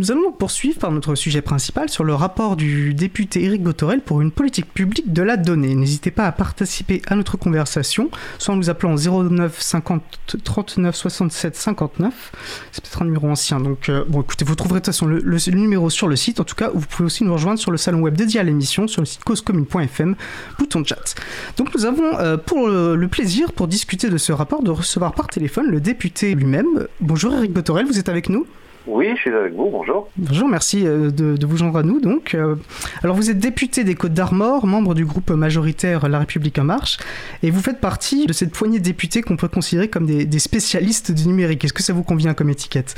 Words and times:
Nous 0.00 0.12
allons 0.12 0.30
poursuivre 0.30 0.78
par 0.78 0.92
notre 0.92 1.16
sujet 1.16 1.42
principal 1.42 1.88
sur 1.88 2.04
le 2.04 2.14
rapport 2.14 2.54
du 2.54 2.94
député 2.94 3.42
Éric 3.42 3.64
Botorel 3.64 4.00
pour 4.00 4.20
une 4.20 4.30
politique 4.30 4.72
publique 4.72 5.12
de 5.12 5.22
la 5.22 5.36
donnée. 5.36 5.74
N'hésitez 5.74 6.12
pas 6.12 6.24
à 6.24 6.30
participer 6.30 7.02
à 7.08 7.16
notre 7.16 7.36
conversation, 7.36 8.08
soit 8.38 8.54
en 8.54 8.56
nous 8.56 8.70
appelant 8.70 8.94
09 8.94 9.60
50 9.60 10.02
39 10.44 10.94
67 10.94 11.56
59. 11.56 12.32
C'est 12.70 12.80
peut-être 12.84 13.02
un 13.02 13.06
numéro 13.06 13.28
ancien, 13.28 13.58
donc 13.58 13.88
euh, 13.88 14.04
bon, 14.06 14.20
écoutez, 14.20 14.44
vous 14.44 14.54
trouverez 14.54 14.78
de 14.78 14.84
toute 14.84 14.94
façon 14.94 15.06
le, 15.06 15.50
numéro 15.50 15.90
sur 15.90 16.06
le 16.06 16.14
site. 16.14 16.38
En 16.38 16.44
tout 16.44 16.54
cas, 16.54 16.70
vous 16.72 16.86
pouvez 16.86 17.06
aussi 17.06 17.24
nous 17.24 17.32
rejoindre 17.32 17.58
sur 17.58 17.72
le 17.72 17.76
salon 17.76 17.98
web 17.98 18.14
dédié 18.14 18.38
à 18.38 18.44
l'émission 18.44 18.86
sur 18.86 19.02
le 19.02 19.06
site 19.06 19.24
causecommune.fm, 19.24 20.14
bouton 20.60 20.84
chat. 20.84 21.16
Donc 21.56 21.74
nous 21.74 21.86
avons 21.86 22.16
euh, 22.20 22.36
pour 22.36 22.68
le, 22.68 23.08
plaisir, 23.08 23.52
pour 23.52 23.66
discuter 23.66 24.10
de 24.10 24.16
ce 24.16 24.30
rapport, 24.30 24.62
de 24.62 24.70
recevoir 24.70 25.12
par 25.12 25.26
téléphone 25.26 25.66
le 25.66 25.80
député 25.80 26.36
lui-même. 26.36 26.86
Bonjour 27.00 27.34
Éric 27.34 27.52
Botorel, 27.52 27.84
vous 27.84 27.98
êtes 27.98 28.08
avec 28.08 28.28
nous? 28.28 28.46
Oui, 28.88 29.10
je 29.14 29.20
suis 29.20 29.30
avec 29.30 29.52
vous, 29.52 29.68
bonjour. 29.68 30.08
Bonjour, 30.16 30.48
merci 30.48 30.86
euh, 30.86 31.10
de, 31.10 31.46
vous 31.46 31.56
joindre 31.58 31.76
à 31.76 31.82
nous. 31.82 32.00
Donc, 32.00 32.34
euh, 32.34 32.56
alors 33.04 33.14
vous 33.14 33.30
êtes 33.30 33.38
député 33.38 33.84
des 33.84 33.94
Côtes 33.94 34.14
d'Armor, 34.14 34.66
membre 34.66 34.94
du 34.94 35.04
groupe 35.04 35.30
majoritaire 35.30 36.08
La 36.08 36.20
République 36.20 36.58
en 36.58 36.64
marche, 36.64 36.96
et 37.42 37.50
vous 37.50 37.60
faites 37.60 37.80
partie 37.80 38.26
de 38.26 38.32
cette 38.32 38.50
poignée 38.50 38.78
de 38.78 38.84
députés 38.84 39.20
qu'on 39.20 39.36
peut 39.36 39.48
considérer 39.48 39.88
comme 39.88 40.06
des, 40.06 40.38
spécialistes 40.38 41.12
du 41.12 41.28
numérique. 41.28 41.64
Est-ce 41.64 41.74
que 41.74 41.82
ça 41.82 41.92
vous 41.92 42.02
convient 42.02 42.32
comme 42.32 42.48
étiquette? 42.48 42.94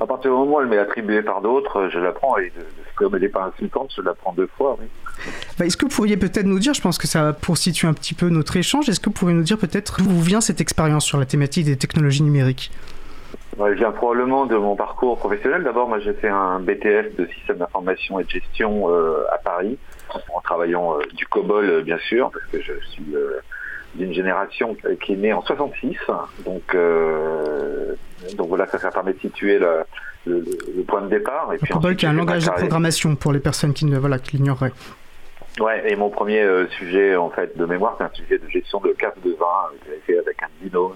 À 0.00 0.06
partir 0.06 0.30
du 0.30 0.36
moment 0.36 0.58
où 0.58 0.60
elle 0.60 0.68
m'est 0.68 0.78
attribuée 0.78 1.22
par 1.22 1.42
d'autres, 1.42 1.88
je 1.92 1.98
la 1.98 2.12
prends, 2.12 2.38
et 2.38 2.52
comme 2.94 3.16
elle 3.16 3.22
n'est 3.22 3.28
pas 3.28 3.50
insultante, 3.52 3.90
je 3.96 4.02
la 4.02 4.14
prends 4.14 4.32
deux 4.32 4.48
fois. 4.56 4.76
Oui. 4.80 4.86
Bah, 5.58 5.66
est-ce 5.66 5.76
que 5.76 5.86
vous 5.86 5.90
pourriez 5.90 6.16
peut-être 6.16 6.46
nous 6.46 6.60
dire, 6.60 6.74
je 6.74 6.80
pense 6.80 6.96
que 6.96 7.08
ça 7.08 7.32
pour 7.32 7.58
situer 7.58 7.88
un 7.88 7.92
petit 7.92 8.14
peu 8.14 8.28
notre 8.28 8.56
échange, 8.56 8.88
est-ce 8.88 9.00
que 9.00 9.06
vous 9.06 9.16
pourriez 9.16 9.34
nous 9.34 9.42
dire 9.42 9.58
peut-être 9.58 10.00
d'où 10.00 10.20
vient 10.20 10.40
cette 10.40 10.60
expérience 10.60 11.04
sur 11.04 11.18
la 11.18 11.26
thématique 11.26 11.64
des 11.64 11.76
technologies 11.76 12.22
numériques? 12.22 12.70
Je 13.66 13.74
viens 13.74 13.90
probablement 13.90 14.46
de 14.46 14.56
mon 14.56 14.76
parcours 14.76 15.18
professionnel. 15.18 15.64
D'abord, 15.64 15.88
moi, 15.88 15.98
j'ai 15.98 16.12
fait 16.12 16.28
un 16.28 16.60
BTS 16.60 17.16
de 17.18 17.26
système 17.34 17.58
d'information 17.58 18.20
et 18.20 18.24
de 18.24 18.30
gestion 18.30 18.88
euh, 18.90 19.24
à 19.32 19.38
Paris, 19.38 19.78
en 20.32 20.40
travaillant 20.40 20.96
euh, 20.96 21.02
du 21.14 21.26
COBOL, 21.26 21.64
euh, 21.64 21.82
bien 21.82 21.98
sûr, 21.98 22.30
parce 22.30 22.44
que 22.46 22.60
je 22.60 22.72
suis 22.90 23.04
d'une 23.94 24.12
génération 24.12 24.76
qui 25.02 25.14
est 25.14 25.16
née 25.16 25.32
en 25.32 25.42
66. 25.42 25.96
Donc, 26.44 26.76
donc 28.36 28.48
voilà, 28.48 28.66
ça, 28.68 28.78
ça 28.78 28.90
permet 28.90 29.14
de 29.14 29.20
situer 29.20 29.58
le, 29.58 30.82
point 30.86 31.02
de 31.02 31.08
départ. 31.08 31.52
Et 31.52 31.58
COBOL, 31.58 31.96
qui 31.96 32.06
est 32.06 32.08
un 32.08 32.12
langage 32.12 32.44
de 32.44 32.50
programmation 32.50 33.16
pour 33.16 33.32
les 33.32 33.40
personnes 33.40 33.72
qui 33.72 33.86
ne 33.86 33.98
voilà, 33.98 34.18
qui 34.18 34.36
l'ignoreraient. 34.36 34.72
Ouais, 35.58 35.90
et 35.90 35.96
mon 35.96 36.10
premier 36.10 36.46
sujet 36.78 37.16
en 37.16 37.30
fait 37.30 37.56
de 37.58 37.64
mémoire, 37.64 37.96
c'est 37.98 38.04
un 38.04 38.10
sujet 38.12 38.38
de 38.38 38.48
gestion 38.48 38.78
de 38.78 38.90
carte 38.90 39.20
de 39.24 39.32
vin 39.32 39.70
que 39.72 39.86
j'avais 39.86 40.00
fait 40.06 40.18
avec 40.18 40.40
un 40.44 40.48
binôme 40.62 40.92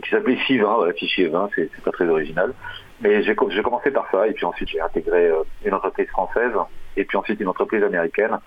qui 0.00 0.10
s'appelait 0.10 0.36
FIVIN, 0.36 0.92
fichier 0.96 1.28
20, 1.28 1.50
c'est 1.54 1.82
pas 1.82 1.92
très 1.92 2.06
original. 2.06 2.52
Mais 3.00 3.22
j'ai 3.22 3.34
commencé 3.34 3.90
par 3.90 4.08
ça, 4.10 4.26
et 4.26 4.32
puis 4.32 4.44
ensuite 4.44 4.68
j'ai 4.68 4.80
intégré 4.80 5.26
euh, 5.26 5.42
une 5.64 5.74
entreprise 5.74 6.08
française, 6.08 6.52
et 6.96 7.04
puis 7.04 7.16
ensuite 7.16 7.40
une 7.40 7.48
entreprise 7.48 7.82
américaine. 7.82 8.38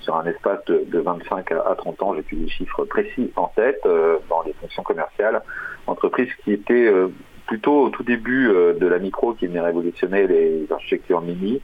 Sur 0.00 0.16
un 0.16 0.24
espace 0.24 0.64
de, 0.64 0.98
25 0.98 1.52
à 1.52 1.74
30 1.76 2.02
ans, 2.02 2.14
j'ai 2.14 2.22
plus 2.22 2.36
des 2.36 2.48
chiffres 2.48 2.86
précis 2.86 3.30
en 3.36 3.48
tête 3.48 3.80
euh, 3.84 4.16
dans 4.30 4.42
les 4.42 4.54
fonctions 4.54 4.82
commerciales. 4.82 5.42
Entreprise 5.86 6.30
qui 6.42 6.52
était 6.52 6.86
euh, 6.86 7.08
plutôt 7.46 7.82
au 7.82 7.90
tout 7.90 8.02
début 8.02 8.48
de 8.48 8.86
la 8.86 8.98
micro, 8.98 9.34
qui 9.34 9.46
venait 9.46 9.60
révolutionner 9.60 10.26
les 10.26 10.66
architectures 10.70 11.20
mini, 11.20 11.60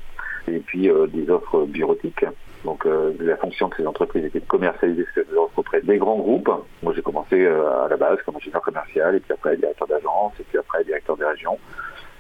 et 0.49 0.59
puis 0.59 0.91
des 1.13 1.31
offres 1.31 1.65
bureautiques. 1.65 2.25
Donc 2.67 2.85
euh, 2.85 3.13
la 3.21 3.37
fonction 3.37 3.69
de 3.69 3.75
ces 3.77 3.87
entreprises 3.87 4.25
était 4.25 4.41
de 4.41 4.45
commercialiser 4.45 5.07
ces 5.15 5.21
offres 5.37 5.57
auprès 5.57 5.81
des 5.83 5.99
grands 5.99 6.19
groupes. 6.19 6.51
Moi 6.83 6.93
j'ai 6.97 7.01
commencé 7.01 7.45
euh, 7.45 7.85
à 7.85 7.89
la 7.89 7.97
base 7.97 8.19
comme 8.27 8.35
ingénieur 8.35 8.61
commercial 8.61 9.15
et 9.15 9.21
puis 9.21 9.33
après 9.33 9.57
directeur 9.57 9.87
d'agence 9.87 10.33
et 10.41 10.43
puis 10.43 10.59
après 10.59 10.83
directeur 10.83 11.17
des 11.17 11.25
régions. 11.25 11.61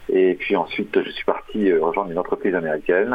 Et 0.08 0.34
puis 0.34 0.54
ensuite 0.54 1.02
je 1.02 1.10
suis 1.10 1.24
parti 1.24 1.68
euh, 1.68 1.84
rejoindre 1.84 2.12
une 2.12 2.18
entreprise 2.18 2.54
américaine. 2.54 3.12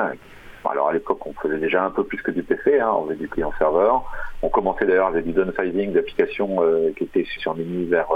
alors 0.65 0.89
à 0.89 0.93
l'époque 0.93 1.25
on 1.25 1.31
faisait 1.41 1.57
déjà 1.57 1.85
un 1.85 1.91
peu 1.91 2.03
plus 2.03 2.21
que 2.21 2.31
du 2.31 2.43
PC, 2.43 2.81
hein, 2.81 2.91
on 2.93 3.05
faisait 3.05 3.19
du 3.19 3.29
client 3.29 3.53
serveur. 3.57 4.03
On 4.41 4.49
commençait 4.49 4.85
d'ailleurs 4.85 5.07
avec 5.07 5.23
du 5.25 5.31
downsizing 5.31 5.93
d'applications 5.93 6.57
qui 6.97 7.05
étaient 7.05 7.25
sur 7.39 7.55
Mini 7.55 7.85
vers 7.85 8.09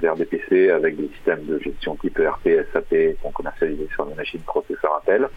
vers 0.00 0.16
des 0.16 0.24
PC 0.24 0.70
avec 0.70 0.96
des 0.96 1.08
systèmes 1.14 1.44
de 1.44 1.60
gestion 1.60 1.94
type 1.94 2.18
ERP, 2.18 2.48
SAP 2.72 3.20
qu'on 3.22 3.30
commercialisait 3.30 3.88
sur 3.94 4.06
des 4.06 4.14
machines 4.16 4.40
processeurs 4.40 5.00
Intel. 5.02 5.28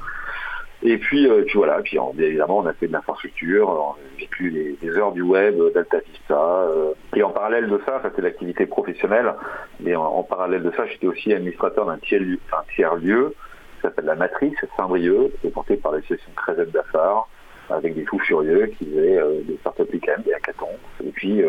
Et 0.84 0.98
puis, 0.98 1.28
euh, 1.28 1.44
puis 1.44 1.58
voilà, 1.58 1.80
puis 1.82 1.98
évidemment 2.18 2.60
on 2.60 2.66
a 2.66 2.74
fait 2.74 2.88
de 2.88 2.94
l'infrastructure, 2.94 3.70
on 3.70 3.92
a 3.92 3.96
vécu 4.20 4.50
les, 4.50 4.98
heures 4.98 5.12
du 5.12 5.22
web, 5.22 5.60
euh, 5.60 5.72
d'Alta 5.72 6.00
Vista. 6.00 6.40
Euh, 6.40 6.94
et 7.16 7.22
en 7.22 7.30
parallèle 7.30 7.70
de 7.70 7.80
ça, 7.86 8.02
ça 8.02 8.10
c'est 8.16 8.22
l'activité 8.22 8.66
professionnelle, 8.66 9.32
mais 9.80 9.96
en, 9.96 10.24
parallèle 10.24 10.64
de 10.64 10.72
ça, 10.72 10.88
j'étais 10.88 11.08
aussi 11.08 11.34
administrateur 11.34 11.86
d'un 11.86 11.98
tiers, 12.00 12.22
lieu, 12.22 12.40
tiers 12.76 12.96
lieu 12.96 13.36
qui 13.76 13.82
s'appelle 13.84 14.06
La 14.06 14.16
Matrice 14.16 14.56
Saint-Brieuc, 14.76 15.32
qui 15.42 15.48
est 15.48 15.52
porté 15.52 15.78
par 15.78 15.92
l'association 15.92 16.32
Crézel 16.36 16.72
d'Affar, 16.72 17.28
avec 17.70 17.94
des 17.94 18.06
fous 18.06 18.20
furieux 18.20 18.66
qui 18.78 18.86
faisaient 18.86 19.20
des 19.44 19.58
startups 19.58 19.94
week-end, 19.94 20.22
des 20.26 20.34
hackathons. 20.34 20.78
Et 21.06 21.12
puis, 21.12 21.42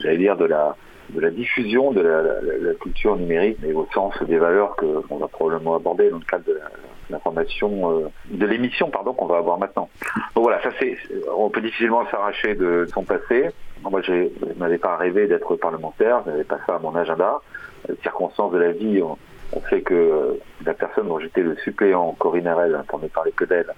j'allais 0.00 0.18
dire 0.18 0.36
de 0.36 0.46
la 0.46 0.76
de 1.10 1.20
la 1.20 1.30
diffusion 1.30 1.92
de 1.92 2.00
la, 2.00 2.74
culture 2.80 3.16
numérique, 3.16 3.58
mais 3.62 3.72
au 3.72 3.86
sens 3.94 4.14
des 4.22 4.38
valeurs 4.38 4.76
qu'on 4.76 5.18
va 5.18 5.28
probablement 5.28 5.76
aborder 5.76 6.10
dans 6.10 6.18
le 6.18 6.24
cadre 6.24 6.44
de 6.46 6.58
l'information, 7.10 7.90
euh, 7.90 8.08
de 8.30 8.46
l'émission 8.46 8.90
pardon 8.90 9.12
qu'on 9.12 9.26
va 9.26 9.38
avoir 9.38 9.58
maintenant. 9.58 9.88
Donc 10.34 10.44
voilà, 10.44 10.62
ça 10.62 10.70
c'est, 10.78 10.96
on 11.36 11.50
peut 11.50 11.60
difficilement 11.60 12.06
s'arracher 12.10 12.54
de 12.54 12.86
son 12.92 13.02
passé. 13.04 13.50
Moi, 13.82 14.00
je 14.02 14.28
n'avais 14.58 14.78
pas 14.78 14.96
rêvé 14.96 15.26
d'être 15.26 15.54
parlementaire, 15.56 16.22
je 16.24 16.30
n'avais 16.30 16.44
pas 16.44 16.58
ça 16.66 16.76
à 16.76 16.78
mon 16.78 16.94
agenda. 16.94 17.40
Les 17.88 17.96
circonstances 18.02 18.52
de 18.52 18.58
la 18.58 18.72
vie 18.72 19.02
ont, 19.02 19.18
fait 19.70 19.82
que 19.82 20.38
la 20.64 20.74
personne 20.74 21.08
dont 21.08 21.18
j'étais 21.18 21.42
le 21.42 21.56
suppléant, 21.56 22.14
Corinne 22.18 22.46
Arel, 22.46 22.72
ne 22.72 23.08
parler 23.08 23.32
que 23.32 23.44
d'elle, 23.44 23.72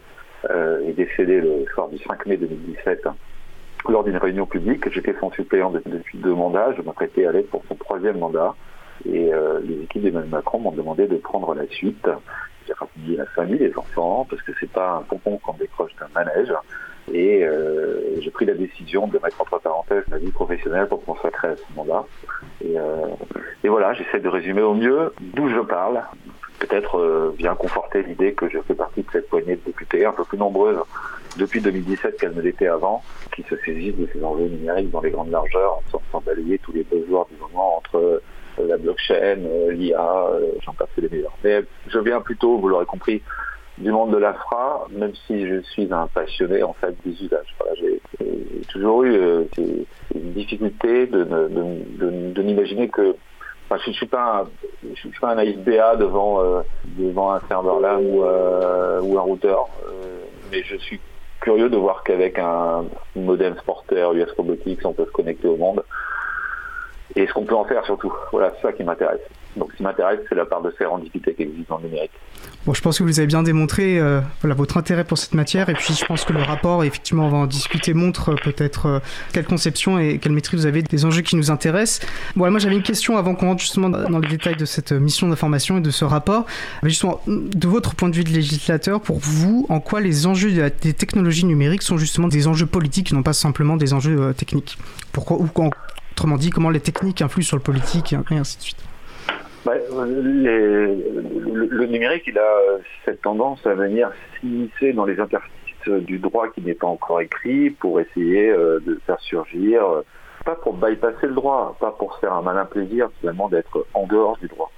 euh, 0.51 0.87
est 0.87 0.93
décédée 0.93 1.41
le 1.41 1.67
soir 1.75 1.89
du 1.89 1.99
5 1.99 2.27
mai 2.27 2.37
2017 2.37 3.09
lors 3.89 4.05
d'une 4.05 4.17
réunion 4.17 4.47
publique. 4.47 4.91
J'étais 4.91 5.15
son 5.21 5.31
suppléant 5.33 5.71
depuis 5.71 6.19
deux 6.19 6.35
mandats. 6.35 6.73
Je 6.77 6.83
m'apprêtais 6.83 7.27
à 7.27 7.31
aller 7.31 7.43
pour 7.43 7.63
son 7.69 7.75
troisième 7.75 8.19
mandat. 8.19 8.55
Et 9.07 9.33
euh, 9.33 9.61
les 9.63 9.83
équipes 9.83 10.03
d'Emmanuel 10.03 10.31
Macron 10.31 10.59
m'ont 10.59 10.73
demandé 10.73 11.07
de 11.07 11.17
prendre 11.17 11.55
la 11.55 11.67
suite. 11.69 12.09
Famille, 13.39 13.59
les 13.59 13.79
enfants, 13.79 14.27
parce 14.29 14.43
que 14.43 14.53
c'est 14.59 14.71
pas 14.71 14.97
un 14.97 15.03
pompon 15.03 15.39
qu'on 15.39 15.55
décroche 15.55 15.93
d'un 16.01 16.09
manège. 16.15 16.53
Et 17.13 17.45
euh, 17.45 18.21
j'ai 18.21 18.31
pris 18.31 18.45
la 18.45 18.55
décision 18.55 19.07
de 19.07 19.19
mettre 19.23 19.41
entre 19.41 19.59
parenthèses 19.61 20.05
ma 20.09 20.19
vie 20.19 20.33
professionnelle 20.33 20.89
pour 20.89 21.05
consacrer 21.05 21.49
à 21.49 21.57
ce. 21.57 21.63
Et, 22.65 22.79
euh, 22.79 23.07
et 23.63 23.69
voilà, 23.69 23.95
j'essaie 23.95 24.19
de 24.19 24.29
résumer 24.29 24.63
au 24.63 24.75
mieux 24.75 25.13
d'où 25.21 25.49
je 25.49 25.61
parle. 25.61 26.03
Peut-être 26.59 27.33
vient 27.39 27.55
conforter 27.55 28.03
l'idée 28.03 28.33
que 28.33 28.49
je 28.49 28.59
fais 28.67 28.75
partie 28.75 29.03
de 29.03 29.11
cette 29.13 29.29
poignée 29.29 29.55
de 29.55 29.61
députés, 29.65 30.05
un 30.05 30.13
peu 30.13 30.25
plus 30.25 30.37
nombreuses 30.37 30.81
depuis 31.39 31.61
2017 31.61 32.19
qu'elle 32.19 32.35
ne 32.35 32.43
l'était 32.43 32.67
avant, 32.67 33.03
qui 33.35 33.43
se 33.45 33.57
saisissent 33.65 33.97
de 33.97 34.09
ces 34.13 34.23
enjeux 34.23 34.49
numériques 34.49 34.91
dans 34.91 35.01
les 35.01 35.11
grandes 35.11 35.31
largeurs, 35.31 35.81
sans, 35.91 36.21
balayer 36.21 36.59
tous 36.59 36.73
les 36.73 36.83
besoins 36.83 37.27
du 37.31 37.39
moment 37.41 37.79
entre 37.79 37.97
euh, 37.97 38.23
la 38.67 38.77
blockchain, 38.77 39.39
euh, 39.45 39.73
l'IA, 39.73 40.01
euh, 40.01 40.53
j'en 40.65 40.73
passe 40.73 40.89
les 40.97 41.09
meilleurs. 41.09 41.37
Mais 41.45 41.63
je 41.89 41.99
viens 41.99 42.21
plutôt, 42.21 42.59
vous 42.59 42.69
l'aurez 42.69 42.87
compris, 42.87 43.23
du 43.79 43.93
monde 43.93 44.13
de 44.13 44.17
l'AFRA, 44.17 44.89
même 44.91 45.13
si 45.27 45.47
je 45.47 45.61
suis 45.61 45.93
un 45.93 46.09
passionné 46.09 46.63
en 46.65 46.73
fait 46.73 46.95
des 47.05 47.13
usages. 47.23 47.55
j'ai 47.79 48.01
toujours 48.73 49.05
eu 49.05 49.47
une 50.15 50.33
difficulté 50.33 51.07
de, 51.07 51.23
de, 51.23 52.43
n'imaginer 52.43 52.89
que 52.89 53.15
je 53.71 53.91
ne 53.91 53.95
suis 53.95 54.07
pas 54.07 54.41
un, 54.43 54.49
je 54.83 54.99
suis 54.99 55.21
pas 55.21 55.33
un 55.33 55.39
ASBA 55.39 55.95
devant 55.95 56.43
devant 56.99 57.35
un 57.35 57.41
serveur 57.47 57.79
LAN 57.79 58.01
ou, 58.01 58.25
ou 58.25 59.19
un 59.19 59.23
routeur, 59.23 59.69
mais 60.51 60.65
je 60.65 60.77
suis 60.79 60.99
curieux 61.41 61.69
de 61.69 61.77
voir 61.77 62.03
qu'avec 62.03 62.39
un 62.39 62.87
modem 63.15 63.57
Sporter 63.59 64.09
US 64.15 64.31
Robotics, 64.37 64.85
on 64.85 64.93
peut 64.93 65.07
se 65.07 65.13
connecter 65.13 65.47
au 65.47 65.57
monde. 65.57 65.85
Et 67.19 67.27
ce 67.27 67.33
qu'on 67.33 67.45
peut 67.45 67.57
en 67.57 67.65
faire 67.65 67.85
surtout. 67.85 68.13
Voilà, 68.31 68.53
c'est 68.55 68.69
ça 68.69 68.73
qui 68.73 68.85
m'intéresse. 68.85 69.19
Donc 69.57 69.73
ce 69.73 69.79
qui 69.79 69.83
m'intéresse, 69.83 70.21
c'est 70.29 70.37
la 70.37 70.47
part 70.47 70.63
de 70.63 70.73
sérendipité 70.79 71.35
qui 71.35 71.43
existe 71.43 71.69
dans 71.69 71.79
le 71.79 71.89
numérique. 71.89 72.13
Bon, 72.65 72.75
je 72.75 72.81
pense 72.81 72.99
que 72.99 73.03
vous 73.03 73.19
avez 73.19 73.27
bien 73.27 73.43
démontré 73.43 73.99
euh, 73.99 74.21
voilà, 74.41 74.55
votre 74.55 74.77
intérêt 74.77 75.03
pour 75.03 75.19
cette 75.19 75.35
matière. 75.35 75.69
Et 75.69 75.75
puis 75.75 75.95
je 75.95 76.05
pense 76.05 76.25
que 76.25 76.33
le 76.33 76.43
rapport, 76.43 76.85
effectivement, 76.85 77.27
on 77.27 77.29
va 77.29 77.39
en 77.39 77.47
discuter, 77.47 77.93
montre 77.93 78.35
euh, 78.35 78.37
peut-être 78.37 78.87
euh, 78.87 78.99
quelle 79.33 79.47
conception 79.47 79.99
et 79.99 80.19
quelle 80.19 80.31
maîtrise 80.31 80.61
vous 80.61 80.67
avez 80.67 80.83
des 80.83 81.05
enjeux 81.05 81.23
qui 81.23 81.35
nous 81.35 81.51
intéressent. 81.51 82.09
Bon, 82.37 82.49
moi 82.49 82.61
j'avais 82.61 82.77
une 82.77 82.85
question 82.85 83.17
avant 83.17 83.35
qu'on 83.35 83.47
rentre 83.47 83.63
justement 83.63 83.89
dans 83.89 84.21
les 84.21 84.29
détails 84.29 84.57
de 84.57 84.65
cette 84.65 84.93
mission 84.93 85.27
d'information 85.27 85.79
et 85.79 85.81
de 85.81 85.91
ce 85.91 86.05
rapport. 86.05 86.47
Justement, 86.85 87.21
de 87.27 87.67
votre 87.67 87.97
point 87.97 88.11
de 88.11 88.15
vue 88.15 88.23
de 88.23 88.31
législateur, 88.31 89.01
pour 89.01 89.19
vous, 89.19 89.67
en 89.71 89.81
quoi 89.81 90.01
les 90.01 90.29
enjeux 90.29 90.53
des 90.53 90.93
technologies 90.95 91.47
numériques 91.47 91.83
sont 91.83 91.99
justement 91.99 92.29
des 92.29 92.47
enjeux 92.47 92.67
politiques 92.67 93.11
non 93.11 93.25
pas 93.25 93.33
simplement 93.33 93.77
des 93.77 93.93
enjeux 93.93 94.33
techniques? 94.35 94.79
Pourquoi, 95.11 95.37
ou 95.39 95.49
autrement 96.19 96.37
dit, 96.37 96.51
comment 96.51 96.71
les 96.71 96.81
techniques 96.81 97.23
influent 97.23 97.45
sur 97.45 97.57
le 97.57 97.63
politique 97.63 98.13
et 98.13 98.35
ainsi 98.35 98.57
de 98.59 98.63
suite 98.63 98.85
bah, 99.65 99.75
le, 100.05 101.87
numérique, 101.87 102.25
il 102.27 102.37
a 102.37 102.59
cette 103.05 103.23
tendance 103.23 103.65
à 103.65 103.75
venir 103.75 104.11
s'immiscer 104.41 104.93
dans 104.95 105.05
les 105.05 105.21
interstices 105.21 105.53
du 105.87 106.19
droit 106.19 106.49
qui 106.49 106.61
n'est 106.63 106.75
pas 106.75 106.89
encore 106.89 107.21
écrit 107.21 107.71
pour 107.71 108.01
essayer 108.01 108.51
euh, 108.51 108.81
de 108.85 108.99
faire 109.07 109.21
surgir, 109.21 109.85
euh, 109.85 110.03
pas 110.45 110.57
pour 110.57 110.75
bypasser 110.75 111.29
le 111.29 111.35
droit, 111.35 111.77
pas 111.79 111.93
pour 111.93 112.13
se 112.17 112.21
faire 112.21 112.33
un 112.33 112.43
malin 112.43 112.65
plaisir 112.65 113.11
finalement 113.21 113.49
d'être 113.49 113.87
en 113.95 114.09
dehors 114.09 114.37
du 114.39 114.49
droit. 114.49 114.73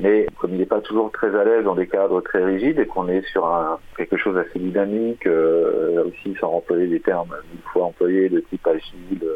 mais 0.00 0.26
comme 0.40 0.50
il 0.52 0.58
n'est 0.58 0.66
pas 0.66 0.80
toujours 0.80 1.12
très 1.12 1.32
à 1.36 1.44
l'aise 1.44 1.64
dans 1.64 1.76
des 1.76 1.86
cadres 1.86 2.20
très 2.22 2.44
rigides 2.44 2.80
et 2.80 2.86
qu'on 2.86 3.06
est 3.06 3.24
sur 3.28 3.48
quelque 3.96 4.16
chose 4.16 4.34
d'assez 4.34 4.58
dynamique, 4.58 5.28
euh, 5.28 6.06
aussi 6.08 6.36
sans 6.40 6.54
employer 6.54 6.88
des 6.88 7.00
termes 7.00 7.36
une 7.54 7.62
fois 7.72 7.84
employés 7.84 8.28
de 8.28 8.40
type 8.40 8.66
agile, 8.66 9.28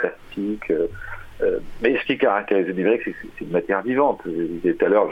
plastique, 0.00 0.70
euh, 0.70 0.86
euh, 1.42 1.58
mais 1.82 1.96
ce 1.98 2.04
qui 2.04 2.18
caractérise 2.18 2.66
le 2.66 2.74
numérique, 2.74 3.02
c'est 3.04 3.12
que 3.12 3.18
c'est 3.38 3.44
une 3.44 3.52
matière 3.52 3.82
vivante. 3.82 4.20
Je 4.26 4.30
disais 4.30 4.74
tout 4.74 4.84
à 4.84 4.88
l'heure, 4.88 5.08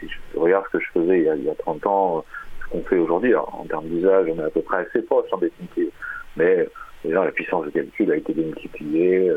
si 0.00 0.08
je 0.08 0.38
regarde 0.38 0.64
ce 0.66 0.78
que 0.78 0.84
je 0.84 0.90
faisais 0.92 1.18
il 1.20 1.44
y 1.44 1.50
a, 1.50 1.54
30 1.54 1.86
ans, 1.86 2.24
ce 2.60 2.70
qu'on 2.70 2.82
fait 2.82 2.98
aujourd'hui, 2.98 3.34
en 3.34 3.64
termes 3.68 3.86
d'usage, 3.86 4.26
on 4.28 4.38
est 4.38 4.44
à 4.44 4.50
peu 4.50 4.62
près 4.62 4.78
assez 4.78 5.02
proche 5.02 5.26
en 5.32 5.38
définitive. 5.38 5.90
Mais 6.36 6.68
déjà, 7.04 7.24
la 7.24 7.30
puissance 7.30 7.64
de 7.64 7.70
calcul 7.70 8.12
a 8.12 8.16
été 8.16 8.34
démultipliée, 8.34 9.32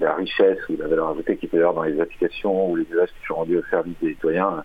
la 0.00 0.14
richesse 0.14 0.58
ou 0.68 0.76
la 0.78 0.88
valeur 0.88 1.10
ajoutée 1.10 1.36
qu'il 1.36 1.48
peut 1.48 1.58
y 1.58 1.60
avoir 1.60 1.74
dans 1.74 1.82
les 1.82 2.00
applications 2.00 2.70
ou 2.70 2.76
les 2.76 2.86
usages 2.90 3.08
qui 3.08 3.26
sont 3.26 3.34
rendus 3.34 3.58
au 3.58 3.64
service 3.70 3.94
des 4.00 4.10
citoyens, 4.10 4.64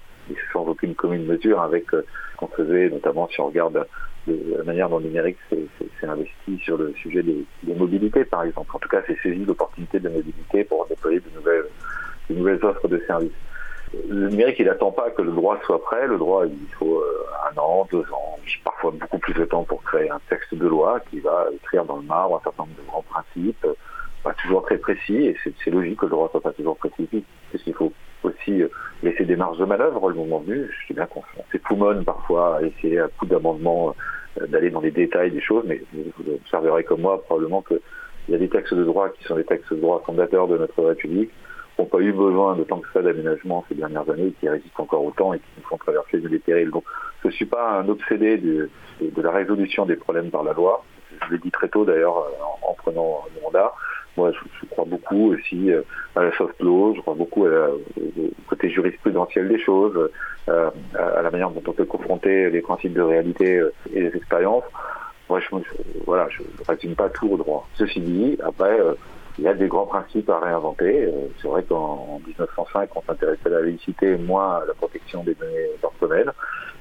sans 0.52 0.66
aucune 0.68 0.96
commune 0.96 1.25
mesure 1.25 1.62
avec 1.62 1.94
euh, 1.94 2.06
ce 2.31 2.38
qu'on 2.38 2.48
faisait, 2.48 2.90
notamment 2.90 3.28
si 3.28 3.40
on 3.42 3.48
regarde 3.48 3.86
la 4.27 4.63
manière 4.63 4.89
dont 4.89 5.00
le 5.00 5.06
numérique 5.06 5.38
s'est 5.50 6.07
investi 6.07 6.60
sur 6.63 6.77
le 6.77 6.94
sujet 6.94 7.24
des, 7.24 7.45
mobilités, 7.75 8.25
par 8.25 8.44
exemple. 8.44 8.75
En 8.75 8.80
tout 8.80 8.89
cas, 8.89 9.01
c'est 9.07 9.18
saisi 9.22 9.45
l'opportunité 9.45 10.00
de 10.00 10.10
mobilité 10.10 10.63
pour 10.63 10.86
déployer 10.88 11.19
de 11.19 11.30
nouvelles, 11.36 11.66
de 12.30 12.36
nouvelles 12.36 12.63
offres 12.63 12.88
de 12.88 13.01
services. 13.07 13.31
Le 14.10 14.30
numérique, 14.30 14.57
il 14.60 14.66
n'attend 14.66 14.92
pas 14.92 15.10
que 15.12 15.22
le 15.22 15.31
droit 15.31 15.60
soit 15.66 15.81
prêt. 15.81 16.07
Le 16.07 16.18
droit, 16.18 16.45
il 16.45 16.74
faut 16.77 17.00
euh, 17.00 17.25
un 17.51 17.57
an, 17.60 17.88
deux 17.92 18.06
ans, 18.12 18.39
parfois 18.63 18.92
beaucoup 18.92 19.19
plus 19.19 19.33
de 19.33 19.45
temps 19.45 19.63
pour 19.63 19.83
créer 19.83 20.10
un 20.10 20.19
texte 20.30 20.54
de 20.54 20.68
loi 20.68 21.00
qui 21.10 21.19
va 21.19 21.48
écrire 21.54 21.86
dans 21.86 21.98
le 21.98 22.04
marbre 22.04 22.38
un 22.38 22.42
certain 22.44 22.63
nombre 22.63 22.75
de 22.78 22.88
grands 22.88 23.06
principes, 23.10 23.66
pas 24.25 24.33
toujours 24.33 24.63
très 24.63 24.80
précis, 24.80 25.27
et 25.27 25.38
c'est 25.44 25.69
logique 25.69 26.00
que 26.00 26.06
le 26.07 26.12
droit 26.12 26.30
soit 26.31 26.42
pas 26.42 26.51
toujours 26.51 26.75
précis, 26.77 27.07
puisqu'il 27.51 27.75
faut 27.75 27.94
aussi 28.24 28.63
euh, 28.63 28.69
laisser 29.04 29.24
des 29.24 29.36
marges 29.36 29.60
de 29.60 29.66
manœuvre 29.66 30.10
le 30.10 30.16
moment 30.16 30.39
venu. 30.39 30.68
Je 30.68 30.88
sais 30.88 30.94
bien 30.95 31.06
qu'on 31.06 31.22
s'époumonne 31.51 32.04
parfois 32.04 32.57
à 32.57 32.62
essayer 32.63 33.00
à 33.00 33.07
coup 33.07 33.27
d'amendement 33.27 33.95
euh, 34.42 34.48
d'aller 34.48 34.72
dans 34.72 34.81
les 34.81 34.89
détails 34.89 35.30
des 35.30 35.42
choses, 35.42 35.63
mais 35.68 35.80
vous 35.94 36.33
observerez 36.33 36.83
comme 36.83 37.01
moi 37.01 37.22
probablement 37.22 37.62
qu'il 37.62 37.80
y 38.30 38.33
a 38.33 38.39
des 38.39 38.50
textes 38.50 38.74
de 38.74 38.83
droit 38.83 39.10
qui 39.10 39.24
sont 39.25 39.36
des 39.36 39.44
textes 39.44 39.72
de 39.72 39.80
droit 39.80 40.01
fondateurs 40.04 40.48
de 40.48 40.57
notre 40.57 40.83
République, 40.83 41.30
qui 41.75 41.81
n'ont 41.81 41.88
pas 41.88 42.00
eu 42.00 42.12
besoin 42.12 42.56
de 42.56 42.63
tant 42.63 42.80
que 42.80 42.88
ça 42.94 43.04
d'aménagement 43.04 43.63
ces 43.69 43.75
dernières 43.75 44.10
années, 44.10 44.33
qui 44.39 44.50
résistent 44.50 44.80
encore 44.80 45.06
autant 45.06 45.36
et 45.36 45.38
qui 45.38 45.45
nous 45.57 45.68
font 45.69 45.78
traverser 45.78 46.18
des 46.18 46.39
périls. 46.39 46.71
Donc 46.71 46.86
je 47.21 47.28
ne 47.28 47.33
suis 47.33 47.45
pas 47.45 47.80
un 47.80 47.88
obsédé 47.89 48.38
de, 48.38 48.71
de, 49.01 49.21
la 49.21 49.30
résolution 49.30 49.86
des 49.86 49.98
problèmes 49.98 50.31
par 50.31 50.44
la 50.44 50.54
loi. 50.54 50.83
Je 51.28 51.33
l'ai 51.33 51.39
dit 51.39 51.51
très 51.51 51.69
tôt 51.69 51.86
d'ailleurs 51.86 52.18
en, 52.18 52.71
en 52.71 52.74
prenant 52.74 53.25
le 53.36 53.42
mandat. 53.44 53.71
Moi, 54.18 54.32
je, 54.32 54.66
crois 54.68 54.86
beaucoup 54.86 55.34
aussi 55.34 55.72
euh, 55.72 55.82
à 56.16 56.24
la 56.24 56.32
soft 56.38 56.62
law, 56.62 56.94
je 56.96 57.02
crois 57.02 57.16
beaucoup 57.16 57.46
au 57.46 57.82
côté 58.48 58.70
jurisprudentiel 58.70 59.48
des 59.50 59.60
choses, 59.60 60.10
euh, 60.48 60.70
à 60.98 61.22
la 61.22 61.32
manière 61.32 61.50
dont 61.50 61.64
on 61.68 61.74
peut 61.74 61.86
confronter 61.86 62.50
les 62.50 62.62
principes 62.62 62.94
de 62.94 63.02
réalité 63.02 63.58
euh, 63.58 63.74
et 63.94 64.02
les 64.02 64.16
expériences. 64.16 64.64
Moi, 65.30 65.40
je, 65.40 65.48
voilà, 66.06 66.28
je 66.30 66.44
ne 66.44 66.66
résume 66.68 66.96
pas 66.96 67.10
tout 67.10 67.28
au 67.28 67.38
droit. 67.38 67.68
Ceci 67.74 68.00
dit, 68.00 68.38
après, 68.44 68.78
il 69.38 69.44
y 69.44 69.48
a 69.48 69.54
des 69.54 69.68
grands 69.68 69.86
principes 69.86 70.30
à 70.30 70.40
réinventer. 70.40 71.10
C'est 71.42 71.48
vrai 71.48 71.64
qu'en 71.64 72.20
1905, 72.26 72.90
on 72.96 73.02
s'intéressait 73.02 73.48
à 73.48 73.50
la 73.50 73.62
laïcité, 73.62 74.18
moins 74.18 74.58
à 74.58 74.66
la 74.66 74.74
protection 74.74 75.24
des 75.24 75.36
données 75.36 75.70
personnelles. 75.82 76.32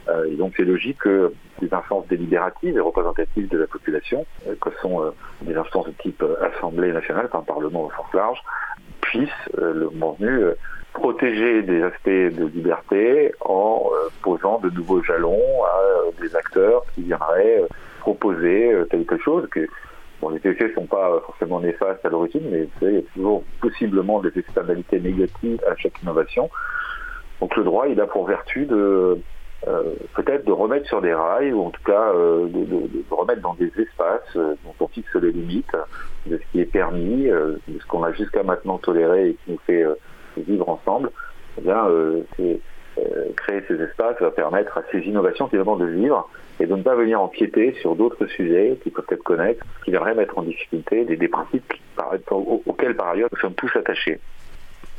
Euh, 0.09 0.31
et 0.31 0.37
donc 0.37 0.55
c'est 0.57 0.65
logique 0.65 0.99
que 0.99 1.33
des 1.61 1.73
instances 1.73 2.07
délibératives 2.09 2.77
et 2.77 2.81
représentatives 2.81 3.49
de 3.49 3.59
la 3.59 3.67
population, 3.67 4.27
euh, 4.47 4.55
que 4.61 4.71
sont 4.83 5.03
euh, 5.03 5.11
des 5.43 5.57
instances 5.57 5.87
de 5.87 5.93
type 5.93 6.23
Assemblée 6.41 6.93
nationale, 6.93 7.29
enfin 7.33 7.45
Parlement 7.47 7.85
au 7.85 7.91
sens 7.91 8.13
large, 8.13 8.43
puissent, 9.01 9.31
le 9.57 9.89
moment 9.91 10.17
venu, 10.19 10.45
protéger 10.93 11.63
des 11.63 11.83
aspects 11.83 12.09
de 12.09 12.47
liberté 12.47 13.33
en 13.41 13.91
posant 14.23 14.59
de 14.61 14.71
nouveaux 14.71 15.03
jalons 15.03 15.65
à 15.65 16.21
des 16.21 16.37
acteurs 16.37 16.85
qui 16.95 17.03
viendraient 17.03 17.63
proposer 18.01 18.73
quelque 18.91 19.19
chose 19.19 19.49
que 19.51 19.67
Bon, 20.21 20.31
les 20.31 20.41
effets 20.49 20.69
ne 20.69 20.75
sont 20.75 20.87
pas 20.87 21.21
forcément 21.27 21.61
néfastes 21.61 22.05
à 22.05 22.09
l'origine, 22.09 22.43
mais 22.51 22.69
il 22.83 22.95
y 22.95 22.99
a 22.99 23.03
toujours 23.15 23.43
possiblement 23.61 24.21
des 24.21 24.33
externalités 24.37 25.01
négatives 25.01 25.61
à 25.69 25.77
chaque 25.77 26.01
innovation. 26.03 26.51
Donc 27.41 27.57
le 27.57 27.65
droit, 27.65 27.89
il 27.89 28.01
a 28.01 28.07
pour 28.07 28.27
vertu 28.27 28.65
de, 28.65 29.19
euh, 29.67 29.95
peut-être 30.15 30.45
de 30.45 30.53
remettre 30.53 30.87
sur 30.87 31.01
des 31.01 31.15
rails, 31.15 31.53
ou 31.53 31.63
en 31.63 31.71
tout 31.71 31.83
cas 31.85 32.13
euh, 32.15 32.47
de, 32.49 33.05
remettre 33.11 33.41
dans 33.41 33.55
des 33.55 33.73
espaces 33.79 34.37
euh, 34.37 34.55
dont 34.65 34.75
on 34.81 34.89
fixe 34.89 35.15
les 35.15 35.33
limites 35.33 35.77
de 36.27 36.37
ce 36.37 36.53
qui 36.53 36.61
est 36.61 36.67
permis, 36.67 37.25
de 37.25 37.59
ce 37.69 37.87
qu'on 37.87 38.03
a 38.03 38.13
jusqu'à 38.13 38.43
maintenant 38.43 38.79
toléré 38.79 39.31
et 39.31 39.35
qui 39.35 39.53
nous 39.53 39.61
fait 39.67 39.85
vivre 40.37 40.69
ensemble. 40.69 41.11
Eh 41.59 41.63
bien, 41.63 41.87
créer 43.37 43.63
ces 43.69 43.81
espaces 43.81 44.17
va 44.21 44.31
permettre 44.31 44.79
à 44.79 44.83
ces 44.91 45.01
innovations 45.01 45.49
finalement 45.49 45.77
de 45.77 45.87
vivre 45.87 46.29
et 46.61 46.67
de 46.67 46.75
ne 46.75 46.83
pas 46.83 46.95
venir 46.95 47.21
empiéter 47.21 47.75
sur 47.81 47.97
d'autres 47.97 48.27
sujets 48.27 48.79
qui 48.83 48.91
peuvent 48.91 49.05
être 49.11 49.23
connexes, 49.23 49.65
qui 49.85 49.91
viendraient 49.91 50.15
mettre 50.15 50.39
en 50.39 50.43
difficulté 50.43 51.05
des, 51.05 51.29
principes 51.29 51.73
auxquels 52.31 52.97
par 52.97 53.09
ailleurs 53.09 53.29
nous 53.33 53.39
sommes 53.39 53.55
tous 53.55 53.71
attachés. 53.77 54.21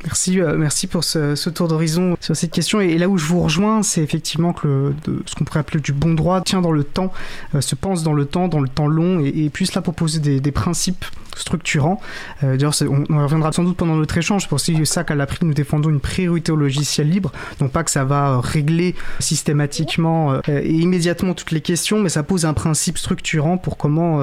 Merci, 0.04 0.40
euh, 0.40 0.56
merci 0.56 0.86
pour 0.86 1.04
ce, 1.04 1.48
tour 1.48 1.68
d'horizon 1.68 2.16
sur 2.20 2.36
cette 2.36 2.50
question. 2.50 2.80
Et, 2.80 2.98
là 2.98 3.08
où 3.08 3.16
je 3.16 3.26
vous 3.26 3.40
rejoins, 3.40 3.82
c'est 3.82 4.02
effectivement 4.02 4.52
que 4.52 4.92
ce 5.26 5.34
qu'on 5.34 5.44
pourrait 5.44 5.60
appeler 5.60 5.80
du 5.80 5.92
bon 5.92 6.14
droit 6.14 6.42
tient 6.42 6.60
dans 6.60 6.72
le 6.72 6.84
temps, 6.84 7.12
euh, 7.54 7.60
se 7.60 7.74
pense 7.74 8.02
dans 8.02 8.12
le 8.12 8.26
temps, 8.26 8.48
dans 8.48 8.60
le 8.60 8.68
temps 8.68 8.86
long, 8.86 9.20
et, 9.20 9.28
et 9.28 9.50
puisse 9.50 9.74
là 9.74 9.80
proposer 9.80 10.20
des, 10.20 10.52
principes 10.52 11.04
structurants. 11.36 12.00
Euh, 12.44 12.56
D'ailleurs, 12.56 12.74
on, 13.10 13.22
reviendra 13.22 13.52
sans 13.52 13.64
doute 13.64 13.76
pendant 13.76 13.96
notre 13.96 14.16
échange. 14.16 14.48
Pour 14.48 14.60
ça 14.60 15.04
qu'à 15.04 15.14
la 15.14 15.26
nous 15.42 15.54
défendons 15.54 15.90
une 15.90 16.00
priorité 16.00 16.52
au 16.52 16.56
logiciel 16.56 17.10
libre. 17.10 17.32
Non 17.60 17.68
pas 17.68 17.84
que 17.84 17.90
ça 17.90 18.04
va 18.04 18.40
régler 18.40 18.94
systématiquement 19.18 20.40
et 20.48 20.70
immédiatement 20.70 21.34
toutes 21.34 21.50
les 21.50 21.60
questions, 21.60 22.00
mais 22.00 22.08
ça 22.08 22.22
pose 22.22 22.46
un 22.46 22.54
principe 22.54 22.96
structurant 22.96 23.58
pour 23.58 23.76
comment 23.76 24.20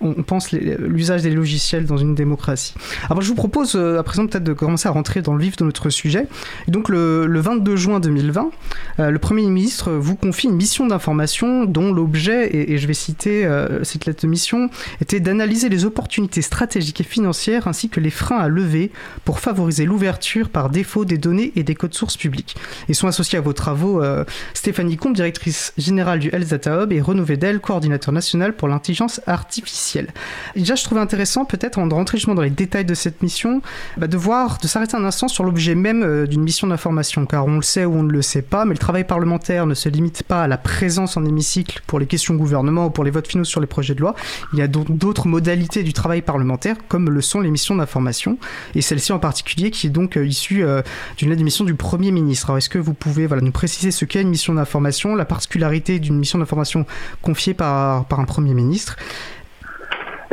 on 0.00 0.22
pense 0.22 0.52
l'usage 0.52 1.22
des 1.22 1.30
logiciels 1.30 1.86
dans 1.86 1.96
une 1.96 2.14
démocratie. 2.14 2.74
Alors, 3.10 3.22
je 3.22 3.28
vous 3.28 3.34
propose 3.34 3.74
à 3.74 4.02
présent 4.02 4.26
peut-être 4.26 4.44
de 4.44 4.52
commencer 4.52 4.86
à 4.86 4.92
rentrer 4.92 5.03
dans 5.22 5.34
le 5.34 5.42
vif 5.42 5.56
de 5.56 5.64
notre 5.64 5.90
sujet. 5.90 6.26
Et 6.68 6.70
donc, 6.70 6.88
le, 6.88 7.26
le 7.26 7.40
22 7.40 7.76
juin 7.76 8.00
2020, 8.00 8.50
le 8.98 9.18
Premier 9.18 9.42
ministre 9.42 9.92
vous 9.92 10.16
confie 10.16 10.46
une 10.46 10.56
mission 10.56 10.86
d'information 10.86 11.64
dont 11.64 11.92
l'objet, 11.92 12.46
et, 12.48 12.72
et, 12.72 12.78
je 12.78 12.86
vais 12.86 12.94
citer 12.94 13.48
cette 13.82 14.06
lettre 14.06 14.22
de 14.22 14.28
mission, 14.28 14.70
était 15.00 15.20
d'analyser 15.20 15.68
les 15.68 15.84
opportunités 15.84 16.42
stratégiques 16.42 17.00
et 17.00 17.04
financières 17.04 17.66
ainsi 17.66 17.88
que 17.88 18.00
les 18.00 18.10
freins 18.10 18.38
à 18.38 18.48
lever 18.48 18.90
pour 19.24 19.40
favoriser 19.40 19.84
l'ouverture 19.84 20.48
par 20.48 20.70
défaut 20.70 21.04
des 21.04 21.18
données 21.18 21.52
et 21.56 21.62
des 21.62 21.74
codes 21.74 21.94
sources 21.94 22.16
publics. 22.16 22.56
Et 22.88 22.94
sont 22.94 23.08
associés 23.08 23.38
à 23.38 23.40
vos 23.40 23.52
travaux 23.52 24.02
euh, 24.02 24.24
Stéphanie 24.54 24.96
Comte, 24.96 25.14
directrice 25.14 25.72
générale 25.78 26.18
du 26.18 26.28
Health 26.32 26.48
Data 26.48 26.82
Hub, 26.82 26.92
et 26.92 27.00
Renaud 27.00 27.24
Vedel, 27.24 27.60
coordinateur 27.60 28.12
national 28.12 28.54
pour 28.54 28.68
l'intelligence 28.68 29.20
artificielle. 29.26 30.12
déjà, 30.56 30.74
je 30.74 30.84
trouvais 30.84 31.00
intéressant, 31.00 31.44
peut-être, 31.44 31.78
en 31.78 31.88
rentrer 31.88 32.18
justement 32.18 32.34
dans 32.34 32.42
les 32.42 32.50
détails 32.50 32.84
de 32.84 32.94
cette 32.94 33.22
mission, 33.22 33.62
bah, 33.96 34.06
de 34.06 34.16
voir, 34.16 34.58
de 34.58 34.66
s'arrêter 34.66 34.93
un 34.94 35.04
instant 35.04 35.28
sur 35.28 35.44
l'objet 35.44 35.74
même 35.74 36.02
euh, 36.02 36.26
d'une 36.26 36.42
mission 36.42 36.66
d'information, 36.66 37.26
car 37.26 37.46
on 37.46 37.56
le 37.56 37.62
sait 37.62 37.84
ou 37.84 37.94
on 37.94 38.02
ne 38.02 38.12
le 38.12 38.22
sait 38.22 38.42
pas, 38.42 38.64
mais 38.64 38.74
le 38.74 38.78
travail 38.78 39.04
parlementaire 39.04 39.66
ne 39.66 39.74
se 39.74 39.88
limite 39.88 40.22
pas 40.22 40.42
à 40.42 40.48
la 40.48 40.56
présence 40.56 41.16
en 41.16 41.24
hémicycle 41.24 41.82
pour 41.86 41.98
les 41.98 42.06
questions 42.06 42.34
gouvernement 42.34 42.86
ou 42.86 42.90
pour 42.90 43.04
les 43.04 43.10
votes 43.10 43.28
finaux 43.28 43.44
sur 43.44 43.60
les 43.60 43.66
projets 43.66 43.94
de 43.94 44.00
loi. 44.00 44.14
Il 44.52 44.58
y 44.58 44.62
a 44.62 44.68
d'autres 44.68 45.26
modalités 45.26 45.82
du 45.82 45.92
travail 45.92 46.22
parlementaire 46.22 46.76
comme 46.88 47.10
le 47.10 47.20
sont 47.20 47.40
les 47.40 47.50
missions 47.50 47.76
d'information, 47.76 48.38
et 48.74 48.82
celle-ci 48.82 49.12
en 49.12 49.18
particulier 49.18 49.70
qui 49.70 49.88
est 49.88 49.90
donc 49.90 50.16
euh, 50.16 50.26
issue 50.26 50.64
euh, 50.64 50.82
d'une 51.16 51.30
lettre 51.30 51.64
du 51.64 51.74
Premier 51.74 52.10
ministre. 52.10 52.46
Alors 52.46 52.58
est-ce 52.58 52.68
que 52.68 52.78
vous 52.78 52.94
pouvez 52.94 53.26
voilà, 53.26 53.42
nous 53.42 53.52
préciser 53.52 53.90
ce 53.90 54.04
qu'est 54.04 54.22
une 54.22 54.28
mission 54.28 54.54
d'information, 54.54 55.14
la 55.14 55.24
particularité 55.24 55.98
d'une 55.98 56.18
mission 56.18 56.38
d'information 56.38 56.86
confiée 57.22 57.54
par, 57.54 58.06
par 58.06 58.20
un 58.20 58.24
Premier 58.24 58.54
ministre? 58.54 58.96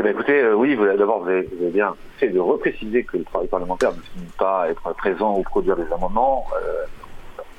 Eh 0.02 0.04
bien, 0.04 0.12
écoutez, 0.12 0.42
euh, 0.42 0.56
oui, 0.56 0.76
d'abord, 0.98 1.22
vous 1.22 1.30
avez, 1.30 1.48
bien 1.72 1.96
fait 2.18 2.30
de 2.30 2.40
repréciser 2.40 3.04
que 3.04 3.18
le 3.18 3.24
travail 3.24 3.48
parlementaire 3.48 3.92
ne 3.92 4.02
finit 4.02 4.32
pas 4.38 4.70
être 4.70 4.94
présent 4.96 5.38
ou 5.38 5.44
produire 5.44 5.76
des 5.76 5.92
amendements. 5.94 6.48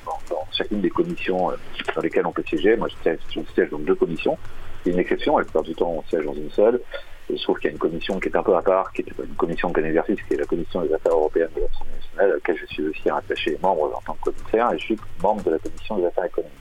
dans, 0.05 0.45
chacune 0.51 0.81
des 0.81 0.89
commissions 0.89 1.51
dans 1.95 2.01
lesquelles 2.01 2.25
on 2.25 2.31
peut 2.31 2.43
siéger. 2.47 2.75
Moi, 2.75 2.89
je 2.89 3.15
siège, 3.53 3.69
dans 3.69 3.79
deux 3.79 3.95
commissions. 3.95 4.37
C'est 4.83 4.91
une 4.91 4.99
exception, 4.99 5.37
la 5.37 5.45
plupart 5.45 5.63
du 5.63 5.73
temps, 5.73 5.91
on 5.97 6.03
siège 6.09 6.25
dans 6.25 6.33
une 6.33 6.51
seule. 6.51 6.81
Il 7.29 7.37
se 7.37 7.43
trouve 7.43 7.57
qu'il 7.57 7.69
y 7.69 7.69
a 7.69 7.71
une 7.71 7.79
commission 7.79 8.19
qui 8.19 8.27
est 8.27 8.35
un 8.35 8.43
peu 8.43 8.55
à 8.55 8.61
part, 8.61 8.91
qui 8.91 9.01
est 9.01 9.05
une 9.17 9.35
commission 9.35 9.69
de 9.69 9.81
exercice, 9.81 10.21
qui 10.27 10.33
est 10.33 10.37
la 10.37 10.45
commission 10.45 10.81
des 10.81 10.93
affaires 10.93 11.13
européennes 11.13 11.49
de 11.55 11.61
l'Assemblée 11.61 11.93
nationale, 11.95 12.31
à 12.31 12.33
laquelle 12.33 12.57
je 12.57 12.65
suis 12.65 12.87
aussi 12.87 13.09
rattaché 13.09 13.57
membre 13.61 13.95
en 13.95 14.01
tant 14.01 14.13
que 14.15 14.31
commissaire, 14.31 14.73
et 14.73 14.77
je 14.77 14.83
suis 14.83 14.97
membre 15.21 15.43
de 15.43 15.51
la 15.51 15.59
commission 15.59 15.97
des 15.97 16.05
affaires 16.05 16.25
économiques. 16.25 16.53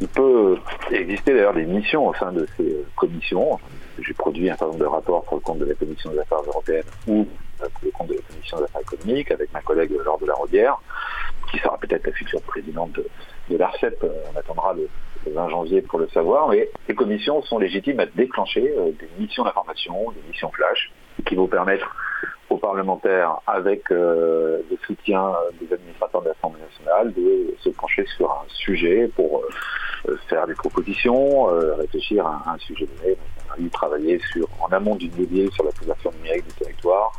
Il 0.00 0.08
peut 0.08 0.56
exister 0.92 1.34
d'ailleurs 1.34 1.54
des 1.54 1.64
missions 1.64 2.06
au 2.06 2.14
sein 2.14 2.30
de 2.32 2.46
ces 2.56 2.76
commissions. 2.94 3.58
J'ai 3.98 4.12
produit 4.12 4.50
un 4.50 4.56
certain 4.56 4.66
nombre 4.66 4.78
de 4.78 4.86
rapports 4.86 5.24
pour 5.24 5.36
le 5.36 5.40
compte 5.40 5.58
de 5.58 5.64
la 5.64 5.74
commission 5.74 6.10
des 6.10 6.18
affaires 6.18 6.42
européennes 6.46 6.84
ou 7.06 7.26
pour 7.58 7.68
le 7.82 7.90
compte 7.90 8.08
de 8.08 8.14
la 8.14 8.20
commission 8.22 8.58
des 8.58 8.64
affaires 8.64 8.80
économiques 8.82 9.30
avec 9.30 9.52
ma 9.52 9.60
collègue 9.62 9.90
Laure 10.04 10.18
de 10.18 10.26
la 10.26 10.34
Rodière, 10.34 10.78
qui 11.50 11.58
sera 11.58 11.78
peut-être 11.78 12.06
la 12.06 12.12
future 12.12 12.42
présidente 12.42 12.92
de, 12.92 13.56
l'ARCEP. 13.56 14.04
On 14.04 14.38
attendra 14.38 14.74
le, 14.74 14.88
20 15.28 15.48
janvier 15.48 15.82
pour 15.82 15.98
le 15.98 16.08
savoir, 16.08 16.48
mais 16.48 16.70
ces 16.86 16.94
commissions 16.94 17.42
sont 17.42 17.58
légitimes 17.58 17.98
à 17.98 18.06
déclencher 18.06 18.72
euh, 18.78 18.92
des 18.92 19.08
missions 19.18 19.42
d'information, 19.42 20.12
des 20.12 20.22
missions 20.28 20.52
flash, 20.52 20.92
qui 21.26 21.34
vont 21.34 21.48
permettre 21.48 21.96
aux 22.48 22.58
parlementaires, 22.58 23.38
avec 23.48 23.90
le 23.90 24.62
soutien 24.86 25.32
des 25.60 25.72
administrateurs 25.72 26.22
de 26.22 26.28
l'Assemblée 26.28 26.60
nationale, 26.60 27.12
de 27.12 27.56
se 27.58 27.70
pencher 27.70 28.06
sur 28.16 28.30
un 28.30 28.44
sujet 28.48 29.10
pour 29.16 29.42
faire 30.28 30.46
des 30.46 30.54
propositions, 30.54 31.46
réfléchir 31.76 32.24
à, 32.24 32.42
un 32.46 32.58
sujet 32.58 32.86
donné. 32.86 33.16
On 33.58 33.66
a 33.66 33.70
travailler 33.70 34.20
sur, 34.32 34.48
en 34.60 34.68
amont 34.68 34.96
du 34.96 35.10
médier 35.18 35.50
sur 35.52 35.64
la 35.64 35.72
couverture 35.72 36.12
numérique 36.12 36.46
du 36.46 36.52
territoire, 36.54 37.12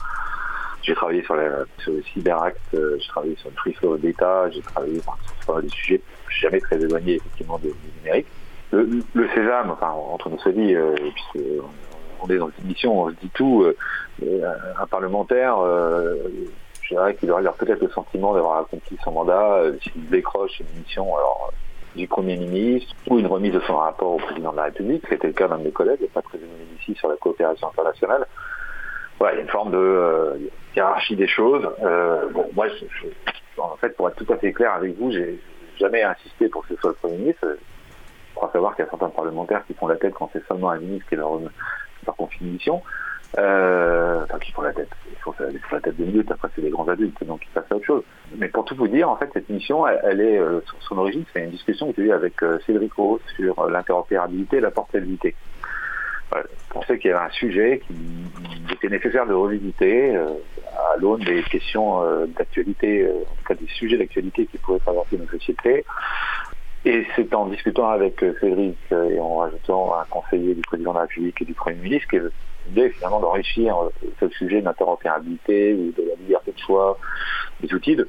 j'ai 0.87 0.95
travaillé 0.95 1.21
sur, 1.23 1.35
le 1.35 2.03
cyberacte, 2.13 2.61
euh, 2.73 2.97
j'ai 2.99 3.07
travaillé 3.09 3.35
sur 3.35 3.49
le 3.49 3.55
free 3.57 3.73
flow 3.73 3.97
d'État, 3.97 4.49
j'ai 4.51 4.61
travaillé 4.61 5.01
sur 5.43 5.61
des 5.61 5.69
sujets 5.69 6.01
jamais 6.29 6.61
très 6.61 6.77
éloignés 6.77 7.15
effectivement 7.15 7.57
du 7.59 7.67
numérique. 7.97 8.27
Le, 8.71 9.01
le, 9.13 9.27
Sésame, 9.29 9.71
enfin 9.71 9.89
entre 9.89 10.29
nos 10.29 10.39
avis, 10.45 10.75
euh, 10.75 10.95
puisque 10.95 11.45
on 12.21 12.29
est 12.29 12.37
dans 12.37 12.49
une 12.59 12.67
mission, 12.67 13.01
on 13.01 13.09
se 13.09 13.15
dit 13.15 13.29
tout, 13.33 13.63
euh, 13.63 14.45
un 14.79 14.87
parlementaire, 14.87 15.57
je 16.81 16.89
dirais 16.89 17.15
qu'il 17.15 17.29
aurait 17.31 17.43
peut-être 17.57 17.81
le 17.81 17.89
sentiment 17.89 18.33
d'avoir 18.33 18.59
accompli 18.59 18.97
son 19.03 19.11
mandat 19.11 19.63
s'il 19.83 20.09
décroche 20.09 20.59
une 20.61 20.79
mission 20.79 21.15
alors, 21.15 21.51
du 21.97 22.07
Premier 22.07 22.37
ministre 22.37 22.93
ou 23.09 23.19
une 23.19 23.27
remise 23.27 23.53
de 23.53 23.59
son 23.61 23.75
rapport 23.75 24.11
au 24.11 24.17
président 24.17 24.51
de 24.51 24.57
la 24.57 24.63
République, 24.65 25.03
c'était 25.09 25.27
le 25.27 25.33
cas 25.33 25.47
d'un 25.47 25.57
de 25.57 25.63
mes 25.63 25.71
collègues, 25.71 26.07
pas 26.13 26.21
très 26.21 26.37
d'ici, 26.37 26.95
sur 26.95 27.09
la 27.09 27.17
coopération 27.17 27.67
internationale. 27.67 28.25
Voilà, 29.19 29.33
il 29.33 29.37
y 29.37 29.39
a 29.39 29.43
une 29.43 29.49
forme 29.49 29.71
de 29.71 30.49
hiérarchie 30.75 31.15
des 31.15 31.27
choses. 31.27 31.67
Euh, 31.83 32.29
bon, 32.29 32.47
moi, 32.53 32.67
en 33.57 33.75
fait, 33.77 33.95
pour 33.97 34.07
être 34.07 34.15
tout 34.15 34.31
à 34.31 34.37
fait 34.37 34.53
clair 34.53 34.73
avec 34.73 34.97
vous, 34.97 35.11
j'ai 35.11 35.39
jamais 35.79 36.03
insisté 36.03 36.47
pour 36.49 36.65
que 36.65 36.75
ce 36.75 36.79
soit 36.79 36.91
le 36.91 36.95
Premier 36.95 37.17
ministre. 37.17 37.47
Je 37.47 38.35
crois 38.35 38.51
savoir 38.53 38.75
qu'il 38.75 38.85
y 38.85 38.87
a 38.87 38.91
certains 38.91 39.09
parlementaires 39.09 39.65
qui 39.65 39.73
font 39.73 39.87
la 39.87 39.95
tête 39.95 40.13
quand 40.13 40.29
c'est 40.31 40.45
seulement 40.47 40.69
un 40.69 40.77
ministre 40.77 41.09
qui 41.09 41.15
leur, 41.15 41.39
leur 41.39 42.15
mission. 42.41 42.83
Euh, 43.37 44.23
enfin, 44.23 44.39
qui 44.39 44.51
font 44.51 44.61
la 44.61 44.73
tête. 44.73 44.89
Ils 45.11 45.17
font, 45.17 45.33
la 45.71 45.81
tête 45.81 45.97
de 45.97 46.05
minutes, 46.05 46.31
après 46.31 46.47
c'est 46.55 46.61
des 46.61 46.69
grands 46.69 46.87
adultes, 46.87 47.23
donc 47.25 47.41
ils 47.45 47.49
passent 47.49 47.71
à 47.71 47.75
autre 47.75 47.85
chose. 47.85 48.03
Mais 48.37 48.47
pour 48.47 48.65
tout 48.65 48.75
vous 48.75 48.87
dire, 48.87 49.09
en 49.09 49.17
fait, 49.17 49.29
cette 49.33 49.49
mission, 49.49 49.85
elle, 49.87 50.21
est, 50.21 50.39
euh, 50.39 50.61
son 50.87 50.97
origine, 50.97 51.23
c'est 51.33 51.43
une 51.43 51.51
discussion 51.51 51.91
que 51.91 52.01
j'ai 52.01 52.07
eue 52.07 52.13
avec 52.13 52.41
euh, 52.41 52.57
Cédric 52.65 52.93
Rose 52.93 53.21
sur 53.35 53.69
l'interopérabilité 53.69 54.57
et 54.57 54.61
la 54.61 54.71
portabilité. 54.71 55.35
Je 56.33 56.73
pensais 56.73 56.99
qu'il 56.99 57.09
y 57.09 57.13
avait 57.13 57.25
un 57.25 57.31
sujet 57.31 57.81
qui 57.87 58.73
était 58.73 58.89
nécessaire 58.89 59.25
de 59.25 59.33
revisiter 59.33 60.15
euh, 60.15 60.27
à 60.77 60.97
l'aune 60.99 61.21
des 61.21 61.41
questions 61.43 62.03
euh, 62.03 62.25
d'actualité, 62.27 63.03
euh, 63.03 63.21
en 63.21 63.35
tout 63.35 63.43
cas 63.47 63.53
des 63.55 63.67
sujets 63.67 63.97
d'actualité 63.97 64.45
qui 64.45 64.57
pourraient 64.57 64.79
traverser 64.79 65.17
nos 65.17 65.27
sociétés. 65.27 65.85
Et 66.87 67.05
c'est 67.17 67.33
en 67.35 67.47
discutant 67.47 67.89
avec 67.89 68.23
Cédric 68.39 68.77
et 68.91 69.19
en 69.19 69.39
rajoutant 69.39 69.93
un 69.99 70.05
conseiller 70.05 70.55
du 70.55 70.61
président 70.61 70.91
de 70.91 70.99
la 70.99 71.01
République 71.01 71.41
et 71.41 71.43
du 71.43 71.53
Premier 71.53 71.75
ministre 71.75 72.07
que 72.07 72.31
l'idée 72.65 72.91
finalement 72.91 73.19
d'enrichir 73.19 73.75
ce 74.21 74.29
sujet 74.29 74.61
d'interopérabilité 74.61 75.73
ou 75.73 75.91
de 75.91 76.07
la 76.07 76.15
liberté 76.15 76.53
de 76.53 76.59
choix 76.59 76.97
des 77.59 77.73
outils, 77.73 77.97
de, 77.97 78.07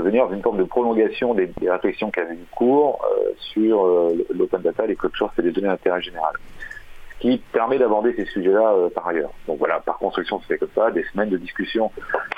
venir 0.00 0.32
une 0.32 0.40
forme 0.40 0.58
de 0.58 0.64
prolongation 0.64 1.34
des, 1.34 1.50
réflexions 1.68 2.12
qui 2.12 2.20
avaient 2.20 2.34
eu 2.34 2.46
cours 2.52 3.04
sur 3.52 3.84
l'open 4.32 4.62
data, 4.62 4.86
les 4.86 4.94
code 4.94 5.16
source 5.16 5.36
et 5.40 5.42
les 5.42 5.50
données 5.50 5.66
d'intérêt 5.66 6.00
général 6.00 6.34
qui 7.18 7.38
permet 7.52 7.78
d'aborder 7.78 8.14
ces 8.14 8.26
sujets-là 8.26 8.72
euh, 8.72 8.90
par 8.90 9.08
ailleurs. 9.08 9.30
Donc 9.46 9.58
voilà, 9.58 9.80
par 9.80 9.98
construction, 9.98 10.40
c'est 10.46 10.58
comme 10.58 10.68
ça, 10.74 10.90
des 10.90 11.04
semaines 11.12 11.30
de 11.30 11.38
discussion 11.38 11.90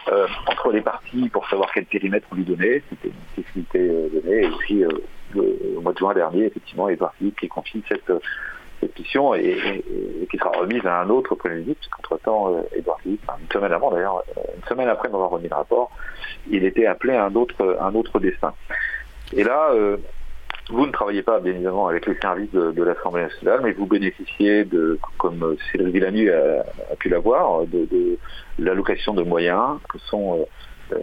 euh, 0.09 0.27
entre 0.47 0.71
les 0.71 0.81
parties 0.81 1.29
pour 1.29 1.49
savoir 1.49 1.71
quel 1.75 1.85
périmètre 1.85 2.29
on 2.33 2.37
lui 2.37 2.45
donnait, 2.45 2.83
c'était 2.89 3.11
une 3.57 3.65
euh, 3.75 4.09
donnée, 4.09 4.45
et 4.45 4.51
puis 4.61 4.85
au 5.37 5.81
mois 5.81 5.93
de 5.93 5.99
juin 5.99 6.15
dernier, 6.15 6.45
effectivement, 6.47 6.89
Edouard 6.89 7.15
Philippe 7.15 7.39
qui 7.41 7.49
confie 7.49 7.83
cette, 7.89 8.11
mission 8.99 9.35
et, 9.35 9.83
qui 10.31 10.39
sera 10.39 10.51
remise 10.51 10.85
à 10.87 11.01
un 11.01 11.09
autre 11.11 11.35
Premier 11.35 11.57
ministre, 11.57 11.81
puisqu'entre-temps, 11.81 12.65
Edouard 12.73 13.01
Philippe, 13.01 13.23
une 13.41 13.53
semaine 13.53 13.73
avant 13.73 13.91
d'ailleurs, 13.91 14.23
une 14.57 14.65
semaine 14.69 14.89
après 14.89 15.09
m'avoir 15.09 15.31
remis 15.31 15.49
le 15.49 15.55
rapport, 15.55 15.91
il 16.51 16.65
était 16.65 16.87
appelé 16.87 17.15
à 17.15 17.25
un 17.25 17.35
autre, 17.35 17.79
un 17.81 17.95
autre 17.95 18.21
destin. 18.21 18.55
Et 19.33 19.43
là, 19.43 19.73
vous 20.71 20.87
ne 20.87 20.93
travaillez 20.93 21.23
pas, 21.23 21.41
bien 21.41 21.53
évidemment, 21.53 21.89
avec 21.89 22.07
les 22.07 22.17
services 22.21 22.53
de, 22.53 22.83
l'Assemblée 22.83 23.23
nationale, 23.23 23.61
mais 23.63 23.73
vous 23.73 23.87
bénéficiez 23.87 24.65
de, 24.65 24.99
comme 25.17 25.57
Cédric 25.73 25.95
Villanu 25.95 26.31
a, 26.31 26.65
pu 26.99 27.09
l'avoir, 27.09 27.65
de, 27.67 28.19
l'allocation 28.59 29.15
de 29.15 29.23
moyens, 29.23 29.79
que 29.89 29.99
sont 29.99 30.41
euh, 30.41 30.45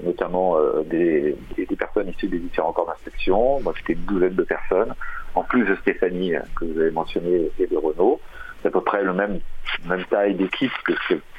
notamment 0.04 0.58
euh, 0.58 0.84
des, 0.84 1.36
personnes 1.78 2.10
issues 2.10 2.28
des 2.28 2.40
différents 2.40 2.74
corps 2.74 2.88
d'inspection. 2.88 3.60
Moi, 3.62 3.74
c'était 3.78 3.94
une 3.94 4.06
douzaine 4.06 4.36
de 4.36 4.44
personnes, 4.44 4.94
en 5.36 5.44
plus 5.44 5.66
de 5.66 5.76
Stéphanie, 5.76 6.34
que 6.56 6.66
vous 6.66 6.80
avez 6.80 6.92
mentionné, 6.92 7.52
et 7.60 7.68
de 7.68 7.78
Renault. 7.78 8.20
C'est 8.62 8.70
à 8.70 8.72
peu 8.72 8.82
près 8.82 9.04
le 9.04 9.14
même, 9.14 9.40
même 9.88 10.04
taille 10.06 10.36
d'équipe 10.36 10.72
que 10.86 10.94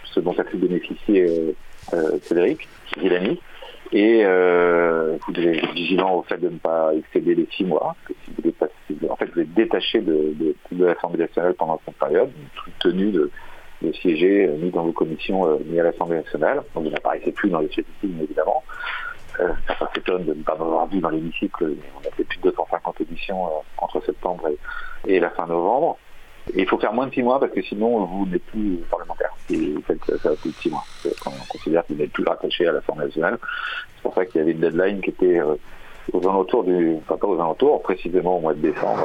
ce, 0.05 0.21
dont 0.21 0.35
a 0.39 0.45
pu 0.45 0.57
bénéficier 0.57 1.55
euh, 1.93 2.19
Cédric 2.23 2.69
Villani. 2.99 3.41
Et 3.93 4.23
euh, 4.25 5.17
vous 5.27 5.33
devez 5.33 5.59
être 5.59 5.73
vigilant 5.73 6.17
au 6.17 6.23
fait 6.23 6.39
de 6.39 6.49
ne 6.49 6.59
pas 6.59 6.93
excéder 6.95 7.35
les 7.35 7.47
six 7.57 7.65
mois. 7.65 7.95
en 9.09 9.17
fait, 9.17 9.31
vous 9.33 9.41
êtes 9.41 9.55
détaché 9.55 10.01
de, 10.01 10.35
de, 10.73 10.85
l'Assemblée 10.85 11.21
nationale 11.21 11.55
pendant 11.55 11.81
cette 11.85 11.97
période, 11.97 12.31
tenu 12.81 13.13
de, 13.13 13.31
de 13.83 13.93
siéger 13.93 14.47
euh, 14.47 14.57
ni 14.57 14.71
dans 14.71 14.85
vos 14.85 14.93
commissions 14.93 15.47
euh, 15.47 15.59
ni 15.67 15.79
à 15.81 15.85
l'Assemblée 15.85 16.17
nationale. 16.17 16.63
Donc 16.75 16.85
vous 16.85 16.91
n'apparaissez 16.91 17.33
plus 17.33 17.51
dans 17.51 17.61
les 17.61 17.69
statistiques, 17.69 18.11
évidemment. 18.23 18.63
Euh, 19.41 19.49
ça 19.67 19.91
s'étonne 19.95 20.25
de 20.25 20.35
ne 20.35 20.43
pas 20.43 20.57
m'avoir 20.57 20.87
vu 20.87 21.01
dans 21.01 21.11
l'hémicycle. 21.11 21.75
On 21.97 22.09
a 22.09 22.11
fait 22.13 22.25
plus 22.25 22.39
de 22.39 22.51
250 22.51 23.01
éditions 23.03 23.47
euh, 23.47 23.51
entre 23.79 24.03
septembre 24.05 24.49
et, 25.07 25.17
et 25.17 25.21
la 25.21 25.31
fin 25.31 25.47
novembre. 25.47 25.99
Il 26.55 26.67
faut 26.67 26.79
faire 26.79 26.93
moins 26.93 27.09
de 27.09 27.13
six 27.13 27.23
mois 27.23 27.41
parce 27.41 27.53
que 27.53 27.63
sinon 27.63 28.05
vous 28.05 28.27
n'êtes 28.27 28.45
plus 28.47 28.79
parlementaire. 28.91 29.35
Et 29.51 29.73
vous 29.73 29.83
faites 29.83 30.05
ça 30.23 30.31
plus 30.37 30.51
de 30.51 30.55
six 30.55 30.71
mois. 30.71 30.85
Quand 31.23 31.33
on 31.33 31.53
considère 31.53 31.85
que 31.87 31.93
vous 31.93 31.99
n'êtes 31.99 32.13
plus 32.13 32.25
rattaché 32.25 32.67
à 32.67 32.73
l'Assemblée 32.73 33.07
nationale. 33.07 33.39
C'est 33.97 34.03
pour 34.03 34.15
ça 34.15 34.25
qu'il 34.25 34.41
y 34.41 34.43
avait 34.43 34.53
une 34.53 34.61
deadline 34.61 35.01
qui 35.01 35.11
était 35.11 35.41
euh, 35.41 35.57
aux 36.13 36.21
alentours 36.21 36.65
du, 36.65 36.97
enfin 36.99 37.17
pas 37.17 37.27
aux 37.27 37.41
alentours, 37.41 37.83
précisément 37.83 38.39
au 38.39 38.41
mois 38.41 38.55
de 38.55 38.61
décembre, 38.61 39.03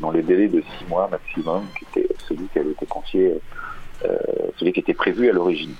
dans 0.00 0.10
les, 0.10 0.22
délais 0.22 0.48
de 0.48 0.60
six 0.60 0.86
mois 0.88 1.08
maximum, 1.08 1.64
qui 1.78 2.00
était 2.00 2.14
celui 2.28 2.46
qui 2.48 2.58
avait 2.58 2.70
été 2.70 2.86
confié, 2.86 3.30
euh, 3.30 3.38
celui 4.58 4.72
qui 4.72 4.80
était 4.80 4.94
prévu 4.94 5.28
à 5.28 5.32
l'origine. 5.32 5.74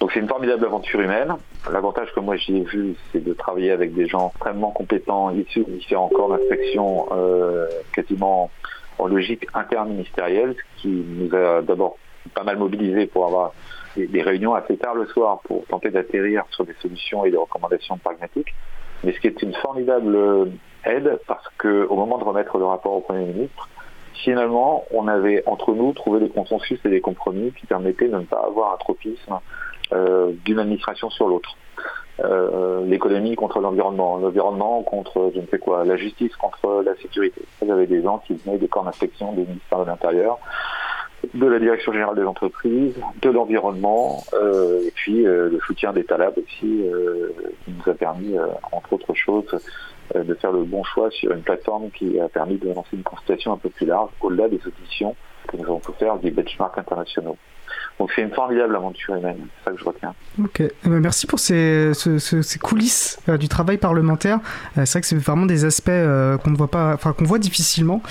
Donc 0.00 0.12
c'est 0.12 0.20
une 0.20 0.28
formidable 0.28 0.64
aventure 0.64 1.00
humaine. 1.00 1.34
L'avantage 1.70 2.12
que 2.14 2.20
moi 2.20 2.36
j'y 2.36 2.56
ai 2.56 2.62
vu, 2.62 2.94
c'est 3.12 3.22
de 3.22 3.32
travailler 3.32 3.72
avec 3.72 3.94
des 3.94 4.06
gens 4.06 4.30
extrêmement 4.34 4.70
compétents, 4.70 5.30
issus 5.30 5.64
de 5.64 5.72
différents 5.72 6.08
corps 6.08 6.30
d'inspection, 6.30 7.08
euh, 7.12 7.66
quasiment 7.92 8.50
en 8.98 9.06
logique 9.06 9.46
interministérielle, 9.54 10.54
ce 10.56 10.82
qui 10.82 10.88
nous 10.88 11.34
a 11.34 11.62
d'abord 11.62 11.96
pas 12.34 12.44
mal 12.44 12.58
mobilisé 12.58 13.06
pour 13.06 13.26
avoir 13.26 13.52
des, 13.96 14.22
réunions 14.22 14.54
assez 14.54 14.76
tard 14.76 14.94
le 14.94 15.06
soir 15.06 15.40
pour 15.44 15.64
tenter 15.66 15.90
d'atterrir 15.90 16.44
sur 16.50 16.64
des 16.64 16.74
solutions 16.80 17.24
et 17.24 17.30
des 17.30 17.36
recommandations 17.36 17.96
pragmatiques. 17.98 18.54
Mais 19.02 19.12
ce 19.12 19.20
qui 19.20 19.28
est 19.28 19.42
une 19.42 19.54
formidable 19.54 20.50
aide 20.84 21.18
parce 21.26 21.48
qu'au 21.58 21.94
moment 21.94 22.18
de 22.18 22.24
remettre 22.24 22.58
le 22.58 22.64
rapport 22.64 22.92
au 22.92 23.00
Premier 23.00 23.26
ministre, 23.26 23.68
finalement, 24.18 24.84
on 24.92 25.08
avait 25.08 25.42
entre 25.46 25.72
nous 25.72 25.92
trouvé 25.92 26.20
des 26.20 26.28
consensus 26.28 26.78
et 26.84 26.88
des 26.88 27.00
compromis 27.00 27.52
qui 27.52 27.66
permettaient 27.66 28.08
de 28.08 28.16
ne 28.16 28.24
pas 28.24 28.44
avoir 28.46 28.74
un 28.74 28.76
tropisme 28.76 29.38
euh, 29.92 30.32
d'une 30.44 30.58
administration 30.58 31.10
sur 31.10 31.28
l'autre. 31.28 31.56
Euh, 32.20 32.84
l'économie 32.84 33.36
contre 33.36 33.60
l'environnement, 33.60 34.16
l'environnement 34.16 34.82
contre 34.82 35.30
je 35.34 35.40
ne 35.40 35.46
sais 35.46 35.58
quoi, 35.58 35.84
la 35.84 35.96
justice 35.96 36.34
contre 36.36 36.82
la 36.84 36.96
sécurité. 36.96 37.42
Il 37.62 37.68
y 37.68 37.70
avait 37.70 37.86
des 37.86 38.02
gens 38.02 38.18
qui 38.26 38.34
venaient 38.34 38.58
des 38.58 38.66
corps 38.66 38.84
d'inspection 38.84 39.32
des 39.32 39.44
ministères 39.44 39.78
de 39.78 39.84
l'Intérieur, 39.84 40.38
de 41.34 41.46
la 41.46 41.58
Direction 41.58 41.92
générale 41.92 42.16
des 42.16 42.24
entreprises, 42.24 42.94
de 43.22 43.30
l'environnement, 43.30 44.24
euh, 44.34 44.86
et 44.86 44.90
puis 44.92 45.26
euh, 45.26 45.48
le 45.50 45.58
soutien 45.60 45.92
des 45.92 46.04
Talab 46.04 46.34
aussi, 46.38 46.82
qui 47.64 47.70
nous 47.70 47.90
a 47.90 47.94
permis, 47.94 48.36
entre 48.72 48.92
autres 48.92 49.14
choses, 49.14 49.58
de 50.14 50.34
faire 50.34 50.52
le 50.52 50.62
bon 50.64 50.84
choix 50.84 51.10
sur 51.10 51.32
une 51.32 51.42
plateforme 51.42 51.90
qui 51.90 52.18
a 52.18 52.28
permis 52.28 52.56
de 52.56 52.68
lancer 52.72 52.96
une 52.96 53.02
consultation 53.02 53.52
un 53.52 53.58
peu 53.58 53.68
plus 53.68 53.86
large, 53.86 54.10
au-delà 54.20 54.48
des 54.48 54.60
auditions 54.66 55.14
que 55.46 55.56
nous 55.56 55.64
avons 55.64 55.80
pu 55.80 55.92
faire 55.98 56.16
des 56.18 56.30
benchmarks 56.30 56.78
internationaux. 56.78 57.36
Donc 57.98 58.12
c'est 58.14 58.22
une 58.22 58.30
formidable 58.30 58.76
aventure 58.76 59.16
humaine, 59.16 59.38
c'est 59.58 59.64
ça 59.64 59.72
que 59.72 59.80
je 59.80 59.84
retiens. 59.84 60.14
Ok, 60.42 60.60
eh 60.60 60.72
ben, 60.84 61.00
merci 61.00 61.26
pour 61.26 61.40
ces, 61.40 61.92
coulisses 62.62 63.18
euh, 63.28 63.36
du 63.36 63.48
travail 63.48 63.76
parlementaire. 63.76 64.38
Euh, 64.76 64.84
c'est 64.84 64.92
vrai 64.92 65.00
que 65.00 65.06
c'est 65.08 65.16
vraiment 65.16 65.46
des 65.46 65.64
aspects 65.64 65.88
euh, 65.88 66.38
qu'on 66.38 66.50
ne 66.50 66.56
voit 66.56 66.70
pas, 66.70 66.94
enfin 66.94 67.12
qu'on 67.12 67.24
voit 67.24 67.40
difficilement. 67.40 68.02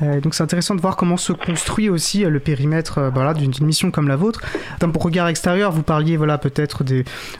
donc 0.00 0.34
c'est 0.34 0.42
intéressant 0.42 0.74
de 0.74 0.80
voir 0.80 0.96
comment 0.96 1.16
se 1.16 1.32
construit 1.32 1.88
aussi 1.88 2.24
le 2.24 2.40
périmètre 2.40 3.10
voilà, 3.14 3.34
d'une 3.34 3.52
mission 3.60 3.90
comme 3.90 4.08
la 4.08 4.16
vôtre. 4.16 4.40
D'un 4.80 4.92
regard 4.94 5.28
extérieur, 5.28 5.72
vous 5.72 5.82
parliez 5.82 6.16
voilà 6.16 6.38
peut-être 6.38 6.84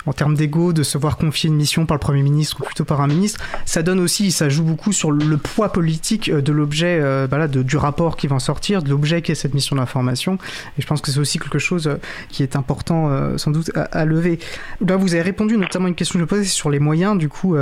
en 0.06 0.12
termes 0.12 0.34
d'ego, 0.34 0.72
de 0.72 0.82
se 0.82 0.98
voir 0.98 1.16
confier 1.16 1.48
une 1.48 1.56
mission 1.56 1.86
par 1.86 1.96
le 1.96 2.00
Premier 2.00 2.22
ministre 2.22 2.60
ou 2.60 2.64
plutôt 2.64 2.84
par 2.84 3.00
un 3.00 3.06
ministre. 3.06 3.40
Ça 3.64 3.82
donne 3.82 4.00
aussi, 4.00 4.30
ça 4.32 4.48
joue 4.48 4.64
beaucoup 4.64 4.92
sur 4.92 5.10
le 5.10 5.36
poids 5.36 5.72
politique 5.72 6.30
de 6.30 6.52
l'objet, 6.52 7.00
voilà, 7.26 7.48
de, 7.48 7.62
du 7.62 7.76
rapport 7.76 8.16
qui 8.16 8.26
va 8.26 8.36
en 8.36 8.40
sortir, 8.40 8.82
de 8.82 8.90
l'objet 8.90 9.22
qui 9.22 9.32
est 9.32 9.36
cette 9.36 9.54
mission 9.54 9.76
d'information. 9.76 10.38
Et 10.78 10.82
je 10.82 10.86
pense 10.86 11.00
que 11.00 11.10
c'est 11.10 11.20
aussi 11.20 11.38
quelque 11.38 11.58
chose 11.58 11.91
qui 12.28 12.42
est 12.42 12.56
important 12.56 13.10
sans 13.36 13.50
doute 13.50 13.70
à, 13.74 14.04
lever. 14.04 14.38
Là, 14.86 14.96
vous 14.96 15.14
avez 15.14 15.22
répondu 15.22 15.56
notamment 15.56 15.86
à 15.86 15.88
une 15.88 15.94
question 15.94 16.18
que 16.18 16.24
je 16.24 16.28
posais 16.28 16.44
sur 16.44 16.70
les 16.70 16.78
moyens, 16.78 17.16
du 17.18 17.28
coup, 17.28 17.56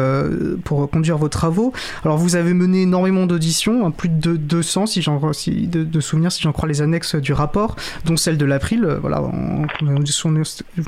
pour 0.64 0.90
conduire 0.90 1.18
vos 1.18 1.28
travaux. 1.28 1.72
Alors, 2.04 2.18
vous 2.18 2.36
avez 2.36 2.54
mené 2.54 2.82
énormément 2.82 3.26
d'auditions, 3.26 3.86
hein, 3.86 3.90
plus 3.90 4.08
de 4.08 4.36
200, 4.36 4.86
si 4.86 5.02
j'en 5.02 5.32
si, 5.32 5.66
de, 5.66 5.84
de, 5.84 6.00
souvenirs, 6.00 6.32
si 6.32 6.42
j'en 6.42 6.52
crois 6.52 6.68
les 6.68 6.82
annexes 6.82 7.14
du 7.14 7.32
rapport, 7.32 7.76
dont 8.04 8.16
celle 8.16 8.38
de 8.38 8.44
l'April. 8.44 8.86
Voilà, 9.00 9.20
vous 9.20 9.66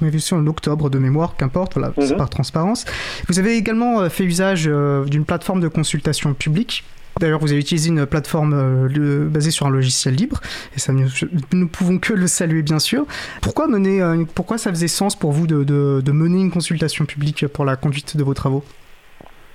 m'avez 0.01 0.11
vu 0.11 0.21
en 0.33 0.47
octobre 0.47 0.91
de 0.91 0.99
mémoire, 0.99 1.37
qu'importe, 1.37 1.75
voilà, 1.75 1.93
c'est 1.99 2.13
mhm. 2.13 2.19
par 2.19 2.31
transparence. 2.31 2.85
Vous 3.29 3.39
avez 3.39 3.57
également 3.57 4.09
fait 4.09 4.25
usage 4.25 4.65
d'une 5.07 5.25
plateforme 5.25 5.61
de 5.61 5.69
consultation 5.69 6.35
publique 6.35 6.85
D'ailleurs, 7.21 7.41
vous 7.41 7.51
avez 7.51 7.61
utilisé 7.61 7.91
une 7.91 8.07
plateforme 8.07 8.55
euh, 8.55 9.29
basée 9.29 9.51
sur 9.51 9.67
un 9.67 9.71
logiciel 9.71 10.15
libre, 10.15 10.41
et 10.75 10.79
ça, 10.79 10.93
nous, 10.93 11.09
ne 11.53 11.65
pouvons 11.67 11.99
que 11.99 12.13
le 12.13 12.27
saluer, 12.27 12.63
bien 12.63 12.79
sûr. 12.79 13.05
Pourquoi, 13.43 13.69
mener, 13.69 14.03
euh, 14.03 14.25
pourquoi 14.35 14.59
ça 14.59 14.71
faisait 14.71 14.89
sens 14.89 15.17
pour 15.17 15.33
vous 15.33 15.47
de, 15.47 15.63
de, 15.65 16.13
mener 16.13 16.41
une 16.41 16.51
consultation 16.51 17.05
publique 17.05 17.47
pour 17.49 17.65
la 17.65 17.77
conduite 17.77 18.17
de 18.17 18.25
vos 18.25 18.35
travaux? 18.35 18.65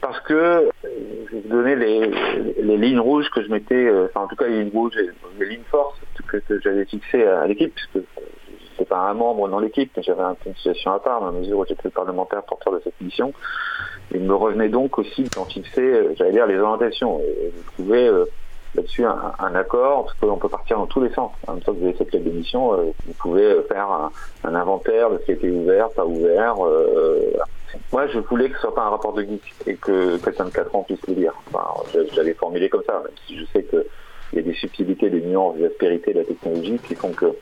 Parce 0.02 0.20
que 0.22 0.34
euh, 0.34 0.70
je 0.84 1.36
vais 1.36 1.42
vous 1.42 1.50
donner 1.50 1.76
les, 1.76 2.12
les, 2.62 2.78
lignes 2.78 3.00
rouges 3.00 3.30
que 3.34 3.44
je 3.44 3.50
m'étais, 3.50 3.90
enfin 4.06 4.22
en 4.22 4.28
tout 4.28 4.36
cas 4.36 4.48
les 4.48 4.64
lignes 4.64 4.72
rouges, 4.72 4.94
les 5.40 5.46
lignes 5.46 5.60
forces 5.70 6.00
que, 6.28 6.38
que 6.38 6.62
j'avais 6.62 6.86
fixées 6.86 7.26
à 7.26 7.48
l'équipe, 7.48 7.74
puisque 7.74 8.06
n'étais 8.78 8.90
pas 8.90 9.10
un 9.10 9.14
membre 9.14 9.50
dans 9.50 9.60
l'équipe, 9.60 9.92
mais 9.96 10.04
j'avais 10.04 10.24
une 10.46 10.56
situation 10.56 10.92
à 10.92 11.00
part, 11.00 11.24
à 11.24 11.32
mesure 11.32 11.58
où 11.58 11.66
j'étais 11.68 11.82
le 11.86 11.90
parlementaire 11.90 12.44
porteur 12.44 12.74
de 12.74 12.82
cette 12.84 13.00
mission. 13.02 13.34
Il 14.14 14.22
me 14.22 14.36
revenait 14.36 14.70
donc 14.70 14.98
aussi 15.00 15.24
d'en 15.36 15.46
fixer, 15.46 15.82
euh, 15.82 16.14
j'allais 16.16 16.32
dire, 16.32 16.48
les 16.48 16.58
orientations. 16.58 17.20
Et 17.20 17.52
vous 17.56 17.72
trouvez 17.74 18.08
euh, 18.08 18.26
là-dessus 18.76 19.06
un, 19.06 19.56
accord, 19.56 20.06
parce 20.06 20.18
qu'on 20.20 20.38
peut 20.38 20.50
partir 20.50 20.78
dans 20.78 20.86
tous 20.86 21.02
les 21.02 21.12
sens. 21.12 21.32
En 21.48 21.54
même 21.54 21.62
temps 21.62 21.74
que 21.74 21.80
vous 21.80 21.86
avez 21.86 21.98
cette 21.98 22.12
lettre 22.14 22.26
de 22.26 22.32
mission, 22.32 22.74
euh, 22.74 22.92
vous 23.06 23.14
pouvez 23.14 23.62
faire 23.68 24.12
un, 24.44 24.56
inventaire 24.56 25.10
de 25.10 25.18
ce 25.20 25.26
qui 25.26 25.32
était 25.34 25.50
ouvert, 25.50 25.90
pas 25.90 26.06
ouvert. 26.06 26.56
Moi, 27.92 28.08
je 28.08 28.20
voulais 28.20 28.50
que 28.50 28.56
ce 28.56 28.62
soit 28.62 28.76
pas 28.76 28.84
un 28.84 28.90
rapport 28.90 29.14
de 29.14 29.24
geek 29.24 29.42
et 29.66 29.76
que 29.76 30.18
quelqu'un 30.18 30.46
de 30.46 30.52
4 30.52 30.76
ans 30.76 30.84
puisse 30.84 31.06
le 31.08 31.16
lire. 31.16 31.34
Enfin, 31.48 31.68
j'avais 32.14 32.34
formulé 32.34 32.70
comme 32.70 32.84
ça, 32.86 33.02
même 33.04 33.14
si 33.26 33.38
je 33.38 33.46
sais 33.54 33.64
que 33.64 33.86
il 34.34 34.38
y 34.38 34.40
a 34.40 34.42
des 34.42 34.54
subtilités, 34.54 35.10
des 35.10 35.22
nuances, 35.22 35.56
des 35.58 35.66
aspérités 35.66 36.14
de 36.14 36.20
la 36.20 36.26
technologie 36.26 36.80
qui 36.86 36.96
font 36.96 37.12
que 37.12 37.34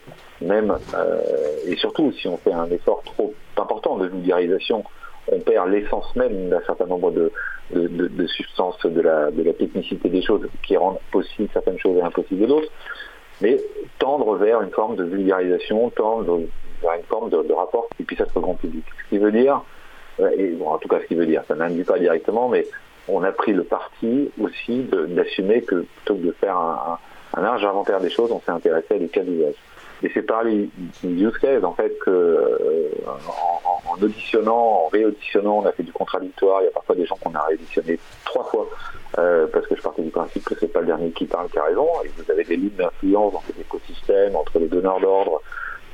même, 0.41 0.77
euh, 0.93 1.21
et 1.65 1.75
surtout 1.77 2.11
si 2.11 2.27
on 2.27 2.37
fait 2.37 2.53
un 2.53 2.69
effort 2.69 3.01
trop 3.03 3.33
important 3.57 3.97
de 3.97 4.07
vulgarisation, 4.07 4.83
on 5.31 5.39
perd 5.39 5.69
l'essence 5.69 6.15
même 6.15 6.49
d'un 6.49 6.61
certain 6.61 6.85
nombre 6.85 7.11
de, 7.11 7.31
de, 7.71 8.27
substances 8.27 8.85
de 8.85 9.01
la, 9.01 9.31
de 9.31 9.43
la 9.43 9.53
technicité 9.53 10.09
des 10.09 10.21
choses 10.21 10.47
qui 10.63 10.77
rendent 10.77 10.99
possible 11.11 11.49
certaines 11.53 11.79
choses 11.79 11.97
et 11.97 12.01
impossibles 12.01 12.47
d'autres. 12.47 12.71
Mais 13.41 13.57
tendre 13.99 14.35
vers 14.35 14.61
une 14.61 14.71
forme 14.71 14.95
de 14.95 15.03
vulgarisation, 15.03 15.89
tendre 15.89 16.41
vers 16.81 16.93
une 16.93 17.03
forme 17.03 17.29
de, 17.29 17.53
rapport 17.53 17.87
qui 17.97 18.03
puisse 18.03 18.19
être 18.19 18.39
grand 18.39 18.55
public. 18.55 18.85
Ce 19.03 19.09
qui 19.09 19.17
veut 19.17 19.31
dire, 19.31 19.61
euh, 20.19 20.29
et 20.37 20.51
bon, 20.51 20.69
en 20.69 20.77
tout 20.77 20.87
cas 20.87 20.99
ce 21.01 21.05
qui 21.05 21.15
veut 21.15 21.25
dire, 21.25 21.43
ça 21.47 21.55
n'indique 21.55 21.85
pas 21.85 21.99
directement, 21.99 22.47
mais 22.47 22.65
on 23.07 23.23
a 23.23 23.31
pris 23.31 23.53
le 23.53 23.63
parti 23.63 24.31
aussi 24.41 24.87
d'assumer 25.09 25.61
que 25.61 25.85
plutôt 25.95 26.15
que 26.15 26.27
de 26.27 26.31
faire 26.31 26.57
un, 26.57 26.99
large 27.41 27.65
inventaire 27.65 27.99
des 27.99 28.09
choses, 28.09 28.31
on 28.31 28.39
s'est 28.39 28.51
intéressé 28.51 28.95
à 28.95 28.99
des 28.99 29.09
cas 29.09 29.21
d'usage. 29.21 29.55
Et 30.03 30.11
c'est 30.13 30.21
par 30.21 30.43
les 30.43 30.69
use 31.03 31.37
cases 31.39 31.63
en 31.63 31.73
fait 31.73 31.97
que 31.99 32.09
euh, 32.09 32.89
en, 33.89 34.01
auditionnant, 34.01 34.85
en 34.85 34.87
réauditionnant, 34.87 35.59
on 35.59 35.65
a 35.65 35.71
fait 35.71 35.83
du 35.83 35.91
contradictoire. 35.91 36.61
Il 36.61 36.65
y 36.65 36.67
a 36.67 36.71
parfois 36.71 36.95
des 36.95 37.05
gens 37.05 37.17
qu'on 37.17 37.33
a 37.33 37.41
réauditionné 37.43 37.99
trois 38.25 38.43
fois 38.45 38.67
euh, 39.17 39.47
parce 39.51 39.67
que 39.67 39.75
je 39.75 39.81
partais 39.81 40.01
du 40.01 40.09
principe 40.09 40.43
que 40.43 40.55
c'est 40.59 40.71
pas 40.71 40.81
le 40.81 40.87
dernier 40.87 41.11
qui 41.11 41.25
parle 41.25 41.49
qui 41.49 41.57
a 41.57 41.63
raison. 41.63 41.87
Et 42.03 42.11
vous 42.17 42.31
avez 42.31 42.43
des 42.43 42.55
lignes 42.57 42.75
d'influence 42.77 43.33
dans 43.33 43.43
cet 43.47 43.59
écosystème 43.59 44.35
entre 44.35 44.59
les 44.59 44.67
donneurs 44.67 44.99
d'ordre, 44.99 45.41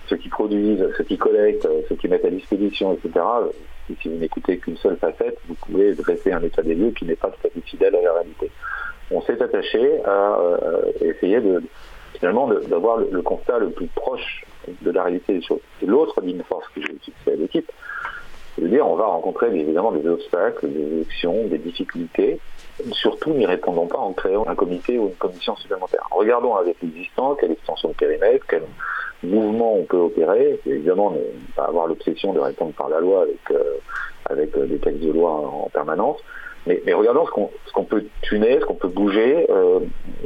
ceux 0.07 0.17
qui 0.17 0.29
produisent, 0.29 0.85
ceux 0.97 1.03
qui 1.03 1.17
collectent, 1.17 1.67
ceux 1.89 1.95
qui 1.95 2.07
mettent 2.07 2.25
à 2.25 2.29
disposition, 2.29 2.93
etc. 2.93 3.25
Et 3.89 3.95
si 4.01 4.09
vous 4.09 4.15
n'écoutez 4.15 4.57
qu'une 4.57 4.77
seule 4.77 4.97
facette, 4.97 5.37
vous 5.47 5.55
pouvez 5.55 5.93
dresser 5.93 6.31
un 6.31 6.41
état 6.41 6.61
des 6.61 6.75
lieux 6.75 6.91
qui 6.91 7.05
n'est 7.05 7.15
pas 7.15 7.29
tout 7.29 7.47
à 7.47 7.49
fait 7.49 7.61
fidèle 7.61 7.95
à 7.95 8.01
la 8.01 8.13
réalité. 8.13 8.51
On 9.11 9.21
s'est 9.21 9.41
attaché 9.41 10.01
à 10.05 10.39
euh, 10.39 10.81
essayer 11.01 11.39
finalement 12.17 12.47
d'avoir 12.47 12.97
le, 12.97 13.21
constat 13.21 13.59
le 13.59 13.71
plus 13.71 13.87
proche 13.87 14.45
de 14.81 14.91
la 14.91 15.03
réalité 15.03 15.33
des 15.33 15.41
choses. 15.41 15.61
Et 15.81 15.85
l'autre 15.85 16.21
ligne 16.21 16.43
force 16.47 16.67
que 16.69 16.81
j'ai 16.81 16.93
utilisée 16.93 17.31
à 17.31 17.35
l'équipe, 17.35 17.71
c'est 18.55 18.61
de 18.61 18.67
dire 18.67 18.87
on 18.87 18.95
va 18.95 19.05
rencontrer 19.05 19.47
évidemment 19.47 19.91
des 19.91 20.07
obstacles, 20.07 20.69
des 20.69 20.81
élections, 20.81 21.47
des 21.47 21.57
difficultés, 21.57 22.39
surtout 22.91 23.31
n'y 23.31 23.45
répondons 23.45 23.87
pas 23.87 23.97
en 23.97 24.13
créant 24.13 24.45
un 24.47 24.55
comité 24.55 24.99
ou 24.99 25.07
une 25.07 25.15
commission 25.15 25.55
supplémentaire. 25.55 26.07
Regardons 26.11 26.55
avec 26.55 26.77
l'existant, 26.81 27.35
quelle 27.35 27.51
extension 27.51 27.89
de 27.89 27.93
périmètre, 27.93 28.45
quel 28.49 28.63
mouvement 29.23 29.75
on 29.75 29.83
peut 29.83 29.97
opérer. 29.97 30.59
évidemment, 30.65 31.11
ne 31.11 31.19
pas 31.55 31.65
avoir 31.65 31.87
l'obsession 31.87 32.33
de 32.33 32.39
répondre 32.39 32.73
par 32.73 32.89
la 32.89 32.99
loi 32.99 33.23
avec, 33.23 33.51
euh, 33.51 33.77
avec 34.25 34.57
euh, 34.57 34.65
des 34.65 34.79
textes 34.79 35.01
de 35.01 35.11
loi 35.11 35.31
en 35.31 35.69
permanence. 35.71 36.17
Mais, 36.67 36.93
regardons 36.93 37.25
ce 37.25 37.71
qu'on 37.73 37.83
peut 37.83 38.05
tuner, 38.21 38.59
ce 38.59 38.65
qu'on 38.65 38.75
peut 38.75 38.87
bouger, 38.87 39.47
euh, 39.49 39.79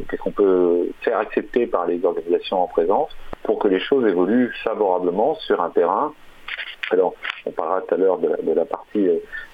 qu'est-ce 0.10 0.22
qu'on 0.22 0.32
peut 0.32 0.90
faire 1.02 1.18
accepter 1.18 1.66
par 1.66 1.88
les 1.88 2.04
organisations 2.04 2.62
en 2.62 2.68
présence 2.68 3.10
pour 3.44 3.60
que 3.60 3.68
les 3.68 3.80
choses 3.80 4.06
évoluent 4.06 4.52
favorablement 4.64 5.36
sur 5.36 5.62
un 5.62 5.70
terrain. 5.70 6.14
Alors, 6.92 7.14
on 7.46 7.52
parlera 7.52 7.82
tout 7.82 7.94
à 7.94 7.98
l'heure 7.98 8.20
de, 8.20 8.54
la 8.54 8.66
partie 8.66 9.08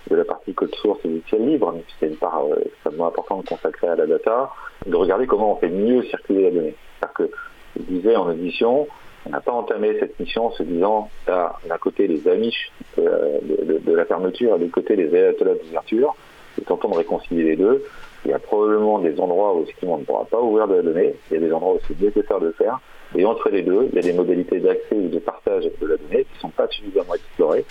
de 0.09 0.15
la 0.15 0.25
partie 0.25 0.53
code 0.53 0.73
source 0.75 0.99
et 1.05 1.07
logiciel 1.07 1.45
libre, 1.45 1.71
mais 1.75 1.83
c'est 1.99 2.07
une 2.07 2.17
part 2.17 2.43
euh, 2.45 2.61
extrêmement 2.65 3.07
importante 3.07 3.45
consacrée 3.47 3.87
à 3.87 3.95
la 3.95 4.07
data, 4.07 4.51
de 4.85 4.95
regarder 4.95 5.27
comment 5.27 5.53
on 5.53 5.55
fait 5.57 5.69
mieux 5.69 6.03
circuler 6.03 6.43
la 6.43 6.51
donnée. 6.51 6.75
C'est-à-dire 6.99 7.13
que, 7.13 7.31
je 7.77 7.83
disais 7.83 8.15
en 8.15 8.27
audition, 8.27 8.87
on 9.25 9.29
n'a 9.29 9.39
pas 9.39 9.53
entamé 9.53 9.97
cette 9.99 10.19
mission 10.19 10.47
en 10.47 10.51
se 10.51 10.63
disant, 10.63 11.09
d'un 11.27 11.77
côté 11.79 12.07
les 12.07 12.27
euh, 12.27 13.39
de, 13.41 13.77
de, 13.77 13.95
la 13.95 14.05
fermeture 14.05 14.55
et 14.55 14.57
de 14.57 14.63
l'autre 14.63 14.73
côté 14.73 14.95
les 14.95 15.15
ayatollahs 15.15 15.55
d'ouverture, 15.63 16.15
et 16.59 16.63
tentons 16.63 16.89
de 16.89 16.97
réconcilier 16.97 17.43
les 17.43 17.55
deux. 17.55 17.83
Il 18.25 18.31
y 18.31 18.33
a 18.33 18.39
probablement 18.39 18.99
des 18.99 19.19
endroits 19.19 19.55
où 19.55 19.65
on 19.83 19.97
ne 19.97 20.03
pourra 20.03 20.25
pas 20.25 20.39
ouvrir 20.39 20.67
de 20.67 20.75
la 20.75 20.81
donnée, 20.81 21.15
il 21.29 21.33
y 21.33 21.37
a 21.37 21.39
des 21.39 21.53
endroits 21.53 21.73
où 21.73 21.79
c'est 21.87 21.99
nécessaire 21.99 22.39
de 22.39 22.47
le 22.47 22.51
faire, 22.53 22.79
et 23.15 23.25
entre 23.25 23.49
les 23.49 23.61
deux, 23.61 23.89
il 23.91 23.95
y 23.95 23.99
a 23.99 24.01
des 24.01 24.13
modalités 24.13 24.59
d'accès 24.59 24.95
ou 24.95 25.09
de 25.09 25.19
partage 25.19 25.63
de 25.63 25.87
la 25.87 25.97
donnée 25.97 26.23
qui 26.23 26.35
ne 26.35 26.39
sont 26.39 26.49
pas 26.49 26.67
suffisamment 26.67 27.15
explorées 27.15 27.65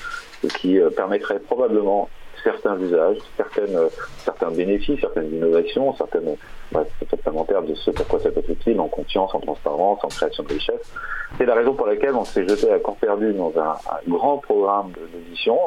et 0.44 0.48
qui 0.48 0.78
euh, 0.78 0.90
permettraient 0.90 1.38
probablement 1.38 2.08
certains 2.42 2.78
usages, 2.78 3.18
certaines, 3.36 3.76
euh, 3.76 3.88
certains 4.18 4.50
bénéfices, 4.50 5.00
certaines 5.00 5.32
innovations, 5.34 5.94
certaines 5.96 6.36
bref, 6.72 6.88
supplémentaires 7.08 7.62
de 7.62 7.74
ce 7.74 7.90
pourquoi 7.90 8.20
ça 8.20 8.30
peut 8.30 8.40
être 8.40 8.50
utile 8.50 8.80
en 8.80 8.88
confiance, 8.88 9.34
en 9.34 9.40
transparence, 9.40 10.02
en 10.02 10.08
création 10.08 10.42
de 10.42 10.52
richesse. 10.52 10.92
C'est 11.38 11.46
la 11.46 11.54
raison 11.54 11.74
pour 11.74 11.86
laquelle 11.86 12.14
on 12.14 12.24
s'est 12.24 12.46
jeté 12.46 12.70
à 12.70 12.78
corps 12.78 12.96
perdu 12.96 13.32
dans 13.32 13.52
un, 13.58 13.76
grand 14.08 14.38
programme 14.38 14.92
d'édition. 15.12 15.58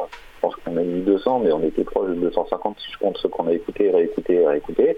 Je 0.43 0.47
pense 0.49 0.55
qu'on 0.57 0.75
a 0.75 0.81
mis 0.81 1.01
200, 1.01 1.39
mais 1.39 1.53
on 1.53 1.63
était 1.63 1.85
proche 1.85 2.09
de 2.09 2.15
250 2.15 2.77
si 2.77 2.91
je 2.91 2.97
compte 2.97 3.17
ce 3.17 3.27
qu'on 3.27 3.47
a 3.47 3.53
écouté, 3.53 3.89
réécouté, 3.89 4.45
réécouté. 4.45 4.97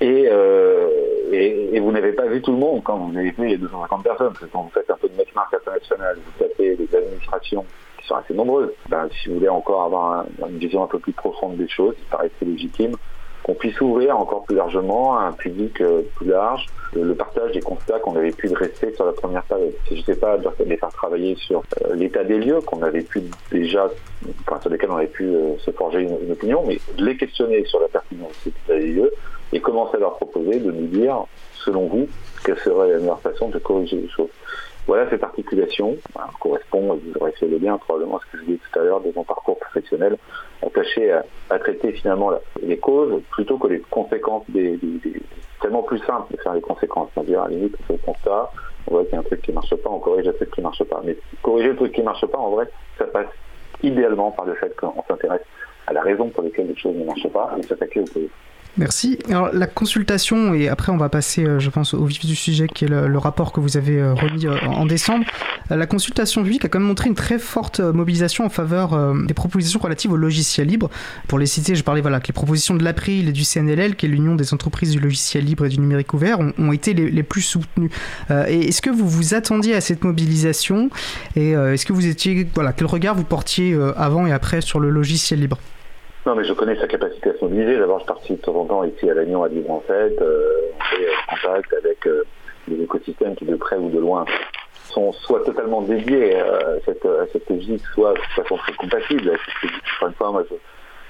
Et, 0.00 0.26
euh, 0.28 0.88
et, 1.30 1.78
vous 1.78 1.92
n'avez 1.92 2.12
pas 2.12 2.26
vu 2.26 2.42
tout 2.42 2.50
le 2.50 2.58
monde 2.58 2.82
quand 2.82 2.96
vous 2.96 3.16
avez 3.16 3.30
fait 3.30 3.46
les 3.46 3.58
250 3.58 4.02
personnes. 4.02 4.32
Parce 4.32 4.40
que 4.40 4.46
quand 4.46 4.62
vous 4.62 4.70
faites 4.70 4.90
un 4.90 4.96
peu 4.96 5.08
de 5.08 5.16
benchmark 5.16 5.54
international, 5.54 6.16
vous 6.16 6.44
tapez 6.44 6.74
les 6.74 6.96
administrations 6.96 7.64
qui 7.98 8.08
sont 8.08 8.16
assez 8.16 8.34
nombreuses. 8.34 8.72
Ben, 8.88 9.08
si 9.22 9.28
vous 9.28 9.36
voulez 9.36 9.48
encore 9.48 9.84
avoir 9.84 10.24
une 10.48 10.58
vision 10.58 10.82
un 10.82 10.88
peu 10.88 10.98
plus 10.98 11.12
profonde 11.12 11.56
des 11.56 11.68
choses, 11.68 11.94
il 11.96 12.06
paraissait 12.06 12.44
légitime 12.44 12.96
qu'on 13.42 13.54
puisse 13.54 13.80
ouvrir 13.80 14.18
encore 14.18 14.44
plus 14.44 14.56
largement 14.56 15.18
à 15.18 15.22
un 15.22 15.32
public 15.32 15.80
euh, 15.80 16.02
plus 16.16 16.28
large 16.28 16.66
le 16.92 17.14
partage 17.14 17.52
des 17.52 17.60
constats 17.60 18.00
qu'on 18.00 18.16
avait 18.16 18.32
pu 18.32 18.48
dresser 18.48 18.92
sur 18.94 19.04
la 19.04 19.12
première 19.12 19.44
période. 19.44 19.72
Je 19.88 19.96
ne 19.96 20.02
sais 20.02 20.16
pas 20.16 20.36
de 20.36 20.48
les 20.64 20.76
faire 20.76 20.90
travailler 20.90 21.36
sur 21.36 21.62
euh, 21.84 21.94
l'état 21.94 22.24
des 22.24 22.38
lieux 22.38 22.60
qu'on 22.60 22.82
avait 22.82 23.02
pu 23.02 23.22
déjà, 23.52 23.88
enfin, 24.46 24.60
sur 24.60 24.70
lesquels 24.70 24.90
on 24.90 24.96
avait 24.96 25.06
pu 25.06 25.24
euh, 25.24 25.56
se 25.58 25.70
forger 25.70 26.00
une, 26.00 26.16
une, 26.22 26.32
opinion, 26.32 26.64
mais 26.66 26.78
les 26.98 27.16
questionner 27.16 27.64
sur 27.66 27.80
la 27.80 27.88
pertinence 27.88 28.30
de 28.30 28.50
cet 28.50 28.54
état 28.64 28.78
des 28.78 28.92
lieux 28.92 29.12
et 29.52 29.60
commencer 29.60 29.96
à 29.96 30.00
leur 30.00 30.16
proposer 30.16 30.58
de 30.58 30.70
nous 30.70 30.86
dire, 30.86 31.24
selon 31.64 31.86
vous, 31.86 32.08
quelle 32.44 32.58
serait 32.58 32.90
la 32.90 32.98
meilleure 32.98 33.20
façon 33.20 33.48
de 33.48 33.58
corriger 33.58 33.96
les 33.96 34.08
choses. 34.08 34.28
Voilà, 34.90 35.08
cette 35.08 35.22
articulation 35.22 35.96
correspond, 36.40 36.94
vous 36.94 37.20
aurez 37.20 37.30
fait 37.38 37.46
le 37.46 37.58
lien 37.58 37.78
probablement 37.78 38.16
à 38.16 38.20
ce 38.26 38.32
que 38.32 38.38
je 38.38 38.44
disais 38.44 38.58
tout 38.58 38.80
à 38.80 38.82
l'heure 38.82 39.00
de 39.00 39.12
mon 39.14 39.22
parcours 39.22 39.56
professionnel, 39.56 40.18
attaché 40.66 41.12
à, 41.12 41.58
traiter 41.60 41.92
finalement 41.92 42.32
les 42.60 42.76
causes 42.76 43.22
plutôt 43.30 43.56
que 43.56 43.68
les 43.68 43.78
conséquences 43.78 44.42
des, 44.48 44.80
tellement 45.62 45.84
plus 45.84 46.00
simple 46.00 46.32
de 46.32 46.42
faire 46.42 46.54
les 46.54 46.60
conséquences. 46.60 47.08
C'est-à-dire, 47.14 47.40
à 47.40 47.44
la 47.44 47.54
limite, 47.54 47.76
on 47.78 47.84
fait 47.84 47.92
le 47.92 47.98
constat, 48.04 48.50
on 48.88 48.90
voit 48.90 49.04
qu'il 49.04 49.12
y 49.12 49.16
a 49.16 49.20
un 49.20 49.22
truc 49.22 49.42
qui 49.42 49.52
ne 49.52 49.54
marche 49.54 49.76
pas, 49.76 49.90
on 49.90 50.00
corrige 50.00 50.26
un 50.26 50.32
truc 50.32 50.50
qui 50.50 50.60
ne 50.60 50.64
marche 50.64 50.82
pas. 50.82 51.00
Mais 51.04 51.16
corriger 51.40 51.68
le 51.68 51.76
truc 51.76 51.92
qui 51.92 52.00
ne 52.00 52.06
marche 52.06 52.26
pas, 52.26 52.38
en 52.38 52.50
vrai, 52.50 52.68
ça 52.98 53.04
passe 53.04 53.30
idéalement 53.84 54.32
par 54.32 54.44
le 54.44 54.54
fait 54.54 54.74
qu'on 54.74 55.04
s'intéresse 55.06 55.42
à 55.86 55.92
la 55.92 56.02
raison 56.02 56.30
pour 56.30 56.42
laquelle 56.42 56.66
les 56.66 56.76
choses 56.76 56.96
ne 56.96 57.04
marchent 57.04 57.28
pas 57.28 57.54
et 57.56 57.62
s'attaquer 57.62 58.00
aux 58.00 58.06
causes. 58.06 58.28
Merci. 58.76 59.18
Alors 59.28 59.50
la 59.52 59.66
consultation, 59.66 60.54
et 60.54 60.68
après 60.68 60.92
on 60.92 60.96
va 60.96 61.08
passer, 61.08 61.44
euh, 61.44 61.58
je 61.58 61.70
pense, 61.70 61.92
au 61.92 62.04
vif 62.04 62.24
du 62.24 62.36
sujet 62.36 62.68
qui 62.68 62.84
est 62.84 62.88
le, 62.88 63.18
rapport 63.18 63.52
que 63.52 63.60
vous 63.60 63.76
avez 63.76 63.98
euh, 63.98 64.14
remis 64.14 64.46
euh, 64.46 64.56
en 64.66 64.86
décembre. 64.86 65.24
La 65.68 65.86
consultation 65.86 66.42
publique 66.42 66.64
a 66.64 66.68
quand 66.68 66.78
même 66.78 66.88
montré 66.88 67.08
une 67.08 67.14
très 67.14 67.38
forte 67.38 67.80
mobilisation 67.80 68.44
en 68.44 68.48
faveur 68.48 69.14
des 69.24 69.34
propositions 69.34 69.78
relatives 69.78 70.10
au 70.10 70.16
logiciel 70.16 70.66
libre. 70.66 70.90
Pour 71.28 71.38
les 71.38 71.46
citer, 71.46 71.76
je 71.76 71.84
parlais 71.84 72.00
voilà, 72.00 72.18
que 72.18 72.26
les 72.26 72.32
propositions 72.32 72.74
de 72.74 72.82
l'April 72.82 73.28
et 73.28 73.32
du 73.32 73.44
CNLL, 73.44 73.94
qui 73.94 74.06
est 74.06 74.08
l'Union 74.08 74.34
des 74.34 74.52
entreprises 74.52 74.90
du 74.90 74.98
logiciel 74.98 75.44
libre 75.44 75.66
et 75.66 75.68
du 75.68 75.78
numérique 75.78 76.12
ouvert, 76.12 76.40
ont, 76.40 76.72
été 76.72 76.92
les, 76.92 77.22
plus 77.22 77.42
soutenues. 77.42 77.90
est-ce 78.30 78.82
que 78.82 78.90
vous 78.90 79.08
vous 79.08 79.34
attendiez 79.34 79.76
à 79.76 79.80
cette 79.80 80.02
mobilisation? 80.02 80.90
Et 81.36 81.50
est-ce 81.50 81.86
que 81.86 81.92
vous 81.92 82.06
étiez, 82.06 82.48
voilà, 82.52 82.72
quel 82.72 82.88
regard 82.88 83.14
vous 83.14 83.22
portiez 83.22 83.78
avant 83.96 84.26
et 84.26 84.32
après 84.32 84.62
sur 84.62 84.80
le 84.80 84.90
logiciel 84.90 85.38
libre? 85.38 85.58
Non, 86.26 86.34
mais 86.34 86.44
je 86.44 86.52
connais 86.52 86.76
sa 86.76 86.86
capacité 86.86 87.30
à 87.30 87.34
se 87.34 87.44
mobiliser. 87.44 87.78
D'abord, 87.78 88.00
je 88.00 88.04
participe 88.04 88.36
de 88.36 88.42
temps 88.42 88.56
en 88.56 88.66
temps 88.66 88.84
ici 88.84 89.08
à 89.08 89.14
l'Agnon 89.14 89.42
à 89.42 89.48
Libre 89.48 89.70
en 89.70 89.80
fait. 89.80 90.20
Euh, 90.20 90.70
on 90.78 90.84
fait 90.84 91.06
euh, 91.06 91.12
contact 91.28 91.72
avec 91.72 92.06
euh, 92.06 92.24
des 92.68 92.82
écosystèmes 92.82 93.34
qui, 93.36 93.46
de 93.46 93.56
près 93.56 93.76
ou 93.76 93.88
de 93.88 93.98
loin, 93.98 94.26
sont 94.90 95.12
soit 95.12 95.42
totalement 95.44 95.80
dédiés 95.80 96.38
à 96.38 96.76
cette, 96.84 97.48
logique, 97.48 97.82
soit 97.94 98.12
de 98.12 98.42
façon 98.42 98.56
très 98.58 98.72
compatible. 98.74 99.30
Encore 99.30 100.08
une 100.08 100.14
fois, 100.14 100.32
moi, 100.32 100.44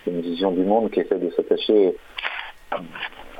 une 0.07 0.21
vision 0.21 0.53
du 0.53 0.63
monde 0.63 0.91
qui 0.91 1.01
essaie 1.01 1.19
de 1.19 1.31
s'attacher 1.31 1.97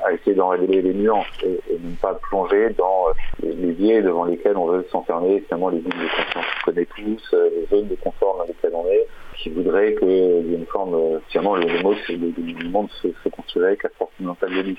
à 0.03 0.13
essayer 0.13 0.35
d'en 0.35 0.49
révéler 0.49 0.81
les 0.81 0.93
nuances 0.93 1.25
et, 1.43 1.59
ne 1.71 1.95
pas 2.01 2.13
plonger 2.29 2.69
dans 2.77 3.07
les, 3.41 3.71
biais 3.73 4.01
devant 4.01 4.25
lesquels 4.25 4.57
on 4.57 4.67
veut 4.67 4.85
s'enfermer, 4.91 5.41
finalement 5.41 5.69
les 5.69 5.79
villes 5.79 5.87
de 5.87 6.23
confiance 6.23 6.45
qu'on 6.63 6.71
connaît 6.71 6.87
tous, 6.95 7.33
les 7.33 7.65
zones 7.69 7.87
de 7.87 7.95
confort 7.95 8.37
dans 8.37 8.45
lesquelles 8.45 8.73
on 8.73 8.85
est, 8.87 9.07
qui 9.37 9.49
voudrait 9.49 9.95
qu'il 9.95 10.09
y 10.09 10.53
ait 10.53 10.57
une 10.57 10.65
forme, 10.65 10.93
euh, 10.93 11.19
finalement, 11.29 11.55
le, 11.55 11.81
mot, 11.81 11.95
le, 12.09 12.69
monde 12.69 12.89
se, 13.01 13.07
se 13.23 13.29
construirait 13.29 13.77
qu'à 13.77 13.89
force 13.97 14.11
mentalisme. 14.19 14.75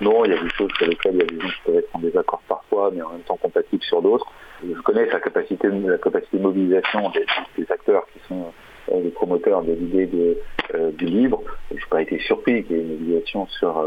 Non, 0.00 0.24
il 0.24 0.32
y 0.32 0.34
a 0.34 0.42
des 0.42 0.50
choses 0.50 0.70
sur 0.76 0.86
lesquelles 0.86 1.14
il 1.14 1.20
y 1.20 1.22
a 1.22 1.26
des 1.26 1.40
gens 1.40 1.48
qui 1.48 1.60
peuvent 1.64 1.76
être 1.76 1.88
en 1.94 2.00
désaccord 2.00 2.42
parfois, 2.48 2.90
mais 2.92 3.02
en 3.02 3.10
même 3.10 3.22
temps 3.22 3.36
compatibles 3.36 3.82
sur 3.82 4.02
d'autres. 4.02 4.26
Je 4.62 4.80
connais 4.82 5.08
sa 5.10 5.20
capacité, 5.20 5.68
la 5.68 5.98
capacité 5.98 6.36
de 6.36 6.42
mobilisation 6.42 7.10
des, 7.10 7.64
acteurs 7.70 8.06
qui 8.12 8.20
sont 8.28 8.40
euh, 8.40 8.50
les 8.92 9.10
promoteurs 9.10 9.62
de 9.62 9.72
l'idée 9.72 10.36
euh, 10.74 10.90
du 10.92 11.06
libre. 11.06 11.42
Je 11.70 11.76
n'ai 11.76 11.80
pas 11.90 12.02
été 12.02 12.18
surpris 12.20 12.64
qu'il 12.64 12.76
y 12.76 12.78
ait 12.78 12.82
une 12.82 12.92
mobilisation 12.92 13.46
sur, 13.46 13.84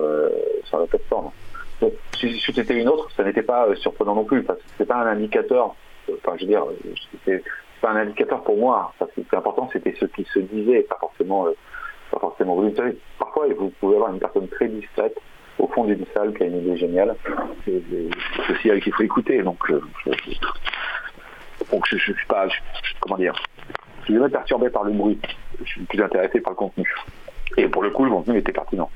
sur 0.66 0.80
la 0.80 0.88
plateforme. 0.88 1.32
si 2.16 2.40
c'était 2.54 2.80
une 2.80 2.90
autre, 2.90 3.10
ça 3.16 3.24
n'était 3.24 3.44
pas 3.44 3.68
surprenant 3.76 4.16
non 4.16 4.24
plus, 4.24 4.44
parce 4.44 4.60
que 4.60 4.66
c'est 4.78 4.88
pas 4.88 4.98
un 4.98 5.08
indicateur. 5.08 5.76
Enfin, 6.10 6.38
je 6.38 6.46
veux 6.46 6.48
dire, 6.48 6.66
c'est 7.26 7.88
un 7.88 7.96
indicateur 7.96 8.42
pour 8.44 8.58
moi. 8.58 8.94
Ce 9.00 9.06
qui 9.14 9.22
était 9.22 9.38
important, 9.38 9.70
c'était 9.72 9.96
ce 10.00 10.06
qui 10.06 10.24
se 10.26 10.40
disait, 10.40 10.82
pas 10.84 10.98
forcément, 11.00 11.48
euh, 11.48 11.52
pas 12.12 12.20
forcément 12.20 12.56
vous 12.56 12.72
Parfois, 13.20 13.48
vous 13.58 13.72
pouvez 13.80 13.96
avoir 13.96 14.14
une 14.14 14.20
personne 14.20 14.48
très 14.48 14.68
discrète 14.68 15.18
au 15.60 15.68
fond 15.68 15.86
d'une 15.86 16.06
salle 16.14 16.34
qui 16.34 16.44
a 16.44 16.48
une 16.48 16.58
idée 16.58 16.78
géniale. 16.78 17.16
C'est 17.66 17.82
aussi 18.52 18.70
elle 18.70 18.82
qu'il 18.82 18.94
faut 18.94 19.04
écouter. 19.04 19.42
Donc, 19.42 19.60
euh, 19.70 19.82
je, 20.06 21.98
je, 21.98 21.98
suis 21.98 22.28
pas, 22.28 22.48
comment 23.00 23.18
dire, 23.18 23.36
je 24.08 24.14
suis 24.14 24.20
jamais 24.20 24.32
perturbé 24.32 24.70
par 24.70 24.86
le 24.86 24.94
bruit. 24.94 25.20
Je 25.60 25.66
suis 25.66 25.82
plus 25.82 26.02
intéressé 26.02 26.40
par 26.40 26.52
le 26.52 26.56
contenu. 26.56 26.90
Et 27.58 27.68
pour 27.68 27.84
le 27.84 27.90
coup, 27.90 28.06
le 28.06 28.12
contenu 28.12 28.38
était 28.38 28.54
pertinent. 28.54 28.90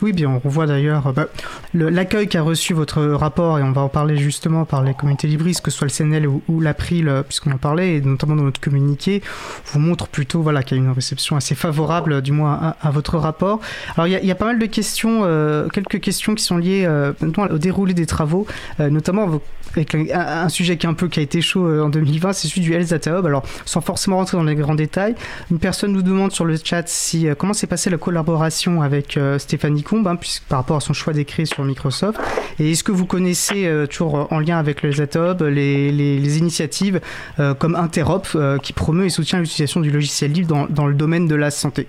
Oui, 0.00 0.12
bien, 0.12 0.40
on 0.44 0.48
voit 0.48 0.66
d'ailleurs 0.66 1.12
bah, 1.12 1.26
l'accueil 1.74 2.28
qu'a 2.28 2.42
reçu 2.42 2.72
votre 2.72 3.02
rapport, 3.02 3.58
et 3.58 3.64
on 3.64 3.72
va 3.72 3.80
en 3.80 3.88
parler 3.88 4.16
justement 4.16 4.64
par 4.64 4.84
les 4.84 4.94
communautés 4.94 5.26
libristes, 5.26 5.60
que 5.60 5.72
ce 5.72 5.78
soit 5.78 5.88
le 5.88 5.92
CNL 5.92 6.28
ou, 6.28 6.60
l'April, 6.60 7.08
euh, 7.08 7.24
puisqu'on 7.24 7.50
en 7.50 7.58
parlait, 7.58 7.96
et 7.96 8.00
notamment 8.00 8.36
dans 8.36 8.44
notre 8.44 8.60
communiqué, 8.60 9.22
vous 9.66 9.80
montre 9.80 10.06
plutôt 10.06 10.40
voilà, 10.40 10.62
qu'il 10.62 10.76
y 10.76 10.80
a 10.80 10.84
une 10.84 10.92
réception 10.92 11.34
assez 11.34 11.56
favorable, 11.56 12.22
du 12.22 12.30
moins 12.30 12.76
à, 12.80 12.90
votre 12.92 13.18
rapport. 13.18 13.58
Alors, 13.96 14.06
il 14.06 14.24
y, 14.24 14.30
a 14.30 14.34
pas 14.36 14.44
mal 14.44 14.60
de 14.60 14.66
questions, 14.66 15.22
euh, 15.24 15.66
quelques 15.68 16.00
questions 16.00 16.36
qui 16.36 16.44
sont 16.44 16.58
liées 16.58 16.84
euh, 16.86 17.12
au 17.50 17.58
déroulé 17.58 17.92
des 17.92 18.06
travaux, 18.06 18.46
notamment 18.78 19.40
avec 19.72 19.94
un, 19.94 20.48
sujet 20.48 20.76
qui, 20.76 20.86
un 20.86 20.94
peu, 20.94 21.08
qui 21.08 21.18
a 21.18 21.22
été 21.22 21.40
chaud 21.40 21.82
en 21.82 21.88
2020, 21.88 22.32
c'est 22.32 22.46
celui 22.46 22.60
du 22.60 22.74
Hub. 22.74 23.26
Alors, 23.26 23.42
sans 23.64 23.80
forcément 23.80 24.16
rentrer 24.16 24.36
dans 24.36 24.44
les 24.44 24.54
grands 24.54 24.74
détails, 24.74 25.14
une 25.50 25.58
personne 25.58 25.92
nous 25.92 26.02
demande 26.02 26.32
sur 26.32 26.44
le 26.44 26.56
chat 26.62 26.86
si, 26.86 27.26
comment 27.36 27.52
s'est 27.52 27.66
passée 27.66 27.90
la 27.90 27.98
collaboration 27.98 28.82
avec 28.82 29.18
Stéphanie 29.38 29.82
Hein, 29.92 30.16
puisque, 30.16 30.46
par 30.48 30.58
rapport 30.58 30.76
à 30.76 30.80
son 30.80 30.92
choix 30.92 31.12
d'écrire 31.12 31.46
sur 31.46 31.64
Microsoft. 31.64 32.20
Et 32.58 32.72
est-ce 32.72 32.84
que 32.84 32.92
vous 32.92 33.06
connaissez, 33.06 33.66
euh, 33.66 33.86
toujours 33.86 34.30
en 34.30 34.38
lien 34.38 34.58
avec 34.58 34.82
le 34.82 34.92
ZATOB, 34.92 35.42
les, 35.42 35.90
les, 35.90 36.38
initiatives 36.38 37.00
euh, 37.40 37.54
comme 37.54 37.74
Interop 37.74 38.26
euh, 38.34 38.58
qui 38.58 38.72
promeut 38.72 39.06
et 39.06 39.08
soutient 39.08 39.38
l'utilisation 39.38 39.80
du 39.80 39.90
logiciel 39.90 40.32
libre 40.32 40.66
dans, 40.68 40.86
le 40.86 40.94
domaine 40.94 41.26
de 41.26 41.34
la 41.34 41.50
santé? 41.50 41.86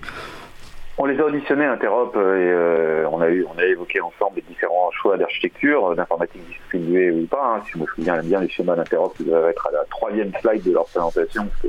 On 0.96 1.04
les 1.04 1.18
a 1.20 1.24
auditionnés 1.24 1.66
Interop 1.66 2.16
et 2.16 3.06
on, 3.10 3.20
a 3.20 3.28
eu, 3.28 3.46
on 3.54 3.58
a 3.58 3.64
évoqué 3.64 4.00
ensemble 4.00 4.36
les 4.36 4.42
différents 4.42 4.90
choix 4.92 5.16
d'architecture, 5.16 5.94
d'informatique 5.94 6.42
distribuée 6.46 7.10
ou 7.10 7.26
pas. 7.26 7.56
Hein. 7.56 7.62
Si 7.66 7.72
je 7.72 7.78
me 7.78 7.86
souviens 7.94 8.22
bien, 8.22 8.40
les 8.40 8.48
schémas 8.48 8.76
d'Interop 8.76 9.14
doivent 9.20 9.48
être 9.48 9.66
à 9.66 9.72
la 9.72 9.84
troisième 9.90 10.32
slide 10.40 10.62
de 10.62 10.72
leur 10.72 10.84
présentation, 10.86 11.46
parce 11.46 11.62
que 11.62 11.68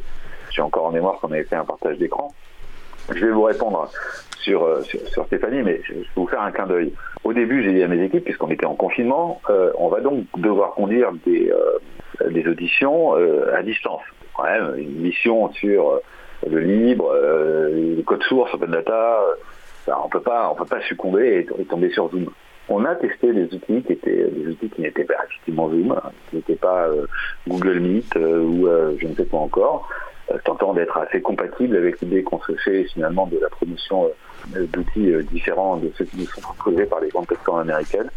j'ai 0.50 0.62
encore 0.62 0.86
en 0.86 0.92
mémoire 0.92 1.16
qu'on 1.20 1.32
avait 1.32 1.44
fait 1.44 1.56
un 1.56 1.66
partage 1.66 1.98
d'écran. 1.98 2.34
Je 3.10 3.26
vais 3.26 3.32
vous 3.32 3.44
répondre 3.44 3.90
euh, 4.48 4.84
sur, 4.84 5.06
sur, 5.08 5.26
Stéphanie, 5.26 5.62
mais 5.64 5.82
je 5.84 5.94
vais 5.94 6.06
vous 6.16 6.28
faire 6.28 6.42
un 6.42 6.52
clin 6.52 6.66
d'œil. 6.66 6.94
Au 7.24 7.34
début, 7.34 7.64
j'ai 7.64 7.74
dit 7.74 7.84
à 7.84 7.88
mes 7.88 8.04
équipes, 8.04 8.24
puisqu'on 8.24 8.50
était 8.50 8.66
en 8.66 8.76
confinement, 8.76 9.42
euh, 9.50 9.72
on 9.78 9.90
va 9.90 10.02
donc 10.02 10.26
devoir 10.38 10.74
conduire 10.74 11.12
des, 11.26 11.52
euh, 11.52 12.30
des 12.30 12.48
auditions 12.48 13.14
à 13.14 13.62
distance. 13.62 14.02
Quand 14.36 14.44
même, 14.44 14.76
une 14.78 15.02
mission 15.02 15.52
sur 15.54 16.00
le 16.50 16.60
libre, 16.60 17.14
le 17.14 18.02
code 18.04 18.24
source, 18.24 18.54
open 18.54 18.72
data, 18.72 19.20
on 19.88 20.10
peut 20.10 20.22
pas, 20.22 20.50
on 20.52 20.56
peut 20.56 20.66
pas 20.66 20.82
succomber 20.82 21.46
et, 21.60 21.66
tomber 21.66 21.92
sur 21.92 22.10
Zoom. 22.10 22.32
On 22.70 22.86
a 22.86 22.96
testé 22.96 23.34
des 23.34 23.54
outils 23.54 23.84
qui 23.84 23.94
étaient 23.94 24.30
des 24.32 24.48
outils 24.48 24.70
qui 24.70 24.82
n'étaient 24.82 25.04
pas 25.04 25.16
effectivement 25.26 25.70
Zoom, 25.70 25.92
hein, 25.92 26.10
qui 26.30 26.38
n'étaient 26.38 26.56
pas 26.56 26.88
Google 27.48 27.80
Meet 27.80 28.16
ou 28.16 28.68
je 28.98 29.08
ne 29.08 29.14
sais 29.14 29.26
pas 29.26 29.38
encore, 29.38 29.90
tentant 30.40 30.74
d'être 30.74 30.98
assez 30.98 31.22
compatible 31.22 31.76
avec 31.76 32.00
l'idée 32.02 32.24
qu'on 32.24 32.42
se 32.42 32.54
fait 32.56 32.84
finalement 32.86 33.28
de 33.28 33.38
la 33.40 33.50
promotion 33.50 34.10
euh, 34.56 34.66
d'outils 34.72 35.12
euh, 35.12 35.24
différents 35.24 35.78
de 35.78 35.92
ceux 35.98 36.06
qui 36.06 36.18
nous 36.18 36.26
sont 36.26 36.42
proposés 36.42 36.86
par 36.86 37.00
les 37.00 37.10
grandes 37.10 37.28
plateformes 37.28 37.60
américaines. 37.60 38.10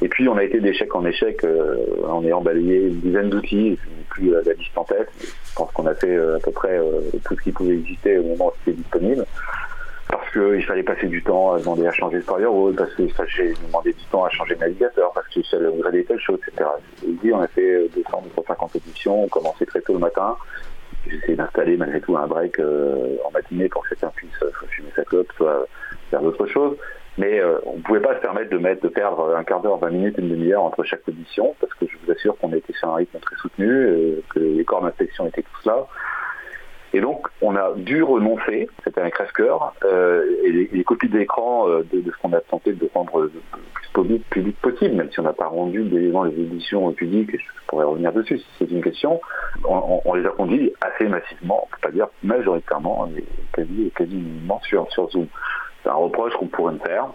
Et 0.00 0.08
puis 0.08 0.28
on 0.28 0.36
a 0.36 0.44
été 0.44 0.60
d'échec 0.60 0.94
en 0.94 1.04
échec 1.04 1.44
euh, 1.44 1.76
en 2.08 2.24
ayant 2.24 2.40
balayé 2.40 2.88
une 2.88 3.00
dizaine 3.00 3.30
d'outils, 3.30 3.78
plus 4.10 4.30
la 4.30 4.52
liste 4.52 4.76
en 4.76 4.84
tête. 4.84 5.08
Je 5.20 5.54
pense 5.54 5.70
qu'on 5.72 5.86
a 5.86 5.94
fait 5.94 6.16
à 6.16 6.38
peu 6.42 6.50
près 6.50 6.80
tout 7.24 7.36
ce 7.36 7.42
qui 7.42 7.52
pouvait 7.52 7.74
exister 7.74 8.18
au 8.18 8.24
moment 8.24 8.48
où 8.48 8.52
c'était 8.64 8.76
disponible. 8.78 9.24
Parce 10.08 10.30
qu'il 10.30 10.62
fallait 10.64 10.82
passer 10.82 11.06
du 11.06 11.22
temps 11.22 11.54
à 11.54 11.60
demander 11.60 11.86
à 11.86 11.92
changer 11.92 12.18
de 12.18 12.22
firewall, 12.22 12.74
parce 12.74 12.92
qu'il 12.94 13.10
fallait 13.12 13.54
demander 13.66 13.92
du 13.92 14.04
temps 14.10 14.24
à 14.24 14.30
changer 14.30 14.56
de 14.56 14.60
navigateur, 14.60 15.10
parce 15.14 15.26
qu'il 15.28 15.44
fallait 15.46 15.66
upgrader 15.66 16.04
telle 16.04 16.20
chose, 16.20 16.38
etc. 16.46 16.68
Et 17.24 17.32
on 17.32 17.40
a 17.40 17.46
fait 17.46 17.88
200, 17.94 18.24
250 18.36 18.76
éditions, 18.76 19.24
on 19.24 19.28
commençait 19.28 19.64
très 19.64 19.80
tôt 19.80 19.94
le 19.94 20.00
matin, 20.00 20.36
j'essaie 21.06 21.34
d'installer 21.34 21.76
malgré 21.76 22.00
tout 22.00 22.16
un 22.16 22.26
break 22.26 22.58
euh, 22.58 23.16
en 23.24 23.30
matinée 23.30 23.68
pour 23.68 23.82
que 23.82 23.90
chacun 23.90 24.12
puisse 24.14 24.30
euh, 24.42 24.50
fumer 24.68 24.90
sa 24.94 25.04
clope, 25.04 25.30
soit 25.36 25.66
faire 26.10 26.22
d'autres 26.22 26.46
choses. 26.46 26.76
Mais 27.18 27.40
euh, 27.40 27.58
on 27.66 27.76
ne 27.76 27.82
pouvait 27.82 28.00
pas 28.00 28.14
se 28.16 28.20
permettre 28.20 28.50
de 28.50 28.58
mettre 28.58 28.82
de 28.82 28.88
perdre 28.88 29.36
un 29.36 29.44
quart 29.44 29.60
d'heure, 29.60 29.78
20 29.78 29.90
minutes, 29.90 30.14
une 30.18 30.30
demi-heure 30.30 30.62
entre 30.62 30.82
chaque 30.82 31.06
audition, 31.06 31.54
parce 31.60 31.74
que 31.74 31.86
je 31.86 31.96
vous 32.02 32.10
assure 32.10 32.38
qu'on 32.38 32.52
était 32.52 32.72
sur 32.72 32.88
un 32.88 32.94
rythme 32.96 33.18
très 33.18 33.36
soutenu, 33.36 34.16
que 34.30 34.38
les 34.38 34.64
corps 34.64 34.82
d'inspection 34.82 35.26
étaient 35.26 35.42
tous 35.42 35.66
là. 35.68 35.86
Et 36.94 37.00
donc, 37.00 37.26
on 37.40 37.56
a 37.56 37.72
dû 37.74 38.02
renoncer, 38.02 38.68
c'était 38.84 39.00
un 39.00 39.10
crève-cœur, 39.10 39.74
et 40.44 40.68
les, 40.72 40.84
copies 40.84 41.08
d'écran 41.08 41.66
de, 41.68 41.86
de, 41.92 42.10
ce 42.10 42.16
qu'on 42.20 42.32
a 42.34 42.40
tenté 42.40 42.72
de 42.72 42.88
rendre 42.94 43.30
public, 43.92 44.28
public 44.30 44.56
possible, 44.60 44.94
même 44.94 45.10
si 45.10 45.20
on 45.20 45.22
n'a 45.22 45.32
pas 45.32 45.46
rendu 45.46 45.82
les 45.84 46.12
éditions 46.40 46.92
publiques, 46.92 47.32
je 47.32 47.66
pourrais 47.66 47.84
revenir 47.84 48.12
dessus 48.12 48.38
si 48.38 48.46
c'est 48.58 48.70
une 48.70 48.82
question, 48.82 49.20
on, 49.64 50.14
les 50.14 50.26
a 50.26 50.30
conduits 50.30 50.72
assez 50.80 51.08
massivement, 51.08 51.68
peut 51.70 51.88
pas 51.88 51.90
dire 51.90 52.08
majoritairement, 52.22 53.08
mais 53.14 53.24
quasi, 53.52 53.90
quasiment 53.96 54.60
sur, 54.64 54.90
sur 54.92 55.10
Zoom. 55.10 55.26
C'est 55.82 55.88
un 55.88 55.94
reproche 55.94 56.32
qu'on 56.34 56.46
pourrait 56.46 56.74
me 56.74 56.78
faire. 56.78 57.08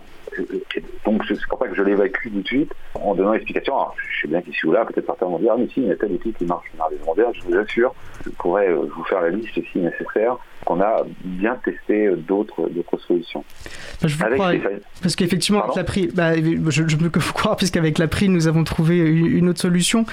Donc 1.05 1.23
c'est 1.27 1.37
pour 1.47 1.59
ça 1.59 1.67
que 1.67 1.75
je 1.75 1.83
l'évacue 1.83 2.29
tout 2.31 2.41
de 2.41 2.47
suite 2.47 2.71
en 2.95 3.15
donnant 3.15 3.33
l'explication. 3.33 3.75
Je 4.09 4.21
sais 4.21 4.27
bien 4.27 4.41
qu'ici 4.41 4.65
ou 4.65 4.71
là, 4.71 4.85
peut-être 4.85 5.05
certains 5.05 5.25
vont 5.25 5.39
dire, 5.39 5.57
mais 5.57 5.67
si, 5.67 5.81
il 5.81 5.87
y 5.87 5.91
a 5.91 5.95
tel 5.95 6.11
outil 6.11 6.33
qui 6.33 6.45
marche 6.45 6.67
dans 6.77 6.87
les 6.89 6.97
mondiales, 6.99 7.33
je 7.33 7.43
vous 7.43 7.57
assure, 7.57 7.93
je 8.25 8.31
pourrais 8.31 8.69
euh, 8.69 8.87
vous 8.95 9.03
faire 9.05 9.21
la 9.21 9.29
liste 9.29 9.53
si 9.71 9.79
nécessaire 9.79 10.37
qu'on 10.67 10.81
a 10.81 11.03
bien 11.23 11.55
testé 11.63 12.11
d'autres 12.27 12.69
solutions. 13.07 13.45
Bah, 14.01 14.09
je 14.09 14.17
vous 14.17 14.25
crois, 14.25 14.51
parce 15.01 15.15
qu'effectivement, 15.15 15.63
avec 15.63 15.77
l'April, 15.77 16.11
bah, 16.13 16.33
je, 16.35 16.83
je 16.85 16.97
peux 16.97 17.19
vous 17.19 17.33
croire, 17.33 17.55
puisqu'avec 17.55 17.97
l'April, 17.97 18.33
nous 18.33 18.47
avons 18.47 18.65
trouvé 18.65 18.97
une 18.97 19.47
autre 19.47 19.61
solution. 19.61 20.05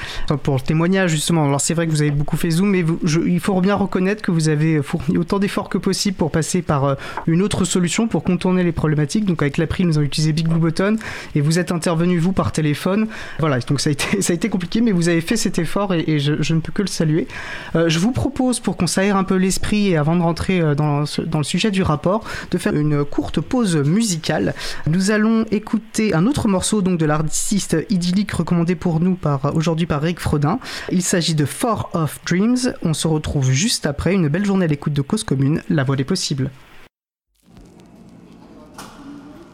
pour 0.44 0.54
le 0.54 0.60
témoignage, 0.60 1.10
justement, 1.10 1.44
alors 1.44 1.60
c'est 1.60 1.74
vrai 1.74 1.86
que 1.86 1.90
vous 1.90 2.02
avez 2.02 2.12
beaucoup 2.12 2.36
fait 2.36 2.50
Zoom, 2.50 2.70
mais 2.70 2.84
il 3.26 3.40
faut 3.40 3.60
bien 3.60 3.74
reconnaître 3.74 4.22
que 4.22 4.30
vous 4.30 4.48
avez 4.48 4.80
fourni 4.80 5.18
autant 5.18 5.40
d'efforts 5.40 5.68
que 5.68 5.78
possible 5.78 6.16
pour 6.16 6.30
passer 6.30 6.62
par 6.62 6.84
euh, 6.84 6.94
une 7.26 7.42
autre 7.42 7.64
solution 7.64 8.06
pour 8.06 8.22
contourner 8.22 8.62
les 8.62 8.72
problématiques. 8.72 9.24
Donc 9.24 9.42
avec 9.42 9.58
l'April, 9.58 9.88
nous 9.88 9.98
avons 9.98 10.06
utilisez 10.06 10.32
Big 10.32 10.46
Blue 10.46 10.60
Button 10.60 10.96
et 11.34 11.40
vous 11.40 11.58
êtes 11.58 11.72
intervenu 11.72 12.18
vous 12.18 12.32
par 12.32 12.52
téléphone. 12.52 13.08
Voilà, 13.40 13.58
donc 13.58 13.80
ça 13.80 13.90
a 13.90 13.92
été, 13.92 14.20
ça 14.22 14.32
a 14.32 14.36
été 14.36 14.48
compliqué, 14.48 14.80
mais 14.80 14.92
vous 14.92 15.08
avez 15.08 15.20
fait 15.20 15.36
cet 15.36 15.58
effort 15.58 15.92
et, 15.94 16.20
je, 16.20 16.54
ne 16.54 16.60
peux 16.60 16.72
que 16.72 16.82
le 16.82 16.88
saluer. 16.88 17.26
je 17.74 17.98
vous 17.98 18.12
propose, 18.12 18.60
pour 18.60 18.76
qu'on 18.76 18.86
s'aère 18.86 19.16
un 19.16 19.24
peu 19.24 19.34
l'esprit 19.34 19.88
et 19.88 19.96
avant 19.96 20.14
de 20.14 20.22
rentrer 20.22 20.43
dans, 20.50 21.04
dans 21.26 21.38
le 21.38 21.44
sujet 21.44 21.70
du 21.70 21.82
rapport, 21.82 22.24
de 22.50 22.58
faire 22.58 22.74
une 22.74 23.04
courte 23.04 23.40
pause 23.40 23.76
musicale. 23.76 24.54
Nous 24.86 25.10
allons 25.10 25.44
écouter 25.50 26.14
un 26.14 26.26
autre 26.26 26.48
morceau 26.48 26.82
donc 26.82 26.98
de 26.98 27.06
l'artiste 27.06 27.76
idyllique 27.90 28.32
recommandé 28.32 28.74
pour 28.74 29.00
nous 29.00 29.14
par 29.14 29.54
aujourd'hui 29.54 29.86
par 29.86 30.02
Eric 30.04 30.20
Frodin. 30.20 30.58
Il 30.90 31.02
s'agit 31.02 31.34
de 31.34 31.44
Four 31.44 31.90
of 31.94 32.20
Dreams. 32.26 32.74
On 32.82 32.94
se 32.94 33.08
retrouve 33.08 33.50
juste 33.50 33.86
après 33.86 34.14
une 34.14 34.28
belle 34.28 34.44
journée 34.44 34.64
à 34.64 34.68
l'écoute 34.68 34.92
de 34.92 35.02
Cause 35.02 35.24
Commune, 35.24 35.62
la 35.68 35.84
voix 35.84 35.96
des 35.96 36.04
possibles. 36.04 36.50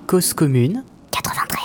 Cause 0.07 0.35
Commune 0.35 0.83
93.1 1.13 1.60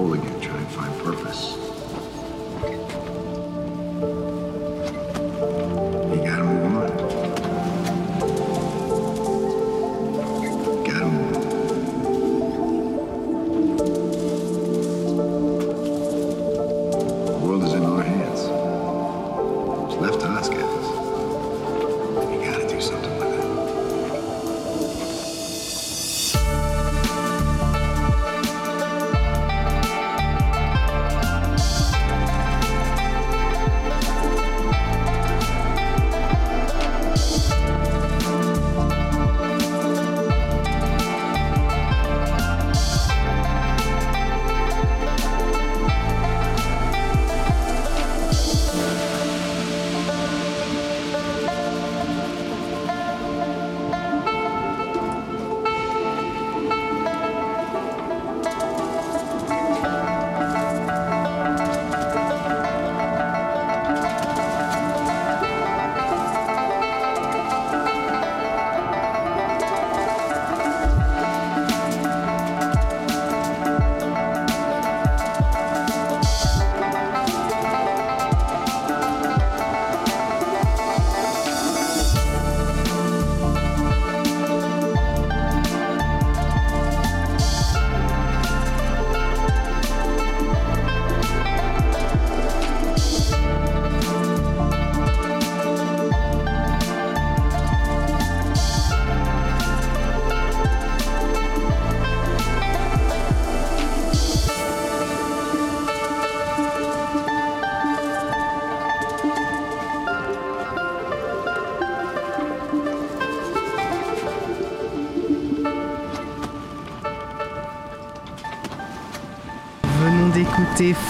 whole 0.00 0.14
again, 0.14 0.40
try 0.40 0.56
and 0.56 0.68
find 0.68 0.98
purpose. 1.02 1.69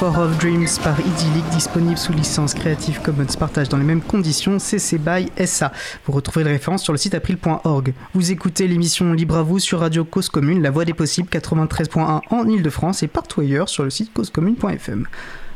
Four 0.01 0.19
of 0.19 0.39
Dreams 0.39 0.79
par 0.83 0.99
Idyllic, 0.99 1.47
disponible 1.51 1.99
sous 1.99 2.15
licence 2.15 2.55
Creative 2.55 3.03
Commons 3.03 3.27
partage 3.39 3.69
dans 3.69 3.77
les 3.77 3.85
mêmes 3.85 4.01
conditions, 4.01 4.59
CC 4.59 4.97
BY 4.97 5.31
SA. 5.45 5.73
Vous 6.07 6.13
retrouverez 6.15 6.43
les 6.43 6.53
références 6.53 6.83
sur 6.83 6.95
le 6.95 6.99
site 6.99 7.15
april.org. 7.15 7.93
Vous 8.15 8.33
écoutez 8.33 8.67
l'émission 8.67 9.13
Libre 9.13 9.37
à 9.37 9.43
vous 9.43 9.59
sur 9.59 9.81
Radio 9.81 10.07
Cause 10.07 10.31
Commune, 10.31 10.63
la 10.63 10.71
voix 10.71 10.87
des 10.87 10.95
possibles 10.95 11.29
93.1 11.29 12.23
en 12.31 12.49
Ile-de-France 12.49 13.03
et 13.03 13.09
partout 13.09 13.43
ailleurs 13.43 13.69
sur 13.69 13.85
le 13.85 13.91
site 13.91 14.11
causecommune.fm. 14.15 15.07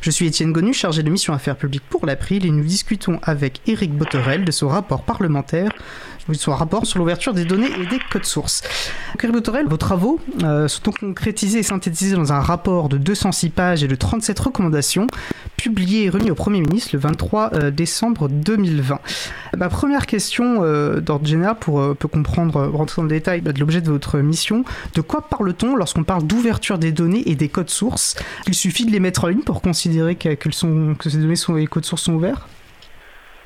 Je 0.03 0.11
suis 0.11 0.27
Étienne 0.27 0.53
Gonu, 0.53 0.75
chargé 0.75 1.03
de 1.03 1.09
mission 1.09 1.33
affaires 1.33 1.57
publiques 1.57 1.89
pour 1.89 2.05
l'April 2.05 2.45
et 2.45 2.51
nous 2.51 2.65
discutons 2.65 3.21
avec 3.23 3.63
Éric 3.67 3.97
Botterel 3.97 4.45
de 4.45 4.51
son 4.51 4.69
rapport 4.69 5.05
parlementaire 5.05 5.71
son 6.33 6.55
rapport 6.55 6.87
sur 6.87 6.99
l'ouverture 6.99 7.35
des 7.35 7.45
données 7.45 7.71
et 7.79 7.87
des 7.87 7.99
codes 8.11 8.25
sources. 8.25 8.63
Éric 9.23 9.33
Botterel, 9.33 9.67
vos 9.67 9.77
travaux 9.77 10.21
euh, 10.43 10.69
sont 10.69 10.83
donc 10.85 10.99
concrétisés 10.99 11.61
et 11.61 11.63
synthétisés 11.63 12.15
dans 12.17 12.33
un 12.33 12.41
rapport 12.41 12.89
de 12.89 12.99
206 12.99 13.51
pages 13.51 13.83
et 13.83 13.89
de 13.89 13.95
37 13.95 14.39
recommandations, 14.39 15.07
publié 15.57 16.05
et 16.05 16.11
remis 16.11 16.31
au 16.31 16.35
Premier 16.35 16.61
ministre 16.61 16.91
le 16.93 16.99
23 16.99 17.55
euh, 17.55 17.71
décembre 17.71 18.29
2020. 18.29 19.01
Ma 19.57 19.69
première 19.69 20.07
question 20.07 20.59
euh, 20.63 21.01
général 21.23 21.57
pour 21.59 21.97
peut 21.97 22.09
comprendre, 22.09 22.67
rentrer 22.67 23.01
dans 23.01 23.05
le 23.05 23.09
détail 23.09 23.41
de 23.41 23.59
l'objet 23.59 23.81
de 23.81 23.91
votre 23.91 24.19
mission, 24.19 24.65
de 24.95 25.01
quoi 25.01 25.29
parle-t-on 25.29 25.77
lorsqu'on 25.77 26.05
parle 26.05 26.25
d'ouverture 26.25 26.79
des 26.79 26.93
données 26.93 27.23
et 27.27 27.35
des 27.35 27.49
codes 27.49 27.71
sources? 27.71 28.17
Il 28.47 28.55
suffit 28.55 28.85
de 28.85 28.91
les 28.91 29.01
mettre 29.01 29.25
en 29.25 29.29
ligne 29.29 29.43
pour 29.43 29.63
considérer 29.63 30.17
que, 30.17 30.35
que 30.35 30.51
ces 30.53 31.19
données 31.19 31.37
sont, 31.37 31.57
et 31.57 31.61
les 31.61 31.67
codes 31.67 31.85
sources 31.85 32.03
sont 32.03 32.15
ouverts? 32.15 32.47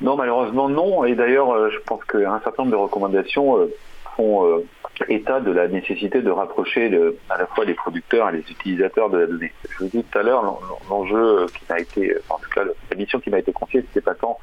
Non, 0.01 0.15
malheureusement 0.15 0.69
non. 0.69 1.03
Et 1.05 1.15
d'ailleurs, 1.15 1.51
euh, 1.51 1.69
je 1.69 1.79
pense 1.79 2.03
qu'un 2.05 2.39
certain 2.39 2.63
nombre 2.63 2.71
de 2.71 2.81
recommandations 2.81 3.59
euh, 3.59 3.73
font 4.15 4.45
euh, 4.45 4.65
état 5.07 5.39
de 5.39 5.51
la 5.51 5.67
nécessité 5.67 6.21
de 6.21 6.31
rapprocher 6.31 6.91
à 7.29 7.37
la 7.37 7.45
fois 7.47 7.65
les 7.65 7.73
producteurs 7.73 8.29
et 8.29 8.33
les 8.33 8.51
utilisateurs 8.51 9.09
de 9.09 9.17
la 9.17 9.27
donnée. 9.27 9.53
Je 9.69 9.83
vous 9.83 9.89
dis 9.89 10.03
tout 10.03 10.17
à 10.17 10.23
l'heure, 10.23 10.59
l'enjeu 10.89 11.45
qui 11.47 11.63
m'a 11.69 11.79
été, 11.79 12.15
en 12.29 12.37
tout 12.37 12.49
cas 12.49 12.63
la 12.63 12.97
mission 12.97 13.19
qui 13.19 13.29
m'a 13.29 13.39
été 13.39 13.53
confiée, 13.53 13.81
c'était 13.87 14.01
pas 14.01 14.15
tant 14.15 14.37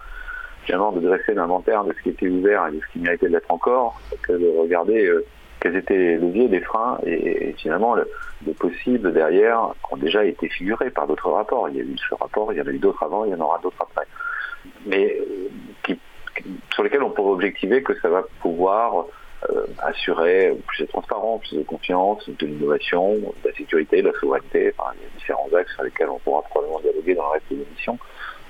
finalement 0.65 0.93
de 0.93 1.01
dresser 1.01 1.35
l'inventaire 1.35 1.85
de 1.85 1.93
ce 1.93 2.03
qui 2.03 2.09
était 2.09 2.29
ouvert 2.29 2.67
et 2.69 2.73
de 2.73 2.81
ce 2.81 2.93
qui 2.93 2.99
méritait 3.01 3.29
d'être 3.29 3.51
encore, 3.51 4.01
que 4.23 4.33
de 4.33 4.49
regarder 4.59 5.13
quels 5.61 5.77
étaient 5.77 5.97
les 5.97 6.17
leviers, 6.17 6.49
les 6.49 6.61
freins 6.61 6.99
et, 7.05 7.55
finalement 7.59 7.95
le, 7.95 8.07
possible 8.55 9.13
derrière 9.13 9.75
ont 9.91 9.97
déjà 9.97 10.25
été 10.25 10.49
figurés 10.49 10.91
par 10.91 11.07
d'autres 11.07 11.31
rapports. 11.31 11.69
Il 11.69 11.77
y 11.77 11.81
a 11.81 11.85
eu 11.85 11.97
ce 11.99 12.15
rapport, 12.15 12.53
il 12.53 12.59
y 12.59 12.63
en 12.63 12.67
a 12.67 12.71
eu 12.71 12.79
d'autres 12.79 13.03
avant, 13.03 13.25
il 13.25 13.31
y 13.31 13.35
en 13.35 13.41
aura 13.41 13.59
d'autres 13.59 13.77
après. 13.81 14.07
Mais 14.87 15.19
sur 16.73 16.83
lesquels 16.83 17.03
on 17.03 17.11
pourrait 17.11 17.33
objectiver 17.33 17.83
que 17.83 17.99
ça 18.01 18.09
va 18.09 18.25
pouvoir 18.41 19.07
euh, 19.51 19.67
assurer 19.79 20.57
plus 20.67 20.85
de 20.85 20.89
transparence, 20.89 21.41
plus 21.43 21.59
de 21.59 21.63
confiance, 21.63 22.29
de 22.29 22.47
l'innovation, 22.47 23.15
de 23.15 23.49
la 23.49 23.55
sécurité, 23.55 24.03
de 24.03 24.09
la 24.09 24.19
souveraineté. 24.19 24.73
Enfin, 24.77 24.93
il 24.95 25.03
y 25.03 25.07
a 25.07 25.19
différents 25.19 25.49
axes 25.59 25.73
sur 25.75 25.85
lesquels 25.85 26.09
on 26.09 26.19
pourra 26.19 26.43
probablement 26.43 26.81
dialoguer 26.81 27.15
dans 27.15 27.25
le 27.25 27.31
reste 27.31 27.45
de 27.51 27.57
l'émission 27.57 27.99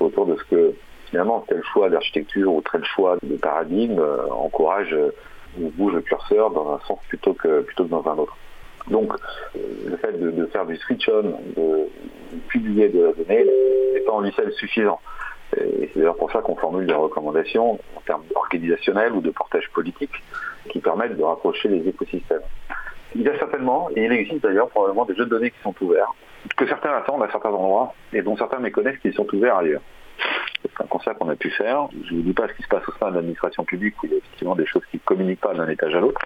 autour 0.01 0.27
de 0.27 0.37
ce 0.37 0.45
que 0.45 0.75
finalement 1.07 1.45
tel 1.49 1.63
choix 1.73 1.89
d'architecture 1.89 2.53
ou 2.53 2.63
tel 2.71 2.85
choix 2.85 3.17
de 3.23 3.37
paradigme 3.37 3.99
euh, 3.99 4.29
encourage 4.31 4.93
euh, 4.93 5.15
ou 5.59 5.71
bouge 5.71 5.95
le 5.95 6.03
curseur 6.03 6.51
dans 6.51 6.75
un 6.75 6.81
sens 6.87 6.99
plutôt 7.09 7.35
que 7.35 7.63
plutôt 7.63 7.85
que 7.85 7.91
dans 7.91 8.07
un 8.07 8.19
autre. 8.19 8.37
Donc, 8.89 9.13
le 9.55 9.97
fait 9.97 10.13
de, 10.13 10.47
faire 10.47 10.65
du 10.65 10.77
switch 10.77 11.09
on, 11.09 11.23
de, 11.57 11.89
publier 12.49 12.89
de 12.89 13.07
la 13.07 13.13
donnée, 13.13 13.45
n'est 13.95 14.01
pas 14.01 14.13
en 14.13 14.21
lui 14.21 14.33
seul 14.33 14.53
suffisant. 14.53 15.01
Et 15.57 15.91
c'est 15.93 16.01
d'ailleurs 16.01 16.17
pour 16.17 16.31
ça 16.33 16.41
qu'on 16.41 16.57
formule 16.57 16.87
des 16.87 16.95
recommandations 16.95 17.79
en 17.97 18.01
termes 18.05 18.25
organisationnels 18.35 19.13
ou 19.13 19.21
de 19.21 19.31
portage 19.31 19.69
politique 19.71 20.11
qui 20.69 20.81
permettent 20.81 21.17
de 21.17 21.23
rapprocher 21.23 21.69
les 21.69 21.89
écosystèmes. 21.89 22.43
Il 23.15 23.23
y 23.23 23.29
a 23.29 23.39
certainement, 23.39 23.89
et 23.95 24.05
il 24.05 24.13
existe 24.13 24.43
d'ailleurs 24.43 24.69
probablement 24.69 25.05
des 25.05 25.15
jeux 25.15 25.25
de 25.25 25.31
données 25.31 25.51
qui 25.51 25.61
sont 25.63 25.75
ouverts, 25.81 26.13
que 26.57 26.67
certains 26.67 26.93
attendent 26.93 27.23
à 27.23 27.31
certains 27.31 27.51
endroits 27.51 27.95
et 28.13 28.23
dont 28.23 28.37
certains 28.37 28.59
méconnaissent 28.59 28.99
qu'ils 28.99 29.15
sont 29.15 29.27
ouverts 29.35 29.57
ailleurs. 29.57 29.83
C'est 30.63 30.83
un 30.83 30.87
constat 30.87 31.15
qu'on 31.15 31.29
a 31.29 31.37
pu 31.37 31.51
faire. 31.51 31.89
Je 32.05 32.13
ne 32.13 32.19
vous 32.19 32.23
dis 32.25 32.33
pas 32.33 32.49
ce 32.49 32.53
qui 32.55 32.63
se 32.63 32.69
passe 32.69 32.87
au 32.89 32.93
sein 32.99 33.11
de 33.11 33.17
l'administration 33.17 33.65
publique 33.65 34.03
où 34.03 34.07
il 34.07 34.13
y 34.13 34.15
a 34.15 34.19
effectivement 34.19 34.57
des 34.57 34.67
choses 34.67 34.83
qui 34.91 34.97
ne 34.97 35.03
communiquent 35.03 35.41
pas 35.41 35.55
d'un 35.55 35.69
étage 35.69 35.95
à 35.95 36.01
l'autre. 36.01 36.21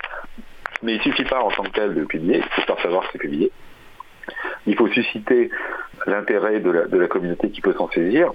Mais 0.82 0.94
il 0.94 0.98
ne 0.98 1.02
suffit 1.02 1.24
pas 1.24 1.40
en 1.40 1.50
tant 1.50 1.62
que 1.64 1.70
tel 1.70 1.94
de 1.94 2.04
publier, 2.04 2.38
il 2.38 2.62
faut 2.62 2.74
pas 2.74 2.80
savoir 2.82 3.04
ce 3.04 3.10
qui 3.10 3.16
est 3.18 3.20
publié. 3.20 3.52
Il 4.66 4.76
faut 4.76 4.88
susciter 4.88 5.50
l'intérêt 6.06 6.60
de 6.60 6.96
la 6.96 7.06
communauté 7.06 7.50
qui 7.50 7.60
peut 7.60 7.74
s'en 7.74 7.90
saisir 7.90 8.32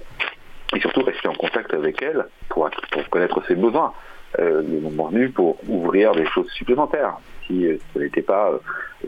et 0.74 0.80
surtout 0.80 1.02
rester 1.02 1.28
en 1.28 1.34
contact 1.34 1.72
avec 1.74 2.02
elle 2.02 2.26
pour, 2.48 2.68
connaître 3.10 3.42
ses 3.46 3.54
besoins. 3.54 3.92
Euh, 4.38 4.60
le 4.62 4.80
moment 4.80 5.06
venu 5.08 5.30
pour 5.30 5.56
ouvrir 5.68 6.12
des 6.12 6.26
choses 6.26 6.50
supplémentaires 6.50 7.16
si 7.46 7.64
euh, 7.64 7.78
ce 7.94 8.00
n'était 8.00 8.22
pas, 8.22 8.50
euh, 8.50 8.58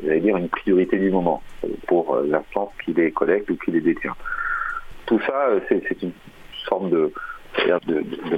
j'allais 0.03 0.21
dire, 0.21 0.37
une 0.37 0.49
priorité 0.49 0.97
du 0.97 1.11
moment 1.11 1.43
pour 1.87 2.17
l'instant 2.21 2.73
qui 2.85 2.93
les 2.93 3.11
collecte 3.11 3.51
ou 3.51 3.57
qui 3.57 3.73
les 3.73 3.81
détient. 3.81 4.15
Tout 5.07 5.21
ça, 5.27 5.51
c'est 5.69 6.03
une 6.03 6.13
forme 6.69 6.91
de, 6.91 7.13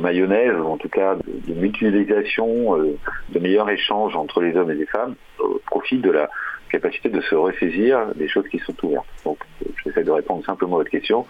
mayonnaise, 0.01 0.57
en 0.57 0.79
tout 0.79 0.89
cas 0.89 1.17
de, 1.17 1.55
mutualisation, 1.55 2.77
de 2.77 3.39
meilleur 3.39 3.69
échange 3.69 4.17
entre 4.17 4.41
les 4.41 4.57
hommes 4.57 4.71
et 4.71 4.75
les 4.75 4.87
femmes, 4.87 5.15
au 5.39 5.61
profit 5.67 5.99
de 5.99 6.11
la 6.11 6.31
capacité 6.71 7.09
de 7.09 7.21
se 7.21 7.35
ressaisir 7.35 8.15
des 8.15 8.29
choses 8.29 8.49
qui 8.49 8.59
sont 8.59 8.75
ouvertes. 8.85 9.07
Donc, 9.25 9.39
j'essaie 9.85 10.05
de 10.05 10.11
répondre 10.11 10.45
simplement 10.45 10.77
à 10.77 10.79
votre 10.79 10.91
question 10.91 11.27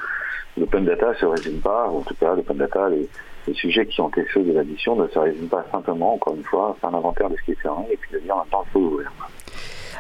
l'open 0.57 0.85
data 0.85 1.15
se 1.15 1.27
résume 1.27 1.61
pas, 1.61 1.89
en 1.89 2.01
tout 2.03 2.15
cas 2.15 2.35
l'open 2.35 2.57
data, 2.57 2.89
les, 2.89 3.09
sujets 3.55 3.85
qui 3.87 4.01
ont 4.01 4.09
été 4.11 4.25
ceux 4.33 4.43
de 4.45 4.53
la 4.53 4.63
mission 4.63 4.95
ne 4.95 5.09
se 5.09 5.19
résument 5.19 5.49
pas 5.49 5.67
simplement, 5.73 6.15
encore 6.15 6.37
une 6.37 6.45
fois, 6.45 6.71
à 6.71 6.81
faire 6.81 6.91
un 6.91 6.99
inventaire 6.99 7.29
de 7.29 7.37
ce 7.37 7.43
qui 7.43 7.51
est 7.51 7.55
fait 7.57 7.69
et 7.91 7.97
puis 7.97 8.13
de 8.13 8.19
dire 8.21 8.37
temps 8.49 8.65
il 8.69 8.71
faut 8.71 8.79
ouvrir. 8.79 9.13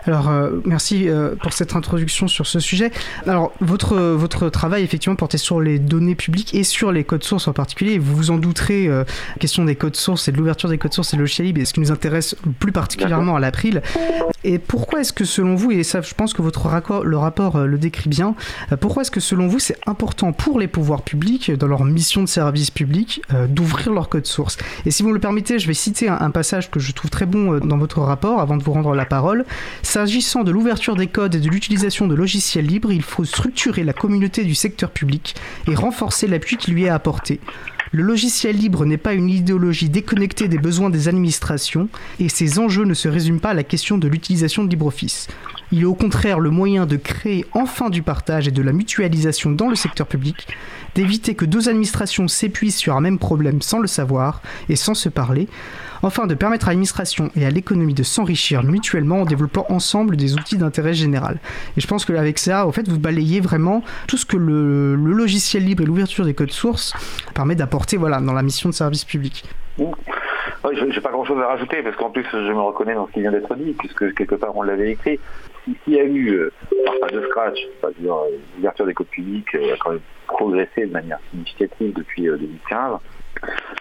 Alors, 0.07 0.29
euh, 0.29 0.51
merci 0.65 1.09
euh, 1.09 1.35
pour 1.37 1.53
cette 1.53 1.75
introduction 1.77 2.29
sur 2.29 2.47
ce 2.47 2.61
sujet. 2.61 2.91
Alors, 3.27 3.53
votre, 3.61 3.99
votre 3.99 4.49
travail, 4.49 4.83
effectivement, 4.83 5.17
portait 5.17 5.39
sur 5.39 5.61
les 5.61 5.79
données 5.79 6.15
publiques 6.15 6.55
et 6.55 6.65
sur 6.65 6.93
les 6.93 7.05
codes 7.05 7.25
sources 7.25 7.49
en 7.49 7.53
particulier. 7.53 7.99
Vous 7.99 8.17
vous 8.17 8.31
en 8.31 8.39
douterez, 8.39 8.89
euh, 8.89 9.05
question 9.39 9.65
des 9.65 9.77
codes 9.77 9.97
sources 9.97 10.29
et 10.29 10.33
de 10.33 10.37
l'ouverture 10.37 10.69
des 10.69 10.79
codes 10.79 10.93
sources 10.93 11.13
et 11.13 11.17
le 11.17 11.23
logiciel 11.23 11.47
libre 11.47 11.61
ce 11.65 11.73
qui 11.73 11.81
nous 11.81 11.93
intéresse 11.93 12.37
plus 12.59 12.73
particulièrement 12.73 13.37
à 13.37 13.41
l'April. 13.41 13.83
Et 14.45 14.59
pourquoi 14.59 15.01
est-ce 15.01 15.13
que, 15.13 15.25
selon 15.25 15.55
vous, 15.55 15.71
et 15.71 15.83
ça, 15.83 16.01
je 16.01 16.15
pense 16.15 16.33
que 16.33 16.43
votre 16.43 16.61
le 17.05 17.17
rapport 17.19 17.59
le 17.59 17.79
décrit 17.79 18.09
bien, 18.09 18.35
pourquoi 18.81 19.03
est-ce 19.03 19.11
que, 19.11 19.21
selon 19.21 19.49
vous, 19.49 19.59
c'est 19.59 19.77
important 19.87 20.33
pour 20.33 20.59
les 20.59 20.69
pouvoirs 20.69 21.03
publics, 21.03 21.51
dans 21.53 21.67
leur 21.67 21.85
mission 21.85 22.23
de 22.23 22.29
service 22.29 22.71
public, 22.71 23.23
d'ouvrir 23.49 23.93
leurs 23.93 24.09
codes 24.09 24.27
sources? 24.27 24.57
Et 24.87 24.91
si 24.91 25.03
vous 25.03 25.13
le 25.13 25.19
permettez, 25.19 25.59
je 25.59 25.67
vais 25.67 25.75
citer 25.75 26.09
un 26.09 26.31
passage 26.31 26.71
que 26.71 26.81
je 26.81 26.93
trouve 26.93 27.11
très 27.11 27.27
bon 27.27 27.59
dans 27.59 27.77
votre 27.77 28.01
rapport, 28.01 28.41
avant 28.41 28.57
de 28.57 28.63
vous 28.63 28.73
rendre 28.73 28.95
la 28.95 29.05
parole. 29.05 29.45
S'agissant 29.91 30.45
de 30.45 30.53
l'ouverture 30.53 30.95
des 30.95 31.09
codes 31.09 31.35
et 31.35 31.41
de 31.41 31.49
l'utilisation 31.49 32.07
de 32.07 32.15
logiciels 32.15 32.65
libres, 32.65 32.93
il 32.93 33.03
faut 33.03 33.25
structurer 33.25 33.83
la 33.83 33.93
communauté 33.93 34.45
du 34.45 34.55
secteur 34.55 34.93
public 34.93 35.35
et 35.67 35.75
renforcer 35.75 36.29
l'appui 36.29 36.57
qui 36.57 36.71
lui 36.71 36.85
est 36.85 36.89
apporté. 36.89 37.41
Le 37.91 38.05
logiciel 38.05 38.57
libre 38.57 38.85
n'est 38.85 38.99
pas 38.99 39.15
une 39.15 39.29
idéologie 39.29 39.91
déconnectée 39.91 40.47
des 40.47 40.59
besoins 40.59 40.91
des 40.91 41.09
administrations 41.09 41.89
et 42.21 42.29
ses 42.29 42.61
enjeux 42.61 42.85
ne 42.85 42.95
se 42.95 43.09
résument 43.09 43.41
pas 43.41 43.51
à 43.51 43.55
la 43.55 43.65
question 43.65 43.99
de 43.99 44.07
l'utilisation 44.07 44.63
de 44.63 44.71
LibreOffice. 44.71 45.27
Il 45.73 45.83
est 45.83 45.87
au 45.87 45.95
contraire 45.95 46.39
le 46.39 46.51
moyen 46.51 46.87
de 46.87 46.95
créer 46.95 47.45
enfin 47.53 47.91
du 47.91 48.03
partage 48.03 48.47
et 48.47 48.53
de 48.53 48.63
la 48.63 48.73
mutualisation 48.73 49.51
dans 49.51 49.69
le 49.69 49.75
secteur 49.75 50.07
public, 50.07 50.47
d'éviter 50.95 51.35
que 51.35 51.45
deux 51.45 51.69
administrations 51.69 52.29
s'épuisent 52.29 52.77
sur 52.77 52.95
un 52.95 53.01
même 53.01 53.19
problème 53.19 53.61
sans 53.61 53.81
le 53.81 53.89
savoir 53.89 54.41
et 54.69 54.77
sans 54.77 54.95
se 54.95 55.09
parler, 55.09 55.49
enfin 56.03 56.27
de 56.27 56.35
permettre 56.35 56.69
à 56.69 56.71
l'administration 56.71 57.31
et 57.37 57.45
à 57.45 57.51
l'économie 57.51 57.95
de 57.95 58.03
s'enrichir 58.03 58.63
mutuellement 58.63 59.23
en 59.23 59.25
développant 59.25 59.67
ensemble 59.69 60.17
des 60.17 60.35
outils 60.35 60.57
d'intérêt 60.57 60.95
général. 60.95 61.39
Et 61.77 61.81
je 61.81 61.87
pense 61.87 62.05
qu'avec 62.05 62.39
ça, 62.39 62.67
au 62.67 62.73
fait, 62.73 62.89
vous 62.89 62.99
balayez 62.99 63.41
vraiment 63.41 63.83
tout 64.07 64.17
ce 64.17 64.27
que 64.27 64.37
le, 64.37 64.95
logiciel 64.95 65.65
libre 65.65 65.83
et 65.83 65.87
l'ouverture 65.87 66.25
des 66.25 66.35
codes 66.35 66.53
sources 66.53 66.95
permet 67.35 67.55
d'apporter 67.55 67.97
voilà, 67.97 68.21
dans 68.21 68.33
la 68.33 68.43
mission 68.43 68.69
de 68.69 68.75
service 68.75 69.05
public. 69.05 69.45
je 69.79 70.85
n'ai 70.85 71.01
pas 71.01 71.11
grand-chose 71.11 71.41
à 71.43 71.49
rajouter 71.49 71.83
parce 71.83 71.97
qu'en 71.97 72.11
plus 72.11 72.27
je 72.33 72.53
me 72.53 72.61
reconnais 72.61 72.95
dans 72.95 73.07
ce 73.07 73.13
qui 73.13 73.21
vient 73.21 73.33
d'être 73.33 73.55
dit 73.57 73.75
puisque 73.79 74.15
quelque 74.15 74.35
part 74.35 74.57
on 74.57 74.63
l'avait 74.63 74.93
écrit. 74.93 75.19
S'il 75.85 75.95
y 75.95 76.01
a 76.01 76.05
eu, 76.05 76.31
euh, 76.31 76.53
pas 77.01 77.09
de 77.09 77.23
scratch, 77.27 77.59
euh, 77.85 77.91
l'ouverture 78.57 78.87
des 78.87 78.95
codes 78.95 79.09
publics 79.09 79.55
euh, 79.55 79.75
a 79.75 79.77
quand 79.77 79.91
même 79.91 80.01
progressé 80.27 80.87
de 80.87 80.93
manière 80.93 81.19
significative 81.31 81.93
depuis 81.93 82.23
2015. 82.23 82.99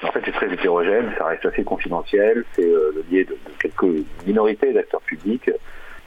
En 0.01 0.11
fait, 0.11 0.21
c'est 0.23 0.31
très 0.31 0.51
hétérogène, 0.53 1.11
ça 1.17 1.25
reste 1.25 1.45
assez 1.45 1.63
confidentiel, 1.63 2.45
c'est 2.53 2.63
euh, 2.63 2.91
le 2.95 3.05
lié 3.11 3.25
de, 3.25 3.37
quelques 3.59 4.05
minorités 4.25 4.71
d'acteurs 4.71 5.01
publics. 5.01 5.51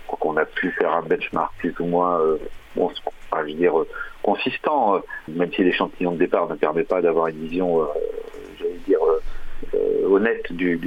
Donc, 0.09 0.25
on 0.25 0.37
a 0.37 0.47
pu 0.47 0.71
faire 0.73 0.93
un 0.93 1.03
benchmark 1.03 1.53
plus 1.59 1.75
ou 1.79 1.85
moins, 1.85 2.19
euh, 2.21 2.39
dire, 3.49 3.79
euh, 3.79 3.89
consistant, 4.23 5.03
même 5.29 5.53
si 5.53 5.63
l'échantillon 5.63 6.13
de 6.13 6.19
départ 6.19 6.49
ne 6.49 6.55
permet 6.55 6.85
pas 6.85 7.03
d'avoir 7.03 7.27
une 7.27 7.47
vision, 7.47 7.87
j'allais 8.59 8.81
dire, 8.87 9.01
honnête 10.05 10.53
du, 10.53 10.79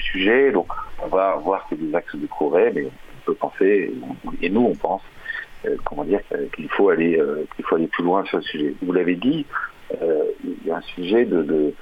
sujet. 0.00 0.50
Donc, 0.50 0.68
on 1.02 1.08
va 1.08 1.36
voir 1.36 1.66
ces 1.68 1.76
des 1.76 1.94
axes 1.94 2.16
de 2.16 2.26
progrès, 2.26 2.72
mais 2.74 2.84
on 2.86 3.26
peut 3.26 3.34
penser, 3.34 3.92
et 4.40 4.48
nous, 4.48 4.64
on 4.64 4.74
pense, 4.74 5.02
comment 5.84 6.04
dire, 6.04 6.20
qu'il 6.54 6.68
faut 6.70 6.88
aller, 6.88 7.20
faut 7.62 7.76
aller 7.76 7.88
plus 7.88 8.04
loin 8.04 8.24
sur 8.24 8.38
le 8.38 8.44
sujet. 8.44 8.74
Vous 8.80 8.92
l'avez 8.92 9.16
dit, 9.16 9.44
il 10.00 10.66
y 10.66 10.70
a 10.70 10.76
un 10.76 10.82
sujet 10.82 11.24
de 11.24 11.74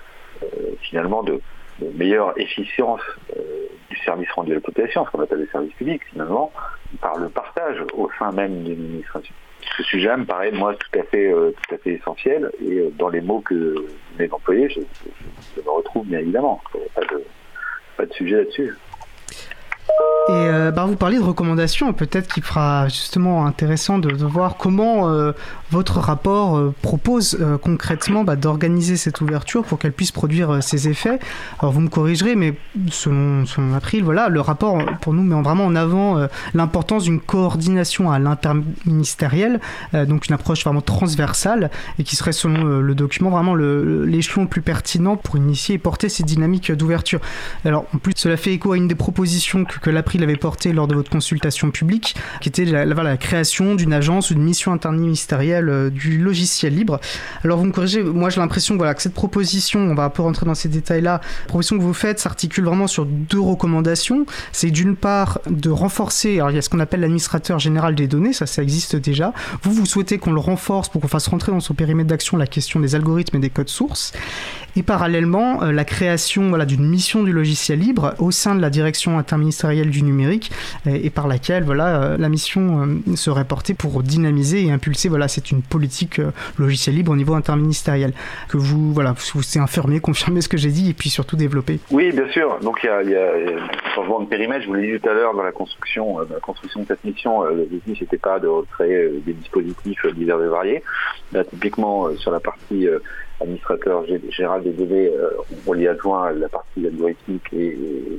finalement 0.81 1.22
de, 1.22 1.40
meilleure 1.94 2.38
efficience 2.38 3.01
euh, 3.37 3.40
du 3.90 3.96
service 3.99 4.31
rendu 4.33 4.53
à 4.53 4.55
la 4.57 4.61
population, 4.61 5.05
ce 5.05 5.11
qu'on 5.11 5.22
appelle 5.22 5.40
le 5.40 5.49
service 5.49 5.72
public 5.75 6.03
finalement, 6.11 6.53
par 7.01 7.16
le 7.16 7.29
partage 7.29 7.77
au 7.94 8.09
sein 8.18 8.33
même 8.33 8.62
d'une 8.62 8.72
administration. 8.72 9.35
Ce 9.77 9.83
sujet 9.83 10.16
me 10.16 10.25
paraît 10.25 10.53
moi 10.53 10.75
tout 10.75 10.99
à 10.99 11.03
fait, 11.03 11.31
euh, 11.31 11.51
tout 11.51 11.75
à 11.75 11.79
fait 11.79 11.94
essentiel 11.94 12.51
et 12.64 12.90
dans 12.96 13.09
les 13.09 13.20
mots 13.20 13.40
que 13.40 13.75
vous 13.75 13.87
venez 14.16 14.29
d'employer, 14.29 14.68
je, 14.70 14.81
me 14.81 15.70
retrouve 15.70 16.07
bien 16.07 16.20
évidemment. 16.20 16.62
Pas 16.94 17.03
de, 17.03 17.25
pas 17.96 18.07
de 18.07 18.12
sujet 18.12 18.37
là-dessus. 18.37 18.75
Et 20.29 20.33
euh, 20.33 20.72
bah, 20.72 20.87
vous 20.87 20.96
parlez 20.96 21.18
de 21.18 21.22
recommandations, 21.22 21.92
peut-être 21.92 22.35
qu'il 22.35 22.42
fera 22.42 22.88
justement 22.88 23.46
intéressant 23.46 24.01
de, 24.01 24.12
voir 24.25 24.57
comment 24.57 25.09
euh, 25.09 25.31
votre 25.70 26.01
rapport 26.01 26.57
euh, 26.57 26.75
propose 26.83 27.38
concrètement 27.62 28.25
bah, 28.25 28.35
d'organiser 28.35 28.96
cette 28.96 29.20
ouverture 29.20 29.62
pour 29.62 29.79
qu'elle 29.79 29.92
puisse 29.92 30.11
produire 30.11 30.64
ses 30.64 30.88
effets. 30.88 31.20
Alors 31.61 31.72
vous 31.72 31.81
me 31.81 31.88
corrigerez, 31.88 32.35
mais 32.35 32.57
selon, 32.90 33.46
selon 33.46 33.72
April, 33.75 34.03
voilà, 34.03 34.29
le 34.29 34.40
rapport 34.40 34.77
pour 35.01 35.12
nous 35.12 35.22
met 35.22 35.40
vraiment 35.42 35.64
en 35.64 35.77
avant 35.77 36.27
l'importance 36.55 37.05
d'une 37.05 37.20
coordination 37.20 38.11
à 38.11 38.18
l'interministériel, 38.18 39.61
donc 39.92 40.27
une 40.27 40.35
approche 40.35 40.64
vraiment 40.64 40.81
transversale 40.81 41.70
et 41.99 42.05
qui 42.05 42.16
serait 42.16 42.33
selon 42.33 42.64
le 42.64 42.94
document 42.94 43.31
vraiment 43.31 43.55
l'échelon 43.55 44.42
le, 44.42 44.49
plus 44.49 44.62
pertinent 44.62 45.16
pour 45.16 45.37
initier 45.37 45.77
et 45.77 45.79
porter 45.79 46.09
ces 46.09 46.25
dynamiques 46.25 46.72
d'ouverture. 46.72 47.20
Alors 47.64 47.87
en 47.94 47.99
plus, 47.99 48.14
cela 48.16 48.37
fait 48.37 48.53
écho 48.53 48.72
à 48.72 48.77
une 48.77 48.88
des 48.88 48.94
propositions 48.94 49.64
que, 49.64 49.76
que 49.81 49.91
l'April 49.91 50.07
April 50.07 50.23
avait 50.23 50.37
porté 50.37 50.73
lors 50.73 50.87
de 50.87 50.95
votre 50.95 51.11
consultation 51.11 51.73
publique, 51.73 52.15
qui 52.41 52.49
était 52.49 52.65
la, 52.65 53.17
création 53.17 53.75
d'une 53.75 53.93
agence 53.93 54.31
ou 54.31 54.35
d'une 54.35 54.45
mission 54.45 54.73
interministérielle 54.73 55.91
du 55.91 56.19
logiciel 56.19 56.77
libre. 56.77 57.01
Alors 57.43 57.59
vous 57.59 57.65
me 57.65 57.73
corrigez, 57.73 58.05
moi 58.05 58.31
j'ai 58.31 58.41
l'impression 58.41 58.77
voilà, 58.77 58.95
que 58.95 59.03
cette 59.03 59.15
proposition, 59.15 59.81
on 59.81 59.95
va 59.97 60.05
un 60.05 60.11
peu 60.11 60.23
rentrer 60.23 60.47
dans 60.47 60.55
ces 60.55 60.69
détails-là, 60.69 61.21
la 61.23 61.47
proposition 61.49 61.77
que 61.77 61.83
vous 61.83 61.93
faites 61.93 62.21
s'articule 62.21 62.65
vraiment 62.65 62.87
sur 62.87 63.05
deux 63.05 63.41
recommandations. 63.41 64.27
C'est 64.53 64.71
d'une 64.71 64.95
part 64.95 65.41
de 65.51 65.71
renforcer, 65.71 66.37
alors 66.37 66.53
il 66.53 66.55
y 66.55 66.59
a 66.59 66.62
ce 66.62 66.69
qu'on 66.69 66.81
appelle 66.81 67.01
l'administrateur 67.01 67.59
général 67.59 67.97
des 67.97 68.07
données, 68.07 68.33
ça 68.33 68.47
ça 68.47 68.62
existe 68.62 68.97
déjà. 68.97 69.33
Vous, 69.62 69.73
vous 69.73 69.87
souhaitez 69.87 70.19
qu'on 70.19 70.33
le 70.33 70.41
renforce 70.41 70.89
pour 70.89 71.01
qu'on 71.01 71.09
fasse 71.09 71.27
rentrer 71.27 71.53
dans 71.53 71.61
son 71.61 71.75
périmètre 71.75 72.09
d'action 72.09 72.37
la 72.37 72.47
question 72.47 72.81
des 72.81 72.95
algorithmes 72.95 73.37
et 73.37 73.41
des 73.41 73.51
codes 73.51 73.69
sources. 73.69 74.12
Et 74.77 74.83
parallèlement, 74.83 75.62
euh, 75.62 75.73
la 75.73 75.87
création 75.87 76.51
voilà, 76.51 76.67
d'une 76.67 76.87
mission 76.87 77.23
du 77.23 77.33
logiciel 77.33 77.79
libre 77.79 78.15
au 78.19 78.31
sein 78.31 78.55
de 78.55 78.61
la 78.61 78.69
direction 78.69 79.19
interministérielle 79.19 79.89
du 79.89 80.03
numérique 80.03 80.53
et, 80.85 81.09
par 81.09 81.29
laquelle 81.29 81.65
voilà, 81.65 82.03
euh, 82.03 82.17
la 82.19 82.29
mission 82.29 82.83
euh, 82.83 83.17
serait 83.17 83.47
portée 83.47 83.73
pour 83.73 84.03
dynamiser 84.03 84.67
et 84.67 84.71
impulser. 84.71 85.09
Voilà, 85.09 85.29
c'est 85.29 85.51
une 85.51 85.62
politique 85.62 86.21
logiciel 86.59 86.95
libre 86.95 87.12
au 87.12 87.16
niveau 87.16 87.33
interministériel. 87.35 88.12
Que 88.51 88.59
vous, 88.59 88.93
voilà, 88.93 89.14
vous 89.33 89.43
c'est 89.43 89.59
infirmé, 89.59 89.99
confirmé 90.01 90.43
ce 90.43 90.49
que 90.51 90.59
j'ai 90.59 90.70
dit 90.70 90.91
et 90.91 90.93
puis 90.95 91.09
surtout 91.09 91.37
développer. 91.37 91.81
Oui, 91.91 92.12
bien 92.12 92.29
sûr. 92.29 92.59
Donc 92.61 92.81
il 92.83 92.87
y 92.87 92.91
a, 92.91 93.03
il 93.03 93.11
y 93.11 93.16
a 93.16 93.33
un 93.33 93.95
changement 93.95 94.20
de 94.20 94.27
périmètre. 94.27 94.64
Je 94.64 94.68
vous 94.68 94.74
l'ai 94.74 94.93
dit 94.93 95.01
tout 95.01 95.09
à 95.09 95.14
l'heure 95.14 95.35
dans 95.35 95.43
la 95.43 95.53
construction, 95.53 96.18
la 96.18 96.41
construction 96.41 96.81
de 96.83 96.87
cette 96.87 97.03
mission. 97.03 97.45
But 97.70 97.87
n'était 97.87 98.18
pas 98.18 98.39
de 98.41 98.49
recréer 98.49 99.09
des 99.24 99.33
dispositifs 99.33 100.05
divers 100.14 100.43
et 100.43 100.49
variés. 100.49 100.83
Là, 101.33 101.45
typiquement 101.45 102.14
sur 102.16 102.31
la 102.31 102.41
partie 102.41 102.87
administrateur 103.41 104.05
général 104.30 104.62
des 104.62 104.72
données, 104.72 105.09
euh, 105.09 105.30
on 105.66 105.74
y 105.74 105.87
adjoint 105.87 106.32
la 106.32 106.49
partie 106.49 106.87
algorithmique 106.87 107.53
et, 107.53 107.76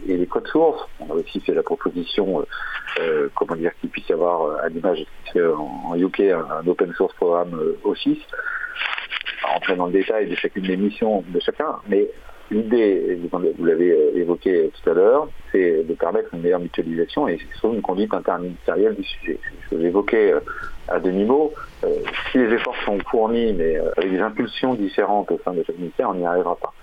les 0.08 0.26
codes 0.28 0.48
sources. 0.48 0.88
On 1.00 1.12
a 1.12 1.16
aussi 1.16 1.40
fait 1.42 1.54
la 1.54 1.64
proposition, 1.64 2.40
euh, 2.40 2.44
euh, 3.00 3.30
comment 3.36 3.56
dire, 3.56 3.72
qu'il 3.80 3.90
puisse 3.90 4.08
y 4.10 4.14
avoir 4.14 4.58
à 4.64 4.70
l'image 4.70 5.06
en, 5.36 5.96
UK 5.96 6.22
un, 6.22 6.68
open 6.68 6.94
source 6.94 7.14
programme 7.16 7.60
O6. 7.84 8.18
Rentrer 9.44 9.76
dans 9.76 9.88
le 9.88 9.94
détail 9.94 10.28
de 10.28 10.36
chacune 10.36 10.66
des 10.66 10.78
missions 10.78 11.24
de 11.28 11.40
chacun, 11.40 11.78
mais 11.88 12.08
L'idée, 12.50 13.20
vous 13.30 13.66
l'avez 13.66 13.94
évoqué 14.16 14.72
tout 14.72 14.90
à 14.90 14.94
l'heure, 14.94 15.28
c'est 15.52 15.84
de 15.84 15.94
permettre 15.96 16.34
une 16.34 16.42
meilleure 16.44 16.62
mutualisation 16.62 17.28
et 17.28 17.38
surtout 17.52 17.76
une 17.76 17.82
conduite 17.82 18.14
interministérielle 18.14 18.96
du 18.96 19.04
sujet. 19.04 19.38
Je 19.70 19.76
l'évoquais 19.76 20.34
à 20.88 21.00
demi-mot. 21.00 21.54
Euh, 21.84 21.90
si 22.32 22.38
les 22.38 22.54
efforts 22.54 22.76
sont 22.86 22.98
fournis, 23.10 23.54
mais 23.54 23.78
euh, 23.78 23.92
avec 23.98 24.12
des 24.12 24.20
impulsions 24.20 24.74
différentes 24.74 25.32
au 25.32 25.40
sein 25.44 25.54
de 25.54 25.64
chaque 25.64 25.78
ministère, 25.78 26.10
on 26.10 26.16
n'y 26.16 26.26
arrivera 26.26 26.56
pas. 26.56 26.74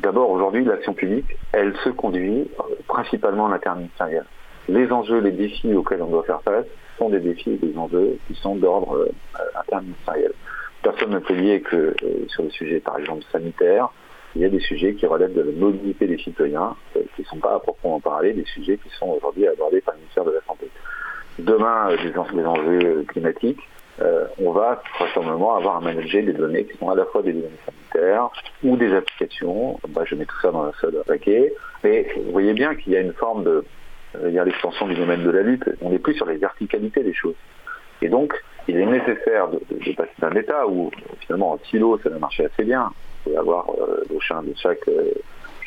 D'abord, 0.00 0.30
aujourd'hui, 0.30 0.64
l'action 0.64 0.94
publique, 0.94 1.36
elle 1.52 1.74
se 1.84 1.90
conduit 1.90 2.48
euh, 2.58 2.62
principalement 2.86 3.44
en 3.44 3.52
interministériel. 3.52 4.24
Les 4.68 4.90
enjeux, 4.92 5.18
les 5.18 5.32
défis 5.32 5.74
auxquels 5.74 6.02
on 6.02 6.10
doit 6.10 6.22
faire 6.22 6.42
face 6.42 6.66
sont 6.98 7.10
des 7.10 7.20
défis 7.20 7.52
et 7.52 7.66
des 7.66 7.76
enjeux 7.76 8.18
qui 8.26 8.34
sont 8.34 8.56
d'ordre 8.56 9.08
interministériel. 9.58 10.32
Personne 10.82 11.10
ne 11.10 11.18
peut 11.18 11.34
lier 11.34 11.60
que 11.62 11.94
sur 12.28 12.42
le 12.42 12.50
sujet, 12.50 12.78
par 12.78 12.98
exemple, 12.98 13.24
sanitaire, 13.32 13.88
il 14.36 14.42
y 14.42 14.44
a 14.44 14.50
des 14.50 14.60
sujets 14.60 14.94
qui 14.94 15.06
relèvent 15.06 15.32
de 15.32 15.40
la 15.40 15.52
mobilité 15.52 16.06
des 16.06 16.18
citoyens, 16.18 16.76
qui 16.92 17.22
ne 17.22 17.26
sont 17.26 17.38
pas 17.38 17.54
à 17.54 17.58
proprement 17.58 18.00
parler 18.00 18.34
des 18.34 18.44
sujets 18.44 18.76
qui 18.76 18.90
sont 18.98 19.08
aujourd'hui 19.08 19.46
abordés 19.48 19.80
par 19.80 19.94
le 19.94 20.00
ministère 20.00 20.24
de 20.24 20.32
la 20.32 20.40
Santé 20.46 20.68
demain 21.40 21.90
euh, 21.90 21.96
des, 21.96 22.46
enjeux 22.46 22.80
euh, 22.84 23.04
climatiques, 23.04 23.60
euh, 24.00 24.26
on 24.38 24.52
va 24.52 24.82
vraisemblablement 24.98 25.56
avoir 25.56 25.76
à 25.76 25.80
manager 25.80 26.24
des 26.24 26.32
données 26.32 26.64
qui 26.64 26.76
sont 26.78 26.88
à 26.88 26.94
la 26.94 27.04
fois 27.06 27.22
des 27.22 27.32
données 27.32 27.50
sanitaires 27.66 28.30
ou 28.62 28.76
des 28.76 28.94
applications. 28.94 29.78
Je 30.04 30.14
mets 30.14 30.24
tout 30.24 30.40
ça 30.40 30.50
dans 30.50 30.64
un 30.64 30.72
seul 30.80 30.94
paquet. 31.06 31.52
Mais 31.84 32.08
vous 32.16 32.32
voyez 32.32 32.54
bien 32.54 32.74
qu'il 32.74 32.92
y 32.92 32.96
a 32.96 33.00
une 33.00 33.12
forme 33.12 33.44
de, 33.44 33.64
il 34.26 34.32
y 34.32 34.38
a 34.38 34.44
l'extension 34.44 34.86
du 34.86 34.94
domaine 34.94 35.22
de 35.22 35.30
la 35.30 35.42
lutte. 35.42 35.64
On 35.82 35.90
n'est 35.90 35.98
plus 35.98 36.14
sur 36.14 36.26
les 36.26 36.36
verticalités 36.36 37.02
des 37.02 37.12
choses. 37.12 37.34
Et 38.00 38.08
donc, 38.08 38.32
il 38.68 38.78
est 38.78 38.86
nécessaire 38.86 39.48
de, 39.48 39.58
passer 39.92 40.10
d'un 40.18 40.32
état 40.32 40.66
où 40.66 40.90
finalement 41.20 41.52
en 41.52 41.58
silo 41.70 41.98
ça 42.02 42.08
va 42.08 42.18
marcher 42.18 42.46
assez 42.46 42.64
bien. 42.64 42.90
Il 43.26 43.36
avoir 43.36 43.66
le 44.08 44.18
chien 44.20 44.42
de 44.42 44.54
chaque 44.56 44.88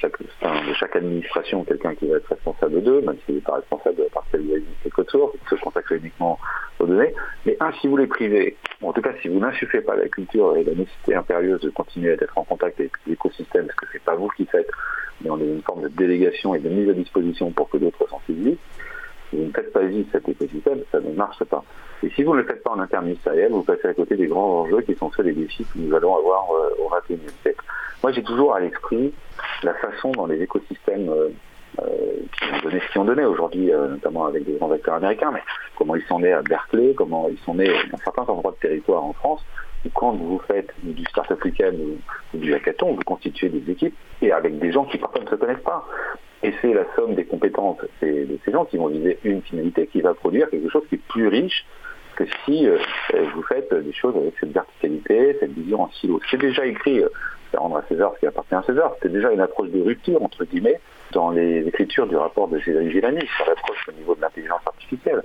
de 0.02 0.74
chaque 0.74 0.96
administration 0.96 1.64
quelqu'un 1.64 1.96
qui 1.96 2.08
va 2.08 2.18
être 2.18 2.28
responsable 2.28 2.82
d'eux, 2.82 3.02
même 3.02 3.18
s'il 3.26 3.36
n'est 3.36 3.42
pas 3.42 3.56
responsable 3.56 3.98
de 3.98 4.04
la 4.04 4.10
partie 4.10 4.38
des 4.38 4.90
codes 4.90 5.10
sources, 5.10 5.36
se 5.50 5.56
consacrer 5.56 5.98
uniquement 5.98 6.40
aux 6.80 6.86
données. 6.86 7.14
Mais 7.46 7.58
un, 7.60 7.72
si 7.74 7.88
vous 7.88 7.98
les 7.98 8.08
privez, 8.08 8.58
en 8.82 8.94
tout 8.94 9.02
cas 9.02 9.14
si 9.22 9.28
vous 9.28 9.40
n'insufflez 9.40 9.82
pas 9.82 9.96
la 9.96 10.08
culture 10.08 10.56
et 10.58 10.64
la 10.64 10.74
nécessité 10.74 11.16
impérieuse 11.16 11.62
de 11.62 11.70
continuer 11.70 12.12
à 12.12 12.14
être 12.14 12.38
en 12.38 12.44
contact 12.44 12.80
avec 12.80 12.92
l'écosystème, 13.08 13.68
parce 13.68 13.80
que 13.80 13.86
c'est 13.92 14.04
pas 14.04 14.16
vous 14.16 14.30
qui 14.30 14.46
faites, 14.46 14.70
mais 15.22 15.30
on 15.30 15.40
est 15.40 15.48
une 15.48 15.62
forme 15.62 15.84
de 15.84 15.90
délégation 15.90 16.56
et 16.56 16.60
de 16.60 16.70
mise 16.70 16.90
à 16.90 16.94
disposition 16.94 17.52
pour 17.52 17.70
que 17.70 17.78
d'autres 17.78 18.08
sensibilisent, 18.10 18.58
si 19.34 19.40
vous 19.40 19.48
ne 19.48 19.52
faites 19.52 19.74
pas 19.74 19.82
vivre 19.82 20.08
cet 20.12 20.30
écosystème, 20.30 20.80
ça 20.92 21.00
ne 21.00 21.12
marche 21.14 21.44
pas. 21.46 21.64
Et 22.04 22.10
si 22.12 22.24
vous 22.24 22.34
ne 22.34 22.42
le 22.42 22.46
faites 22.46 22.62
pas 22.64 22.72
en 22.72 22.80
interministériel, 22.80 23.52
vous 23.52 23.64
passez 23.64 23.88
à 23.88 23.94
côté 23.94 24.16
des 24.16 24.28
grands 24.28 24.62
enjeux 24.62 24.82
qui 24.82 24.96
sont 24.96 25.12
ceux 25.12 25.24
des 25.24 25.34
défis 25.34 25.66
que 25.66 25.80
nous 25.80 25.96
allons 25.96 26.16
avoir 26.16 26.52
euh, 26.52 26.70
au 26.80 26.90
XXIe 26.90 27.34
siècle. 27.42 27.64
Moi, 28.04 28.12
j'ai 28.12 28.24
toujours 28.24 28.54
à 28.54 28.60
l'esprit 28.60 29.14
la 29.64 29.74
façon 29.76 30.12
dont 30.12 30.28
les 30.28 30.42
écosystèmes 30.42 31.10
euh, 31.10 31.30
euh, 31.82 31.86
qui 32.38 32.54
ont 32.54 32.62
donné 32.62 32.80
ce 32.80 32.92
qu'ils 32.92 33.02
ont 33.02 33.06
donné 33.06 33.26
aujourd'hui, 33.26 33.72
notamment 33.72 34.26
avec 34.26 34.46
des 34.46 34.54
grands 34.54 34.72
acteurs 34.72 34.96
américains, 34.96 35.32
mais 35.32 35.42
comment 35.76 35.96
ils 35.96 36.04
sont 36.04 36.20
nés 36.20 36.34
à 36.34 36.42
Berkeley, 36.44 36.94
comment 36.94 37.28
ils 37.30 37.40
sont 37.40 37.56
nés 37.56 37.74
dans 37.92 37.98
certains 37.98 38.24
endroits 38.24 38.52
de 38.52 38.68
territoire 38.68 39.04
en 39.04 39.14
France, 39.14 39.44
où 39.86 39.90
quand 39.90 40.12
vous 40.12 40.40
faites 40.48 40.72
du 40.84 41.04
start-up 41.06 41.44
ou, 41.44 42.38
du 42.38 42.54
hackathon, 42.54 42.94
vous 42.94 43.02
constituez 43.04 43.50
des 43.50 43.72
équipes 43.72 43.96
et 44.22 44.32
avec 44.32 44.60
des 44.60 44.72
gens 44.72 44.86
qui 44.86 44.98
parfois 45.00 45.22
ne 45.24 45.30
se 45.30 45.36
connaissent 45.36 45.64
pas. 45.64 45.88
Et 46.44 46.54
c'est 46.62 46.74
la 46.74 46.86
somme 46.96 47.16
des 47.16 47.26
compétences 47.26 47.78
de 48.02 48.40
ces 48.46 48.52
gens 48.52 48.66
qui 48.66 48.78
vont 48.78 48.88
viser 48.88 49.18
une 49.24 49.42
finalité 49.42 49.88
qui 49.88 50.02
va 50.02 50.14
produire 50.14 50.50
quelque 50.50 50.70
chose 50.70 50.84
qui 50.90 50.96
est 50.96 51.08
plus 51.10 51.28
riche 51.28 51.66
que 52.16 52.26
si 52.46 52.68
vous 53.34 53.42
faites 53.44 53.74
des 53.74 53.94
choses 53.94 54.16
avec 54.16 54.34
cette 54.40 54.52
verticalité, 54.52 55.38
cette 55.40 55.54
vision 55.54 55.82
en 55.82 55.90
silo. 55.90 56.20
C'est 56.30 56.38
déjà 56.38 56.66
écrit 56.66 57.02
rendre 57.58 57.78
à 57.78 57.84
César 57.88 58.12
ce 58.16 58.20
qui 58.20 58.28
appartient 58.28 58.56
à 58.56 58.64
César. 58.64 58.94
C'était 58.96 59.14
déjà 59.14 59.32
une 59.32 59.42
approche 59.42 59.70
de 59.70 59.82
rupture, 59.82 60.22
entre 60.22 60.46
guillemets, 60.46 60.80
dans 61.12 61.32
les 61.32 61.68
écritures 61.68 62.08
du 62.08 62.16
rapport 62.16 62.48
de 62.48 62.60
Cédric 62.60 62.92
Gilani 62.92 63.26
sur 63.36 63.46
l'approche 63.46 63.88
au 63.90 63.92
niveau 63.94 64.16
de 64.16 64.22
l'intelligence 64.22 64.62
artificielle. 64.66 65.24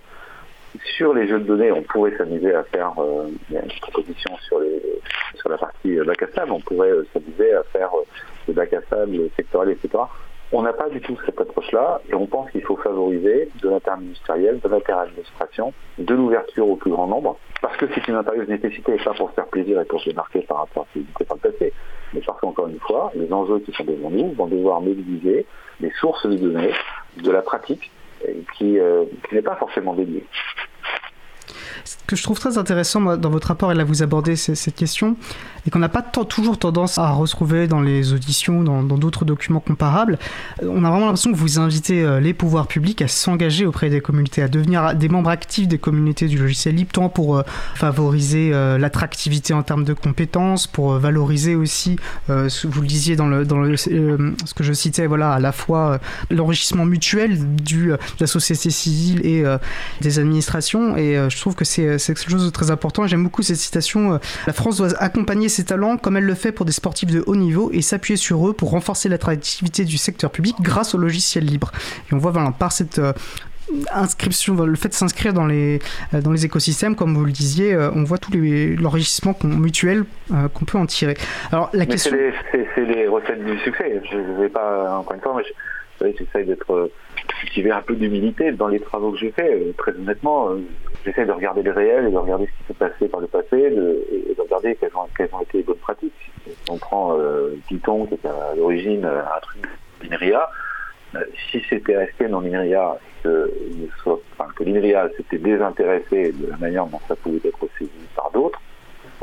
Sur 0.96 1.14
les 1.14 1.26
jeux 1.26 1.40
de 1.40 1.44
données, 1.44 1.72
on 1.72 1.82
pourrait 1.82 2.16
s'amuser 2.16 2.54
à 2.54 2.62
faire 2.64 2.92
euh, 2.98 3.28
une 3.50 3.80
proposition 3.80 4.36
sur, 4.46 4.60
la 5.48 5.56
partie 5.56 5.96
bac 5.96 6.22
à 6.22 6.28
sable, 6.32 6.52
on 6.52 6.60
pourrait 6.60 6.90
euh, 6.90 7.06
s'amuser 7.12 7.54
à 7.54 7.62
faire 7.64 7.90
euh, 7.94 8.04
le 8.46 8.54
bac 8.54 8.72
à 8.74 8.82
sable 8.90 9.30
sectoriel, 9.36 9.76
etc. 9.82 10.04
On 10.50 10.62
n'a 10.62 10.72
pas 10.72 10.88
du 10.88 11.00
tout 11.00 11.16
cette 11.26 11.38
approche-là 11.38 12.00
et 12.08 12.14
on 12.14 12.26
pense 12.26 12.50
qu'il 12.50 12.62
faut 12.62 12.76
favoriser 12.76 13.50
de 13.62 13.68
l'interministériel, 13.68 14.60
de 14.60 14.68
l'interadministration, 14.68 15.74
de 15.98 16.14
l'ouverture 16.14 16.66
au 16.68 16.76
plus 16.76 16.90
grand 16.90 17.06
nombre, 17.06 17.36
parce 17.60 17.76
que 17.76 17.86
c'est 17.94 18.08
une 18.08 18.14
impérieuse 18.14 18.48
nécessité 18.48 18.94
et 18.94 19.04
pas 19.04 19.12
pour 19.12 19.28
se 19.28 19.34
faire 19.34 19.46
plaisir 19.48 19.78
et 19.78 19.84
pour 19.84 20.00
se 20.00 20.10
marquer 20.10 20.40
par 20.40 20.58
rapport 20.58 20.84
à 20.84 20.86
ce 20.94 21.00
qui 21.00 21.06
était 21.10 21.24
dans 21.26 21.34
le 21.34 21.50
passé, 21.50 21.72
mais 22.14 22.20
parce 22.20 22.40
qu'encore 22.40 22.68
une 22.68 22.80
fois, 22.80 23.12
les 23.14 23.30
enjeux 23.30 23.58
qui 23.58 23.72
sont 23.72 23.84
devant 23.84 24.10
nous 24.10 24.32
vont 24.32 24.46
devoir 24.46 24.80
mobiliser 24.80 25.44
des 25.80 25.92
sources 26.00 26.26
de 26.26 26.36
données, 26.36 26.72
de 27.22 27.30
la 27.30 27.42
pratique, 27.42 27.90
euh, 28.26 29.04
qui 29.28 29.34
n'est 29.34 29.42
pas 29.42 29.56
forcément 29.56 29.92
dédiée. 29.92 30.24
Que 32.08 32.16
je 32.16 32.22
trouve 32.22 32.40
très 32.40 32.56
intéressant 32.56 33.18
dans 33.18 33.28
votre 33.28 33.48
rapport, 33.48 33.70
et 33.70 33.74
là 33.74 33.84
vous 33.84 34.02
abordez 34.02 34.34
cette 34.34 34.74
question, 34.74 35.14
et 35.66 35.70
qu'on 35.70 35.78
n'a 35.80 35.90
pas 35.90 36.00
toujours 36.00 36.58
tendance 36.58 36.96
à 36.96 37.10
retrouver 37.10 37.66
dans 37.66 37.82
les 37.82 38.14
auditions, 38.14 38.62
dans 38.62 38.82
d'autres 38.82 39.26
documents 39.26 39.60
comparables, 39.60 40.18
euh, 40.62 40.68
on 40.70 40.82
a 40.82 40.88
vraiment 40.90 41.04
l'impression 41.04 41.30
que 41.30 41.36
vous 41.36 41.58
invitez 41.58 42.02
euh, 42.02 42.20
les 42.20 42.32
pouvoirs 42.32 42.66
publics 42.66 43.02
à 43.02 43.08
s'engager 43.08 43.66
auprès 43.66 43.90
des 43.90 44.00
communautés, 44.00 44.40
à 44.40 44.48
devenir 44.48 44.94
des 44.94 45.10
membres 45.10 45.28
actifs 45.28 45.68
des 45.68 45.76
communautés 45.76 46.26
du 46.26 46.38
logiciel 46.38 46.76
libre, 46.76 46.92
tant 46.92 47.10
pour 47.10 47.36
euh, 47.36 47.42
favoriser 47.74 48.50
l'attractivité 48.78 49.52
en 49.52 49.62
termes 49.62 49.84
de 49.84 49.92
compétences, 49.92 50.66
pour 50.66 50.94
valoriser 50.94 51.54
aussi, 51.54 51.96
vous 52.28 52.80
le 52.80 52.86
disiez 52.86 53.16
dans, 53.16 53.26
le, 53.26 53.44
dans 53.44 53.62
ce 53.76 54.54
que 54.54 54.64
je 54.64 54.72
citais, 54.72 55.06
voilà, 55.06 55.32
à 55.32 55.40
la 55.40 55.52
fois 55.52 55.98
l'enrichissement 56.30 56.86
mutuel 56.86 57.56
du, 57.56 57.88
de 57.88 57.98
la 58.20 58.26
société 58.26 58.70
civile 58.70 59.26
et 59.26 59.44
des 60.00 60.18
administrations, 60.18 60.96
et 60.96 61.28
je 61.28 61.36
trouve 61.38 61.54
que 61.54 61.64
c'est 61.64 61.97
quelque 62.06 62.30
chose 62.30 62.44
de 62.44 62.50
très 62.50 62.70
important. 62.70 63.06
J'aime 63.06 63.24
beaucoup 63.24 63.42
cette 63.42 63.56
citation, 63.56 64.20
la 64.46 64.52
France 64.52 64.78
doit 64.78 64.96
accompagner 64.98 65.48
ses 65.48 65.64
talents 65.64 65.96
comme 65.96 66.16
elle 66.16 66.24
le 66.24 66.34
fait 66.34 66.52
pour 66.52 66.64
des 66.64 66.72
sportifs 66.72 67.10
de 67.10 67.22
haut 67.26 67.36
niveau 67.36 67.70
et 67.72 67.82
s'appuyer 67.82 68.16
sur 68.16 68.48
eux 68.48 68.52
pour 68.52 68.70
renforcer 68.70 69.08
l'attractivité 69.08 69.84
du 69.84 69.98
secteur 69.98 70.30
public 70.30 70.56
grâce 70.60 70.94
au 70.94 70.98
logiciel 70.98 71.44
libre. 71.44 71.72
Et 72.10 72.14
on 72.14 72.18
voit 72.18 72.30
voilà, 72.30 72.52
par 72.52 72.72
cette 72.72 72.98
euh, 72.98 73.12
inscription, 73.92 74.54
le 74.54 74.76
fait 74.76 74.88
de 74.88 74.94
s'inscrire 74.94 75.32
dans 75.32 75.46
les, 75.46 75.80
euh, 76.14 76.20
dans 76.20 76.32
les 76.32 76.44
écosystèmes, 76.44 76.96
comme 76.96 77.14
vous 77.14 77.24
le 77.24 77.32
disiez, 77.32 77.74
euh, 77.74 77.90
on 77.94 78.04
voit 78.04 78.18
tout 78.18 78.32
l'enrichissement 78.32 79.36
mutuel 79.44 80.04
qu'on 80.54 80.64
peut 80.64 80.78
en 80.78 80.86
tirer. 80.86 81.16
Alors 81.52 81.70
la 81.72 81.86
question... 81.86 82.16
C'est 82.52 82.84
les 82.84 83.06
recettes 83.08 83.44
du 83.44 83.58
succès. 83.60 84.00
Je 84.10 84.16
ne 84.16 84.40
vais 84.40 84.48
pas, 84.48 84.98
encore 84.98 85.14
une 85.14 85.20
fois, 85.20 85.36
mais 86.00 86.14
j'essaie 86.16 86.44
d'être 86.44 86.90
cultiver 87.40 87.70
un 87.70 87.82
peu 87.82 87.94
d'humilité 87.94 88.52
dans 88.52 88.68
les 88.68 88.80
travaux 88.80 89.12
que 89.12 89.18
j'ai 89.18 89.30
faits. 89.30 89.76
Très 89.76 89.92
honnêtement, 89.92 90.50
j'essaie 91.04 91.26
de 91.26 91.32
regarder 91.32 91.62
le 91.62 91.72
réel 91.72 92.06
et 92.06 92.10
de 92.10 92.16
regarder 92.16 92.46
ce 92.46 92.50
qui 92.50 92.64
s'est 92.68 92.74
passé 92.74 93.08
par 93.08 93.20
le 93.20 93.26
passé 93.26 93.56
et 93.56 93.70
de 93.70 94.40
regarder 94.40 94.76
quelles 94.76 94.90
ont, 94.94 95.40
été 95.40 95.58
les 95.58 95.62
bonnes 95.62 95.76
pratiques. 95.76 96.30
On 96.70 96.76
prend 96.76 97.18
euh, 97.18 97.56
Python, 97.68 98.06
qui 98.06 98.14
est 98.14 98.26
à 98.26 98.54
l'origine 98.56 99.04
euh, 99.04 99.20
un 99.20 99.40
truc 99.40 99.66
d'INRIA, 100.02 100.48
si 101.50 101.62
c'était 101.68 101.96
resté 101.96 102.28
dans 102.28 102.40
l'INRIA 102.40 102.98
que, 103.22 103.50
que 104.56 104.64
l'INRIA 104.64 105.08
s'était 105.16 105.38
désintéressé 105.38 106.32
de 106.32 106.50
la 106.50 106.56
manière 106.58 106.86
dont 106.86 107.00
ça 107.08 107.16
pouvait 107.16 107.40
être 107.44 107.66
saisi 107.78 107.90
par 108.14 108.30
d'autres, 108.30 108.60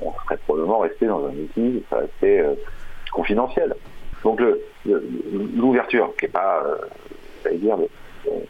on 0.02 0.12
serait 0.26 0.38
probablement 0.38 0.80
resté 0.80 1.06
dans 1.06 1.26
un 1.26 1.32
outil 1.32 1.84
assez 1.92 2.44
confidentiel. 3.12 3.76
Donc 4.26 4.42
l'ouverture, 5.56 6.12
qui 6.18 6.26
n'est 6.26 6.32
pas, 6.32 6.64
euh, 6.66 7.58
dire, 7.58 7.78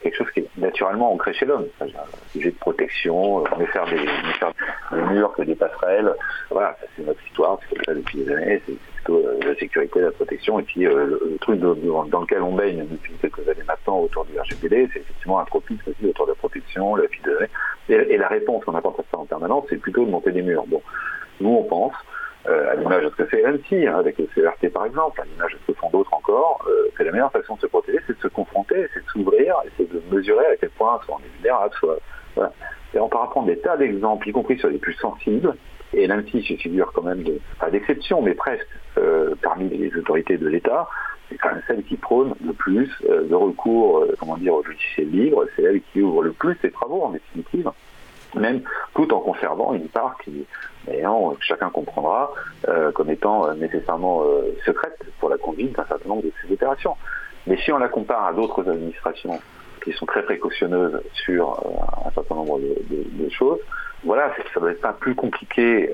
quelque 0.02 0.16
chose 0.16 0.30
qui 0.32 0.40
est 0.40 0.48
naturellement 0.56 1.12
ancré 1.12 1.32
chez 1.34 1.46
l'homme. 1.46 1.66
Un 1.80 1.86
sujet 2.32 2.50
de 2.50 2.56
protection, 2.56 3.36
on 3.36 3.60
est 3.60 3.66
faire 3.66 3.86
des, 3.86 3.96
des 3.96 5.02
murs, 5.12 5.32
que 5.32 5.42
des 5.42 5.54
passerelles. 5.54 6.12
Voilà, 6.50 6.76
c'est 6.96 7.04
notre 7.06 7.24
histoire, 7.26 7.58
c'est 7.62 7.76
comme 7.76 7.84
ça 7.84 7.94
depuis 7.94 8.24
des 8.24 8.32
années, 8.32 8.62
c'est 8.66 8.78
plutôt 8.78 9.18
euh, 9.18 9.38
la 9.44 9.54
sécurité, 9.56 10.00
la 10.00 10.10
protection. 10.10 10.58
Et 10.60 10.62
puis 10.62 10.86
euh, 10.86 11.06
le, 11.06 11.36
truc 11.40 11.60
dans 11.60 12.20
lequel 12.20 12.42
on 12.42 12.52
baigne 12.52 12.86
depuis 12.90 13.12
quelques 13.20 13.48
années 13.48 13.64
maintenant 13.66 14.00
autour 14.00 14.24
du 14.24 14.38
RGPD, 14.38 14.88
c'est 14.92 15.00
effectivement 15.00 15.40
un 15.40 15.44
tropisme 15.44 15.90
aussi 15.90 16.06
autour 16.08 16.26
de 16.26 16.32
la 16.32 16.36
protection, 16.36 16.96
la 16.96 17.06
vie 17.06 17.20
de 17.24 17.48
et, 17.88 17.94
et 17.94 18.16
la 18.16 18.28
réponse 18.28 18.64
qu'on 18.64 18.74
apporte 18.74 19.00
à 19.00 19.04
ça 19.10 19.18
en 19.18 19.26
permanence, 19.26 19.64
c'est 19.68 19.76
plutôt 19.76 20.04
de 20.04 20.10
monter 20.10 20.32
des 20.32 20.42
murs. 20.42 20.64
Bon, 20.66 20.82
nous 21.40 21.50
on 21.50 21.64
pense 21.64 21.94
euh, 21.94 22.15
à 22.48 22.74
l'image 22.76 23.04
de 23.04 23.10
ce 23.10 23.16
que 23.16 23.24
fait 23.26 23.42
l'ANSI, 23.42 23.86
hein, 23.86 23.98
avec 23.98 24.18
le 24.18 24.26
CRT 24.26 24.70
par 24.72 24.86
exemple, 24.86 25.20
à 25.20 25.24
l'image 25.24 25.52
de 25.52 25.58
ce 25.66 25.72
que 25.72 25.78
font 25.78 25.90
d'autres 25.90 26.12
encore, 26.14 26.64
euh, 26.68 26.90
c'est 26.96 27.04
la 27.04 27.12
meilleure 27.12 27.32
façon 27.32 27.56
de 27.56 27.60
se 27.60 27.66
protéger, 27.66 27.98
c'est 28.06 28.16
de 28.16 28.22
se 28.22 28.28
confronter, 28.28 28.86
c'est 28.94 29.04
de 29.04 29.08
s'ouvrir, 29.10 29.56
c'est 29.76 29.90
de 29.90 30.02
mesurer 30.10 30.46
à 30.46 30.56
quel 30.56 30.70
point 30.70 31.00
soit 31.04 31.16
on 31.16 31.24
est 31.24 31.36
vulnérable, 31.36 31.74
soit... 31.78 31.98
Et 32.94 32.98
on 32.98 33.08
peut 33.08 33.18
apprendre 33.18 33.46
des 33.46 33.58
tas 33.58 33.76
d'exemples, 33.76 34.28
y 34.28 34.32
compris 34.32 34.58
sur 34.58 34.68
les 34.68 34.78
plus 34.78 34.94
sensibles, 34.94 35.54
et 35.94 36.06
l'ANSI 36.06 36.42
se 36.42 36.54
figure 36.54 36.92
quand 36.92 37.02
même, 37.02 37.22
de, 37.22 37.40
pas 37.58 37.70
d'exception, 37.70 38.22
mais 38.22 38.34
presque, 38.34 38.68
euh, 38.98 39.34
parmi 39.42 39.68
les 39.68 39.94
autorités 39.96 40.36
de 40.36 40.46
l'État, 40.46 40.88
c'est 41.28 41.38
quand 41.38 41.48
même 41.48 41.62
celle 41.66 41.82
qui 41.82 41.96
prône 41.96 42.34
le 42.44 42.52
plus 42.52 42.90
de 43.02 43.34
recours, 43.34 44.06
comment 44.18 44.36
dire, 44.36 44.54
au 44.54 44.62
logiciel 44.62 45.10
libre, 45.10 45.44
c'est 45.56 45.62
elle 45.62 45.80
qui 45.92 46.02
ouvre 46.02 46.22
le 46.22 46.32
plus 46.32 46.56
ses 46.62 46.70
travaux 46.70 47.02
en 47.02 47.10
définitive 47.10 47.70
même 48.34 48.62
tout 48.94 49.12
en 49.12 49.20
conservant 49.20 49.74
une 49.74 49.88
part 49.88 50.16
qui, 50.22 50.46
chacun 51.40 51.70
comprendra, 51.70 52.32
euh, 52.68 52.92
comme 52.92 53.10
étant 53.10 53.48
euh, 53.48 53.54
nécessairement 53.54 54.22
euh, 54.22 54.54
secrète 54.64 54.98
pour 55.20 55.28
la 55.28 55.38
conduite 55.38 55.76
d'un 55.76 55.84
certain 55.86 56.08
nombre 56.08 56.22
de 56.22 56.32
ces 56.42 56.52
opérations. 56.52 56.96
Mais 57.46 57.56
si 57.58 57.72
on 57.72 57.78
la 57.78 57.88
compare 57.88 58.26
à 58.26 58.32
d'autres 58.32 58.68
administrations 58.68 59.40
qui 59.84 59.92
sont 59.92 60.06
très 60.06 60.22
précautionneuses 60.22 61.00
sur 61.12 61.52
un 62.04 62.10
certain 62.10 62.34
nombre 62.34 62.58
de, 62.58 63.28
choses, 63.30 63.60
voilà, 64.02 64.30
ça 64.30 64.42
ne 64.56 64.60
doit 64.60 64.72
être 64.72 64.80
pas 64.80 64.92
plus 64.92 65.14
compliqué 65.14 65.92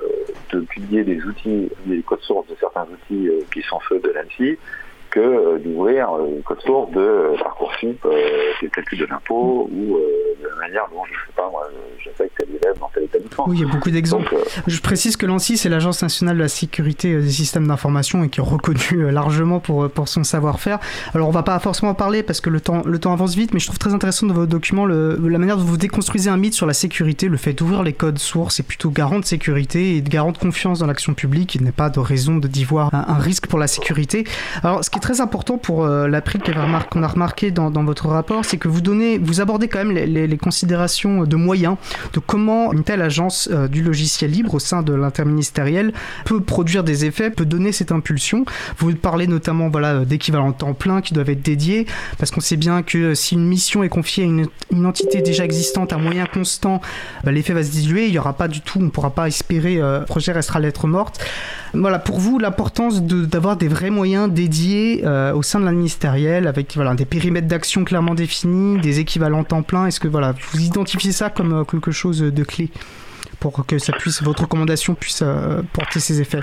de 0.51 0.61
publier 0.61 1.05
des 1.05 1.23
outils, 1.23 1.71
des 1.85 2.01
codes 2.01 2.23
sources 2.23 2.49
de 2.49 2.57
certains 2.59 2.87
outils 2.91 3.31
qui 3.53 3.61
sont 3.61 3.81
ceux 3.87 4.01
de 4.01 4.09
l'ANSI, 4.09 4.57
que 5.13 5.59
d'ouvrir 5.59 6.09
une 6.27 6.43
code 6.43 6.61
source 6.63 6.91
de 6.93 7.37
Parcoursup, 7.39 8.07
du 8.61 8.71
calcul 8.71 8.99
de 8.99 9.07
l'impôt 9.07 9.69
ou 9.71 9.99
de 10.43 10.49
la 10.49 10.57
manière 10.57 10.89
dont, 10.93 11.05
je 11.05 11.13
ne 11.13 11.17
sais 11.17 11.33
pas, 11.37 11.49
moi, 11.51 11.69
j'affecte 12.03 12.33
tel 12.39 12.49
élève 12.49 12.79
dans 12.81 12.91
tel 12.95 13.05
établissement. 13.05 13.45
Oui, 13.47 13.59
il 13.59 13.67
y 13.67 13.69
a 13.69 13.73
beaucoup 13.73 13.91
d'exemples. 13.91 14.35
je 14.67 14.81
précise 14.81 15.17
que 15.17 15.27
l'ANSI, 15.27 15.57
c'est 15.57 15.69
l'Agence 15.69 16.03
nationale 16.03 16.37
de 16.37 16.43
la 16.43 16.49
sécurité 16.49 17.15
des 17.15 17.31
systèmes 17.31 17.67
d'information 17.67 18.25
et 18.25 18.29
qui 18.29 18.41
est 18.41 18.43
reconnue 18.43 19.11
largement 19.11 19.61
pour, 19.61 19.89
pour 19.91 20.09
son 20.09 20.25
savoir-faire. 20.25 20.79
Alors, 21.15 21.29
on 21.29 21.33
va 21.33 21.43
pas 21.43 21.59
forcément 21.59 21.93
en 21.93 21.95
parler 21.95 22.23
parce 22.23 22.41
que 22.41 22.51
le 22.51 22.61
temps, 22.61 22.83
le 22.85 22.99
temps 22.99 23.13
avance 23.13 23.35
vite, 23.35 23.53
mais 23.53 23.61
je 23.61 23.67
trouve 23.67 23.79
très 23.79 23.93
intéressant 23.93 24.27
dans 24.27 24.35
votre 24.35 24.51
document 24.51 24.87
le, 24.87 25.19
la 25.29 25.39
manière 25.39 25.57
dont 25.57 25.65
vous 25.65 25.77
déconstruisez 25.77 26.31
un 26.31 26.37
mythe 26.37 26.55
sur 26.55 26.67
la 26.67 26.75
sécurité, 26.75 27.29
le 27.29 27.37
fait 27.37 27.53
d'ouvrir 27.53 27.83
les 27.83 27.93
codes 27.93 28.19
sources 28.19 28.61
est 28.61 28.63
plutôt 28.63 28.91
garant 28.91 29.19
de 29.19 29.25
sécurité 29.25 29.97
et 29.97 30.01
de 30.01 30.09
garant 30.09 30.33
de 30.33 30.39
confiance 30.39 30.79
dans 30.79 30.87
l'action 30.87 31.15
publique. 31.15 31.55
Il 31.55 31.63
n'est 31.63 31.73
pas 31.73 31.91
de 31.91 32.01
raison 32.01 32.37
d'y 32.37 32.65
voir 32.65 32.91
un, 32.93 33.19
risque 33.19 33.47
pour 33.47 33.59
la 33.59 33.67
sécurité. 33.67 34.25
Alors, 34.63 34.85
ce 34.85 34.91
qui 34.91 34.99
est 34.99 35.02
très 35.03 35.21
important 35.21 35.59
pour 35.59 35.85
euh, 35.85 36.09
l'April 36.09 36.41
qu'on 36.91 37.03
a 37.03 37.09
remarqué 37.09 37.51
dans, 37.51 37.71
votre 37.85 38.07
rapport, 38.07 38.45
c'est 38.45 38.57
que 38.57 38.69
vous 38.69 38.81
donnez, 38.81 39.19
vous 39.19 39.41
abordez 39.41 39.69
quand 39.69 39.85
même 39.85 39.93
les, 39.93 40.39
considérations 40.39 41.25
de 41.25 41.37
moyens, 41.37 41.77
de 42.15 42.21
comment 42.21 42.73
une 42.73 42.85
telle 42.85 43.03
agence 43.03 43.49
euh, 43.53 43.69
du 43.69 43.83
logiciel 43.83 44.31
libre 44.31 44.55
au 44.55 44.59
sein 44.59 44.83
de 44.83 44.95
l'interministériel 44.95 45.93
peut 46.25 46.41
produire 46.41 46.85
des 46.85 47.05
effets, 47.05 47.31
peut 47.31 47.45
donner 47.45 47.73
cette 47.73 47.93
impulsion. 47.93 48.45
Vous 48.79 48.95
parlez 48.95 49.27
notamment 49.27 49.69
voilà, 49.69 50.05
d'équivalents 50.05 50.53
temps 50.53 50.75
plein 50.75 51.01
qui 51.01 51.13
doivent 51.15 51.31
être 51.31 51.43
dédiés, 51.43 51.87
parce 52.19 52.31
qu'on 52.31 52.41
sait 52.41 52.57
bien 52.57 52.83
que 52.83 53.15
si 53.15 53.35
une 53.35 53.47
mission 53.47 53.83
est 53.83 53.89
confiée 53.89 54.25
à 54.25 54.27
une, 54.27 54.87
entité 54.87 55.21
déjà 55.21 55.45
existante 55.45 55.93
à 55.93 55.99
moyen 55.99 56.27
constant, 56.27 56.81
bah, 57.25 57.33
l'effet 57.33 57.53
va 57.53 57.63
se 57.65 57.71
diluer, 57.71 58.07
il 58.07 58.13
n'y 58.13 58.19
aura 58.19 58.35
pas 58.35 58.49
du 58.49 58.61
tout, 58.61 58.79
on 58.79 58.85
ne 58.85 58.91
pourra 58.91 59.11
pas 59.11 59.27
espérer, 59.27 59.81
euh, 59.81 60.01
le 60.01 60.07
projet 60.07 60.33
restera 60.33 60.61
lettre 60.61 60.87
morte. 60.87 61.21
Voilà, 61.75 61.99
pour 61.99 62.19
vous, 62.19 62.39
l'importance 62.39 63.03
d'avoir 63.03 63.57
des 63.57 63.69
vrais 63.69 63.89
moyens 63.89 64.31
dédiés 64.31 65.03
euh, 65.07 65.33
au 65.33 65.43
sein 65.43 65.59
de 65.59 65.65
l'interministériel, 65.65 66.47
avec 66.47 66.75
voilà, 66.75 66.95
des 66.95 67.07
périmètres 67.07 67.49
d'action 67.49 67.85
clairement 67.85 68.15
définis, 68.15 68.79
des 68.79 69.01
équivalents 69.01 69.43
temps 69.43 69.63
plein, 69.63 69.87
est-ce 69.87 69.99
que 69.99 70.09
voilà, 70.09 70.35
vous 70.53 70.61
identifiez 70.61 71.13
ça 71.13 71.31
comme 71.31 71.61
euh, 71.61 71.65
quelque 71.65 71.91
chose 71.91 72.21
de 72.21 72.45
clé 72.45 72.69
pour 73.41 73.65
que 73.67 73.79
ça 73.79 73.95
puisse, 73.95 74.23
votre 74.23 74.43
recommandation 74.43 74.95
puisse 74.95 75.23
euh, 75.23 75.63
porter 75.73 75.99
ses 75.99 76.21
effets? 76.21 76.43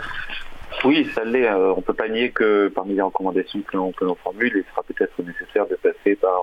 Oui, 0.83 1.07
ça 1.13 1.23
l'est. 1.23 1.51
on 1.51 1.81
peut 1.81 1.93
pas 1.93 2.07
nier 2.07 2.31
que 2.31 2.69
parmi 2.69 2.95
les 2.95 3.01
recommandations 3.01 3.61
que 3.61 3.75
l'on, 3.75 3.93
formule, 4.23 4.51
il 4.55 4.63
sera 4.71 4.81
peut-être 4.83 5.21
nécessaire 5.21 5.67
de 5.67 5.75
passer 5.75 6.15
par 6.15 6.39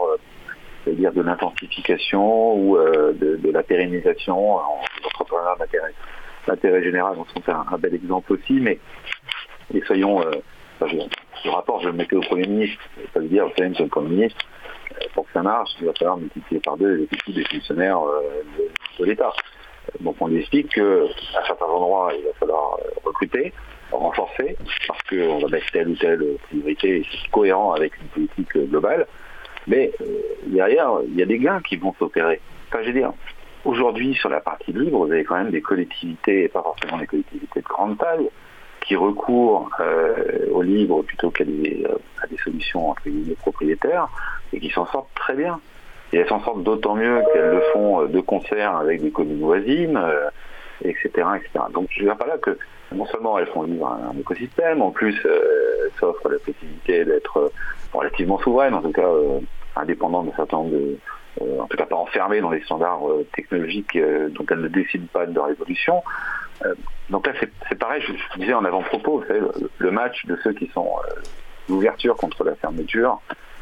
dire 0.87 1.12
de 1.12 1.22
l'intensification 1.22 2.55
ou 2.55 2.76
de, 2.76 3.51
la 3.51 3.62
pérennisation 3.62 4.57
en 4.57 4.80
entrepreneuriat 5.07 5.57
d'intérêt 5.59 5.95
l'intérêt 6.47 6.82
général 6.82 7.18
en 7.18 7.26
sont 7.26 7.42
un, 7.49 7.78
bel 7.78 7.94
exemple 7.94 8.32
aussi, 8.32 8.55
mais 8.55 8.78
et 9.74 9.80
soyons, 9.82 10.22
euh, 10.22 10.30
rapport, 11.51 11.80
je 11.80 11.88
le 11.88 11.94
mettais 11.94 12.16
au 12.16 12.20
Premier 12.20 12.47
ministre, 12.47 12.82
ça 13.12 13.20
veut 13.20 13.28
dire, 13.28 13.47
vous 13.47 13.53
savez, 13.57 13.70
Monsieur 13.70 13.84
le 13.84 13.90
Premier 13.90 14.11
ministre, 14.11 14.38
euh, 14.92 15.05
pour 15.14 15.26
que 15.26 15.32
ça 15.32 15.42
marche, 15.42 15.70
il 15.80 15.86
va 15.86 15.92
falloir 15.94 16.16
multiplier 16.16 16.61
par 16.61 16.76
deux 16.76 17.09
les 17.26 17.32
des 17.32 17.44
fonctionnaires 17.44 18.01
euh, 18.01 18.42
de, 18.99 19.05
l'État. 19.05 19.32
Donc 20.01 20.16
on 20.20 20.28
lui 20.28 20.40
explique 20.40 20.74
qu'à 20.74 21.44
certains 21.47 21.66
endroits, 21.66 22.12
il 22.16 22.24
va 22.24 22.32
falloir 22.34 22.78
recruter, 23.05 23.53
renforcer, 23.92 24.57
parce 24.86 25.03
qu'on 25.05 25.38
va 25.38 25.49
mettre 25.49 25.70
telle 25.72 25.88
ou 25.88 25.97
telle 25.97 26.24
priorité, 26.49 27.07
cohérent 27.30 27.72
avec 27.72 27.92
une 28.01 28.09
politique 28.09 28.70
globale. 28.70 29.07
Mais 29.68 29.92
derrière, 30.47 30.90
il 31.07 31.16
y 31.16 31.22
a 31.22 31.26
des 31.26 31.38
gains 31.38 31.61
qui 31.61 31.76
vont 31.76 31.94
s'opérer. 31.99 32.40
Enfin, 32.68 32.82
je 32.82 32.90
veux 32.90 33.05
Aujourd'hui, 33.67 34.14
sur 34.14 34.29
la 34.29 34.41
partie 34.41 34.73
libre, 34.73 35.05
vous 35.05 35.11
avez 35.11 35.25
quand 35.25 35.35
même 35.35 35.51
des 35.51 35.61
collectivités, 35.61 36.45
et 36.45 36.49
pas 36.49 36.62
forcément 36.62 36.99
des 36.99 37.07
collectivités 37.09 37.61
de 37.61 37.64
grande 37.64 37.99
taille, 37.99 38.31
qui 38.81 38.95
recourent 38.95 39.69
euh, 39.81 40.47
au 40.53 40.62
libre 40.62 41.03
plutôt 41.03 41.33
qu'à 41.33 41.43
des, 41.43 41.85
euh, 41.85 42.37
solutions 42.45 42.91
entre 42.91 43.03
guillemets 43.09 43.35
propriétaires, 43.35 44.07
et 44.53 44.61
qui 44.61 44.71
s'en 44.71 44.87
sortent 44.87 45.12
très 45.17 45.35
bien. 45.35 45.59
Et 46.12 46.19
elles 46.19 46.29
s'en 46.29 46.41
sortent 46.45 46.62
d'autant 46.62 46.95
mieux 46.95 47.21
qu'elles 47.33 47.51
le 47.51 47.61
font 47.73 48.03
euh, 48.03 48.07
de 48.07 48.21
concert 48.21 48.77
avec 48.77 49.03
des 49.03 49.11
communes 49.11 49.41
voisines, 49.41 50.01
etc., 50.85 51.09
etc. 51.35 51.64
Donc 51.75 51.89
je 51.91 52.05
ne 52.05 52.12
pas 52.12 52.27
là 52.29 52.39
que 52.39 52.57
non 52.93 53.07
seulement 53.07 53.37
elles 53.37 53.49
font 53.49 53.62
vivre 53.62 53.89
un, 53.89 54.17
écosystème, 54.17 54.81
en 54.81 54.93
plus 54.93 55.21
elles 55.25 55.91
s'offrent 55.99 56.29
la 56.29 56.39
possibilité 56.39 57.05
d'être 57.05 57.51
relativement 57.93 58.39
souveraines, 58.39 58.75
en 58.75 58.83
tout 58.83 58.93
cas 58.93 59.11
indépendantes 59.75 60.27
d'un 60.27 60.37
certain 60.37 60.59
nombre 60.59 60.71
de, 60.71 60.97
en 61.41 61.66
tout 61.66 61.76
cas 61.76 61.87
pas 61.87 61.97
enfermées 61.97 62.41
dans 62.41 62.51
les 62.51 62.62
standards 62.62 63.09
euh, 63.09 63.26
technologiques 63.34 63.97
euh, 63.97 64.28
dont 64.30 64.47
elles 64.51 64.61
ne 64.61 64.68
décident 64.68 65.07
pas 65.12 65.26
de 65.26 65.34
leur 65.34 65.51
évolution. 65.51 66.03
donc 67.11 67.26
là, 67.26 67.32
c'est 67.68 67.78
pareil, 67.78 68.03
je, 68.03 68.39
disais 68.39 68.55
en 68.55 68.64
avant-propos, 68.64 69.22
savez, 69.28 69.41
le, 69.78 69.91
match 69.91 70.24
de 70.26 70.37
ceux 70.43 70.53
qui 70.53 70.68
sont 70.68 70.91
l'ouverture 71.68 72.16
contre 72.16 72.45
la 72.45 72.55
fermeture, 72.55 73.20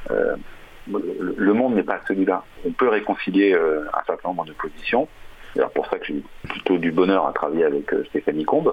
le 0.08 1.52
monde 1.52 1.74
n'est 1.74 1.82
pas 1.82 2.00
celui-là. 2.06 2.44
On 2.64 2.70
peut 2.70 2.88
réconcilier 2.88 3.54
un 3.54 4.04
certain 4.06 4.28
nombre 4.28 4.44
de 4.44 4.52
positions, 4.52 5.08
c'est 5.54 5.72
pour 5.72 5.86
ça 5.86 5.98
que 5.98 6.06
j'ai 6.06 6.22
plutôt 6.48 6.78
du 6.78 6.90
bonheur 6.90 7.26
à 7.26 7.32
travailler 7.32 7.64
avec 7.64 7.92
euh, 7.92 8.04
Stéphanie 8.10 8.44
Combe. 8.44 8.72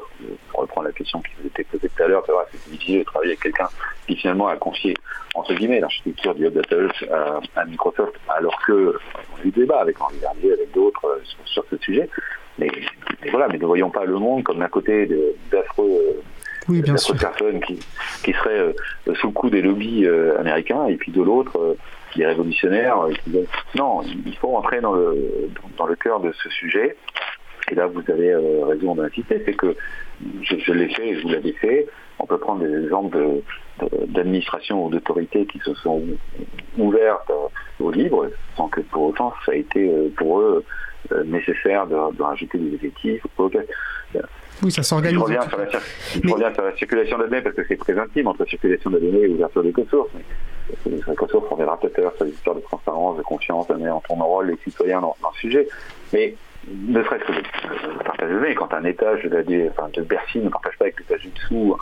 Pour 0.50 0.62
reprendre 0.62 0.88
la 0.88 0.94
question 0.94 1.22
qui 1.22 1.32
vous 1.40 1.48
était 1.48 1.64
posée 1.64 1.90
tout 1.96 2.04
à 2.04 2.08
l'heure, 2.08 2.24
c'est 2.52 2.72
difficile 2.72 3.00
de 3.00 3.04
travailler 3.04 3.32
avec 3.32 3.42
quelqu'un 3.42 3.70
qui 4.08 4.16
finalement 4.16 4.48
a 4.48 4.56
confié, 4.56 4.96
entre 5.36 5.54
guillemets, 5.54 5.80
l'architecture 5.80 6.34
du 6.34 6.48
Hub 6.48 6.60
à, 7.56 7.66
Microsoft, 7.66 8.14
alors 8.30 8.60
que 8.66 8.98
on 9.34 9.42
a 9.42 9.46
eu 9.46 9.52
débat 9.52 9.80
avec 9.80 10.02
Henri 10.02 10.18
Vernier, 10.20 10.54
avec 10.54 10.72
d'autres 10.74 11.06
euh, 11.06 11.22
sur, 11.46 11.64
ce 11.70 11.78
sujet. 11.78 12.10
Mais, 12.58 12.70
voilà, 13.30 13.48
mais 13.48 13.58
ne 13.58 13.66
voyons 13.66 13.90
pas 13.90 14.06
le 14.06 14.18
monde 14.18 14.44
comme 14.44 14.60
d'un 14.60 14.68
côté 14.68 15.08
d'affreux 15.52 16.22
oui, 16.68 16.82
personnes 16.82 17.62
qui, 17.62 17.80
qui 18.24 18.34
seraient 18.34 18.74
euh, 19.08 19.16
sous 19.16 19.28
le 19.28 19.34
coup 19.34 19.50
des 19.50 19.62
lobbies 19.62 20.08
américains, 20.40 20.86
et 20.88 20.96
puis 20.96 21.12
de 21.12 21.22
l'autre, 21.22 21.78
qui 22.12 22.22
est 22.22 22.28
révolutionnaire. 22.28 23.00
Euh, 23.02 23.44
non, 23.76 24.02
il 24.26 24.36
faut 24.38 24.50
rentrer 24.50 24.82
dans 24.82 24.94
le, 24.94 25.50
dans, 25.78 25.88
cœur 25.96 26.20
de 26.20 26.32
ce 26.32 26.50
sujet. 26.50 26.96
Et 27.72 27.76
là, 27.76 27.88
vous 27.88 28.04
avez 28.12 28.32
euh, 28.32 28.66
raison 28.66 28.96
d'insister, 28.96 29.42
c'est 29.46 29.54
que 29.54 29.76
je, 30.44 30.72
l'ai 30.74 30.90
fait 30.90 31.10
et 31.10 31.22
vous 31.22 31.30
l'avez 31.30 31.54
fait. 31.54 31.88
On 32.20 32.26
peut 32.26 32.38
prendre 32.38 32.62
des 32.62 32.84
exemples 32.84 33.18
d'administration 34.10 34.86
ou 34.86 34.90
d'autorités 34.90 35.46
qui 35.46 35.60
se 35.60 35.74
sont 35.76 36.04
ouvertes 36.78 37.32
au 37.80 37.90
libre, 37.92 38.30
sans 38.56 38.68
que 38.68 38.82
pour 38.82 39.04
autant 39.04 39.34
ça 39.46 39.54
a 39.54 39.56
été 39.56 39.90
pour 40.18 40.40
eux 40.40 40.64
nécessaire 41.26 41.88
de, 41.88 42.22
rajouter 42.22 42.60
des 42.60 42.76
effectifs. 42.76 43.26
Oui, 44.64 44.72
ça 44.72 44.84
s'organise. 44.84 45.18
Je 45.18 45.24
reviens, 45.24 45.42
sur 45.42 46.64
la, 46.64 46.76
circulation 46.78 47.18
de 47.18 47.24
données 47.24 47.42
parce 47.42 47.56
que 47.56 47.66
c'est 47.68 47.78
très 47.78 47.98
intime 47.98 48.28
entre 48.28 48.46
circulation 48.48 48.90
de 48.90 49.00
données 49.00 49.24
et 49.24 49.28
ouverture 49.28 49.64
des 49.64 49.72
codes 49.72 49.90
sources. 49.90 50.10
Mais 50.16 50.24
les 50.86 51.16
codes 51.16 51.30
sources, 51.30 51.48
on 51.52 51.56
verra 51.56 51.80
peut-être 51.80 52.16
sur 52.16 52.26
les 52.26 52.32
histoires 52.32 52.56
de 52.56 52.62
transparence, 52.62 53.18
de 53.18 53.24
confiance, 53.24 53.68
en 53.70 54.02
ton 54.08 54.16
rôle 54.16 54.48
les 54.48 54.58
citoyens 54.64 55.02
dans, 55.02 55.16
dans, 55.22 55.30
le 55.30 55.40
sujet. 55.40 55.68
Mais 56.14 56.36
ne 56.68 57.04
serait-ce 57.04 57.24
que 57.24 57.32
de 57.32 58.04
partager 58.04 58.34
données, 58.34 58.56
quand 58.56 58.74
un 58.74 58.84
étage 58.84 59.24
de, 59.24 59.70
enfin, 59.70 59.90
de 59.94 60.02
Bercy 60.04 60.40
ne 60.40 60.50
partage 60.50 60.78
pas 60.78 60.86
avec 60.86 61.00
l'étage 61.00 61.22
du 61.22 61.30
dessous, 61.30 61.76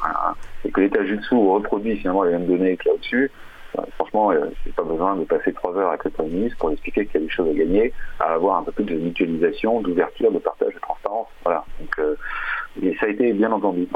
et 0.63 0.72
que 0.72 0.82
l'étage 0.82 1.07
du 1.07 1.17
dessous 1.17 1.53
reproduit 1.53 1.97
finalement 1.97 2.24
les 2.24 2.32
mêmes 2.32 2.47
données 2.47 2.78
que 2.78 2.89
là-dessus, 2.89 3.32
euh, 3.78 3.82
franchement, 3.95 4.32
euh, 4.32 4.49
j'ai 4.65 4.72
pas 4.72 4.84
besoin 4.84 5.15
de 5.15 5.26
passer 5.26 5.53
trois 5.53 5.76
heures 5.78 5.89
avec 5.89 6.03
le 6.03 6.09
Premier 6.09 6.30
ministre 6.30 6.57
pour 6.57 6.72
expliquer 6.72 7.05
qu'il 7.05 7.22
y 7.22 7.24
a 7.24 7.28
des 7.28 7.32
choses 7.32 7.49
à 7.49 7.53
gagner, 7.53 7.93
à 8.20 8.34
avoir 8.34 8.57
un 8.57 8.63
peu 8.63 8.72
plus 8.72 8.86
de 8.86 8.95
mutualisation, 8.95 9.82
d'ouverture, 9.82 10.32
de 10.32 10.39
partage, 10.39 10.74
de 10.74 10.80
transparence. 10.80 11.28
Voilà. 11.43 11.65
Donc, 11.80 11.99
euh, 11.99 12.15
et 12.82 12.95
ça 12.99 13.05
a 13.05 13.09
été 13.09 13.34
bien 13.34 13.51
entendu. 13.51 13.88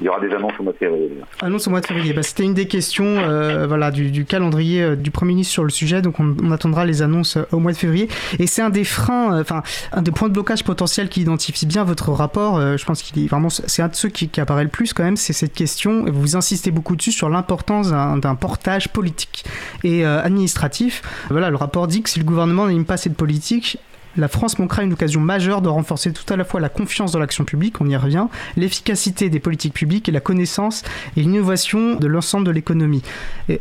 Il 0.00 0.04
y 0.04 0.08
aura 0.08 0.20
des 0.20 0.32
annonces 0.34 0.52
au 0.58 0.62
mois 0.62 0.72
de 0.72 0.78
février. 0.78 1.10
Annonces 1.40 1.66
au 1.66 1.70
mois 1.70 1.80
de 1.80 1.86
février. 1.86 2.12
Bah, 2.12 2.22
C'était 2.22 2.44
une 2.44 2.54
des 2.54 2.66
questions 2.66 3.18
euh, 3.18 3.66
voilà, 3.66 3.90
du, 3.90 4.24
calendrier 4.24 4.82
euh, 4.82 4.96
du 4.96 5.10
Premier 5.10 5.32
ministre 5.32 5.52
sur 5.52 5.64
le 5.64 5.70
sujet. 5.70 6.02
Donc 6.02 6.20
on, 6.20 6.50
attendra 6.50 6.84
les 6.84 7.02
annonces 7.02 7.36
euh, 7.36 7.44
au 7.52 7.58
mois 7.58 7.72
de 7.72 7.76
février. 7.76 8.08
Et 8.38 8.46
c'est 8.46 8.62
un 8.62 8.70
des 8.70 8.84
freins, 8.84 9.40
enfin 9.40 9.62
un 9.92 10.02
des 10.02 10.10
points 10.10 10.28
de 10.28 10.34
blocage 10.34 10.64
potentiels 10.64 11.08
qui 11.08 11.22
identifie 11.22 11.66
bien 11.66 11.84
votre 11.84 12.10
rapport. 12.10 12.60
je 12.60 12.84
pense 12.84 13.02
qu'il 13.02 13.22
est 13.22 13.28
vraiment, 13.28 13.48
c'est 13.50 13.82
un 13.82 13.88
de 13.88 13.94
ceux 13.94 14.08
qui, 14.08 14.28
apparaît 14.40 14.64
le 14.64 14.70
plus 14.70 14.92
quand 14.92 15.04
même. 15.04 15.16
C'est 15.16 15.32
cette 15.32 15.52
question. 15.52 16.04
Vous 16.06 16.36
insistez 16.36 16.70
beaucoup 16.70 16.96
dessus 16.96 17.12
sur 17.12 17.28
l'importance 17.28 17.90
d'un 17.90 18.34
portage 18.34 18.88
politique 18.88 19.44
et 19.84 20.04
administratif. 20.04 21.02
Voilà, 21.30 21.50
le 21.50 21.56
rapport 21.56 21.86
dit 21.86 22.02
que 22.02 22.10
si 22.10 22.18
le 22.18 22.24
gouvernement 22.24 22.66
n'anime 22.66 22.84
pas 22.84 22.96
cette 22.96 23.16
politique, 23.16 23.78
la 24.16 24.28
France 24.28 24.58
manquera 24.58 24.82
une 24.82 24.92
occasion 24.92 25.20
majeure 25.20 25.62
de 25.62 25.68
renforcer 25.68 26.12
tout 26.12 26.30
à 26.32 26.36
la 26.36 26.44
fois 26.44 26.60
la 26.60 26.68
confiance 26.68 27.12
dans 27.12 27.18
l'action 27.18 27.44
publique, 27.44 27.80
on 27.80 27.88
y 27.88 27.96
revient, 27.96 28.26
l'efficacité 28.56 29.30
des 29.30 29.40
politiques 29.40 29.74
publiques 29.74 30.08
et 30.08 30.12
la 30.12 30.20
connaissance 30.20 30.82
et 31.16 31.20
l'innovation 31.20 31.96
de 31.96 32.06
l'ensemble 32.06 32.46
de 32.46 32.50
l'économie. 32.50 33.02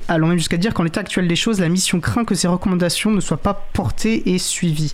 Allons 0.08 0.28
même 0.28 0.38
jusqu'à 0.38 0.58
dire 0.58 0.74
qu'en 0.74 0.84
l'état 0.84 1.02
actuel 1.02 1.28
des 1.28 1.36
choses, 1.36 1.60
la 1.60 1.70
mission 1.70 2.00
craint 2.00 2.26
que 2.26 2.36
ces 2.36 2.48
recommandations 2.48 3.12
ne 3.12 3.20
soient 3.20 3.38
pas 3.38 3.54
portées 3.74 4.34
et 4.34 4.38
suivies. 4.38 4.94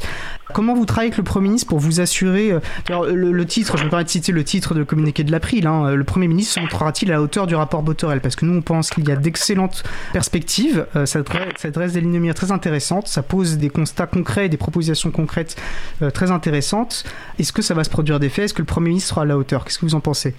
Comment 0.53 0.75
vous 0.75 0.85
travaillez 0.85 1.07
avec 1.07 1.17
le 1.17 1.23
Premier 1.23 1.47
ministre 1.49 1.67
pour 1.67 1.79
vous 1.79 2.01
assurer... 2.01 2.51
Euh, 2.51 2.59
alors, 2.87 3.05
le, 3.05 3.45
titre, 3.45 3.77
je 3.77 3.83
me 3.83 3.89
permets 3.89 4.03
de 4.03 4.09
citer 4.09 4.31
le 4.31 4.43
titre 4.43 4.73
de 4.73 4.83
communiqué 4.83 5.23
de 5.23 5.31
l'April, 5.31 5.67
hein, 5.67 5.95
le 5.95 6.03
Premier 6.03 6.27
ministre 6.27 6.55
se 6.55 6.59
montrera-t-il 6.59 7.11
à 7.11 7.15
la 7.15 7.21
hauteur 7.21 7.47
du 7.47 7.55
rapport 7.55 7.81
Botorel? 7.81 8.21
Parce 8.21 8.35
que 8.35 8.45
nous, 8.45 8.57
on 8.57 8.61
pense 8.61 8.89
qu'il 8.89 9.07
y 9.07 9.11
a 9.11 9.15
d'excellentes 9.15 9.83
perspectives, 10.13 10.85
euh, 10.95 11.05
ça, 11.05 11.21
dresse 11.21 11.93
des 11.93 12.01
lignes 12.01 12.33
très 12.33 12.51
intéressantes, 12.51 13.07
ça 13.07 13.23
pose 13.23 13.57
des 13.57 13.69
constats 13.69 14.07
concrets 14.07 14.45
et 14.45 14.49
des 14.49 14.57
propositions 14.57 15.11
concrètes 15.11 15.55
euh, 16.01 16.11
très 16.11 16.31
intéressantes. 16.31 17.03
Est-ce 17.39 17.51
que 17.51 17.61
ça 17.61 17.73
va 17.73 17.83
se 17.83 17.89
produire 17.89 18.19
des 18.19 18.29
faits? 18.29 18.45
Est-ce 18.45 18.53
que 18.53 18.61
le 18.61 18.67
Premier 18.67 18.89
ministre 18.89 19.09
sera 19.09 19.23
à 19.23 19.25
la 19.25 19.37
hauteur? 19.37 19.65
Qu'est-ce 19.65 19.79
que 19.79 19.85
vous 19.85 19.95
en 19.95 19.99
pensez? 19.99 20.35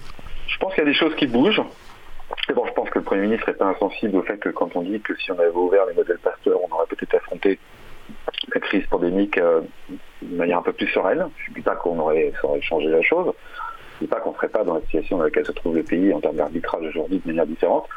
Je 0.47 0.57
pense 0.57 0.73
qu'il 0.73 0.83
y 0.83 0.87
a 0.87 0.89
des 0.89 0.97
choses 0.97 1.15
qui 1.15 1.27
bougent. 1.27 1.61
D'abord, 2.47 2.67
je 2.67 2.73
pense 2.73 2.89
que 2.89 2.99
le 2.99 3.05
Premier 3.05 3.23
ministre 3.23 3.49
n'est 3.49 3.57
pas 3.57 3.67
insensible 3.67 4.15
au 4.17 4.21
fait 4.21 4.37
que 4.37 4.49
quand 4.49 4.75
on 4.75 4.81
dit 4.81 4.99
que 5.01 5.13
si 5.17 5.31
on 5.31 5.39
avait 5.39 5.49
ouvert 5.49 5.85
les 5.85 5.93
modèles 5.93 6.19
Pasteur, 6.19 6.57
on 6.69 6.73
aurait 6.73 6.85
peut-être 6.87 7.15
affronté 7.15 7.59
la 8.53 8.61
crise 8.61 8.85
pandémique 8.87 9.37
euh, 9.37 9.61
de 10.21 10.35
manière 10.35 10.59
un 10.59 10.61
peu 10.61 10.73
plus 10.73 10.87
sereine. 10.87 11.29
Je 11.45 11.51
ne 11.51 11.55
dis 11.55 11.61
pas 11.61 11.75
qu'on 11.75 11.99
aurait, 11.99 12.33
changé 12.61 12.87
la 12.87 13.01
chose. 13.01 13.33
Je 13.99 14.03
ne 14.03 14.07
dis 14.07 14.07
pas 14.07 14.19
qu'on 14.19 14.31
ne 14.31 14.35
serait 14.35 14.49
pas 14.49 14.63
dans 14.63 14.75
la 14.75 14.81
situation 14.81 15.17
dans 15.17 15.23
laquelle 15.23 15.45
se 15.45 15.51
trouve 15.51 15.75
le 15.75 15.83
pays 15.83 16.13
en 16.13 16.19
termes 16.19 16.35
d'arbitrage 16.35 16.85
aujourd'hui 16.87 17.19
de 17.23 17.27
manière 17.27 17.45
différente. 17.45 17.87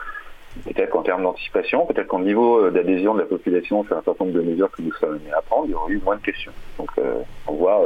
Peut-être 0.65 0.91
qu'en 0.91 1.03
termes 1.03 1.23
d'anticipation, 1.23 1.87
peut-être 1.87 2.09
qu'en 2.09 2.21
niveau 2.21 2.65
euh, 2.65 2.71
d'adhésion 2.71 3.15
de 3.15 3.21
la 3.21 3.27
population 3.27 3.85
sur 3.85 3.97
un 3.97 4.03
certain 4.03 4.25
nombre 4.25 4.37
de 4.37 4.43
mesures 4.43 4.71
que 4.71 4.83
nous 4.83 4.93
sommes 4.95 5.15
amenés 5.15 5.33
à 5.33 5.43
prendre, 5.43 5.67
il 5.67 5.71
y 5.71 5.75
aurait 5.75 5.93
eu 5.93 6.01
moins 6.05 6.17
de 6.17 6.23
questions. 6.23 6.53
Donc 6.79 6.91
euh, 6.99 7.21
on 7.47 7.55
voit, 7.55 7.83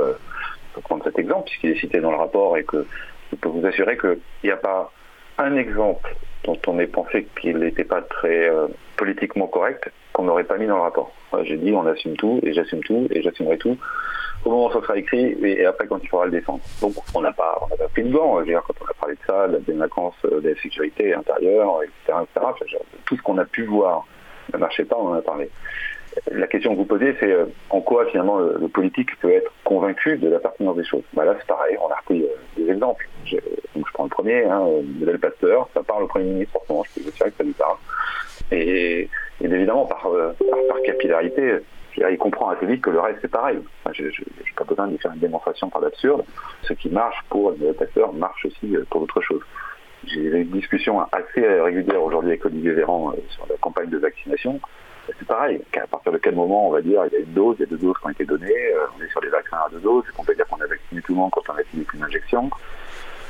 pour 0.72 0.82
prendre 0.82 1.04
cet 1.04 1.18
exemple, 1.18 1.44
puisqu'il 1.44 1.70
est 1.70 1.80
cité 1.80 2.00
dans 2.00 2.10
le 2.10 2.16
rapport 2.16 2.56
et 2.56 2.64
que 2.64 2.86
je 3.30 3.36
peux 3.36 3.50
vous 3.50 3.66
assurer 3.66 3.98
qu'il 3.98 4.18
n'y 4.44 4.50
a 4.50 4.56
pas 4.56 4.90
un 5.36 5.56
exemple 5.56 6.16
dont 6.44 6.58
on 6.66 6.78
ait 6.78 6.86
pensé 6.86 7.26
qu'il 7.38 7.58
n'était 7.58 7.84
pas 7.84 8.00
très 8.00 8.50
politiquement 8.96 9.46
correct 9.46 9.90
qu'on 10.14 10.24
n'aurait 10.24 10.44
pas 10.44 10.56
mis 10.56 10.66
dans 10.66 10.76
le 10.76 10.82
rapport. 10.82 11.12
J'ai 11.42 11.56
dit 11.56 11.72
on 11.72 11.86
assume 11.86 12.16
tout 12.16 12.40
et 12.42 12.52
j'assume 12.52 12.82
tout 12.84 13.08
et 13.10 13.22
j'assumerai 13.22 13.58
tout 13.58 13.76
au 14.44 14.50
moment 14.50 14.66
où 14.66 14.72
ça 14.72 14.80
sera 14.82 14.96
écrit 14.96 15.36
et, 15.42 15.64
après 15.64 15.86
quand 15.86 15.98
il 16.02 16.08
faudra 16.08 16.26
le 16.26 16.32
défendre. 16.32 16.60
Donc 16.80 16.94
on 17.14 17.20
n'a 17.20 17.32
pas, 17.32 17.58
pris 17.92 18.02
de 18.02 18.12
gants. 18.12 18.42
quand 18.44 18.74
on 18.80 18.90
a 18.90 18.94
parlé 19.00 19.14
de 19.14 19.20
ça, 19.26 19.48
de 19.48 19.54
la 19.54 19.58
délinquance, 19.60 20.14
euh, 20.26 20.40
de 20.40 20.50
la 20.50 20.56
sécurité 20.60 21.14
intérieure, 21.14 21.80
etc., 21.82 22.18
tout 23.06 23.16
ce 23.16 23.22
qu'on 23.22 23.38
a 23.38 23.44
pu 23.44 23.64
voir 23.64 24.06
ne 24.52 24.58
marchait 24.58 24.84
pas, 24.84 24.96
on 24.98 25.08
en 25.08 25.14
a 25.14 25.22
parlé. 25.22 25.50
La 26.30 26.46
question 26.46 26.72
que 26.72 26.78
vous 26.78 26.84
posez, 26.84 27.16
c'est 27.18 27.32
euh, 27.32 27.46
en 27.70 27.80
quoi 27.80 28.06
finalement 28.06 28.38
le, 28.38 28.68
politique 28.68 29.18
peut 29.20 29.32
être 29.32 29.50
convaincu 29.64 30.16
de 30.18 30.28
la 30.28 30.38
pertinence 30.38 30.76
des 30.76 30.84
choses? 30.84 31.02
Bah 31.12 31.24
là, 31.24 31.34
c'est 31.38 31.46
pareil, 31.46 31.76
on 31.80 31.90
a 31.90 31.96
repris 31.96 32.22
euh, 32.22 32.26
des 32.56 32.70
exemples. 32.70 33.08
Je, 33.24 33.36
donc 33.74 33.86
je 33.88 33.92
prends 33.92 34.04
le 34.04 34.10
premier, 34.10 34.44
hein, 34.44 34.62
Pasteur, 35.20 35.68
ça 35.74 35.82
parle 35.82 36.04
au 36.04 36.06
Premier 36.06 36.26
ministre, 36.26 36.52
forcément, 36.52 36.84
je 36.84 36.94
peux 36.94 37.00
vous 37.00 37.08
assurer 37.08 37.30
que 37.30 37.36
ça 37.38 37.44
lui 37.44 37.52
parle. 37.52 37.76
Et, 38.52 39.08
évidemment, 39.40 39.86
par, 39.86 40.02
par, 40.68 40.82
capillarité, 40.84 41.58
il 41.96 42.18
comprend 42.18 42.50
assez 42.50 42.66
vite 42.66 42.82
que 42.82 42.90
le 42.90 43.00
reste 43.00 43.18
c'est 43.22 43.30
pareil. 43.30 43.58
je 43.92 44.02
n'ai 44.04 44.10
pas 44.56 44.64
besoin 44.64 44.88
de 44.88 44.96
faire 44.96 45.12
une 45.12 45.20
démonstration 45.20 45.70
par 45.70 45.80
l'absurde. 45.80 46.24
Ce 46.62 46.72
qui 46.72 46.88
marche 46.88 47.22
pour 47.30 47.52
le 47.52 47.72
pasteur 47.72 48.12
marche 48.12 48.44
aussi 48.46 48.76
pour 48.90 49.00
d'autres 49.00 49.22
choses. 49.22 49.42
J'ai 50.06 50.40
une 50.40 50.50
discussion 50.50 51.00
assez 51.12 51.46
régulière 51.60 52.02
aujourd'hui 52.02 52.30
avec 52.32 52.44
Olivier 52.44 52.72
Véran 52.72 53.12
euh, 53.12 53.20
sur 53.30 53.46
la 53.48 53.56
campagne 53.56 53.88
de 53.88 53.98
vaccination. 53.98 54.60
C'est 55.06 55.26
pareil, 55.26 55.60
à 55.76 55.86
partir 55.86 56.12
de 56.12 56.18
quel 56.18 56.34
moment 56.34 56.68
on 56.68 56.70
va 56.70 56.80
dire 56.80 57.04
il 57.06 57.12
y 57.12 57.16
a 57.16 57.20
une 57.20 57.32
dose, 57.32 57.56
il 57.58 57.62
y 57.62 57.64
a 57.64 57.66
deux 57.66 57.76
doses 57.76 57.96
qui 57.98 58.06
ont 58.06 58.10
été 58.10 58.24
données, 58.24 58.72
euh, 58.74 58.86
on 58.98 59.02
est 59.02 59.10
sur 59.10 59.20
les 59.20 59.28
vaccins 59.28 59.58
à 59.66 59.68
deux 59.70 59.80
doses, 59.80 60.04
est-ce 60.06 60.16
qu'on 60.16 60.24
peut 60.24 60.34
dire 60.34 60.46
qu'on 60.46 60.60
a 60.60 60.66
vacciné 60.66 61.02
tout 61.02 61.12
le 61.12 61.18
monde 61.18 61.30
quand 61.30 61.42
on 61.50 61.58
a 61.58 61.62
fini 61.64 61.84
qu'une 61.84 62.02
injection 62.02 62.50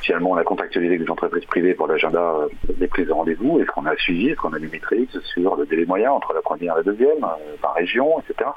Finalement, 0.04 0.32
on 0.32 0.36
a 0.36 0.44
contractualisé 0.44 0.94
avec 0.94 1.06
des 1.06 1.10
entreprises 1.10 1.46
privées 1.46 1.72
pour 1.72 1.86
l'agenda 1.86 2.20
euh, 2.20 2.48
des 2.78 2.88
prises 2.88 3.06
de 3.06 3.12
rendez-vous. 3.12 3.58
Est-ce 3.60 3.70
qu'on 3.70 3.86
a 3.86 3.96
suivi, 3.96 4.28
est-ce 4.28 4.36
qu'on 4.36 4.52
a 4.52 4.58
des 4.58 4.66
métriques 4.66 5.16
sur 5.32 5.56
le 5.56 5.64
délai 5.64 5.86
moyen 5.86 6.12
entre 6.12 6.34
la 6.34 6.42
première 6.42 6.74
et 6.74 6.76
la 6.76 6.82
deuxième, 6.82 7.24
euh, 7.24 7.56
par 7.62 7.72
région, 7.74 8.20
etc. 8.20 8.50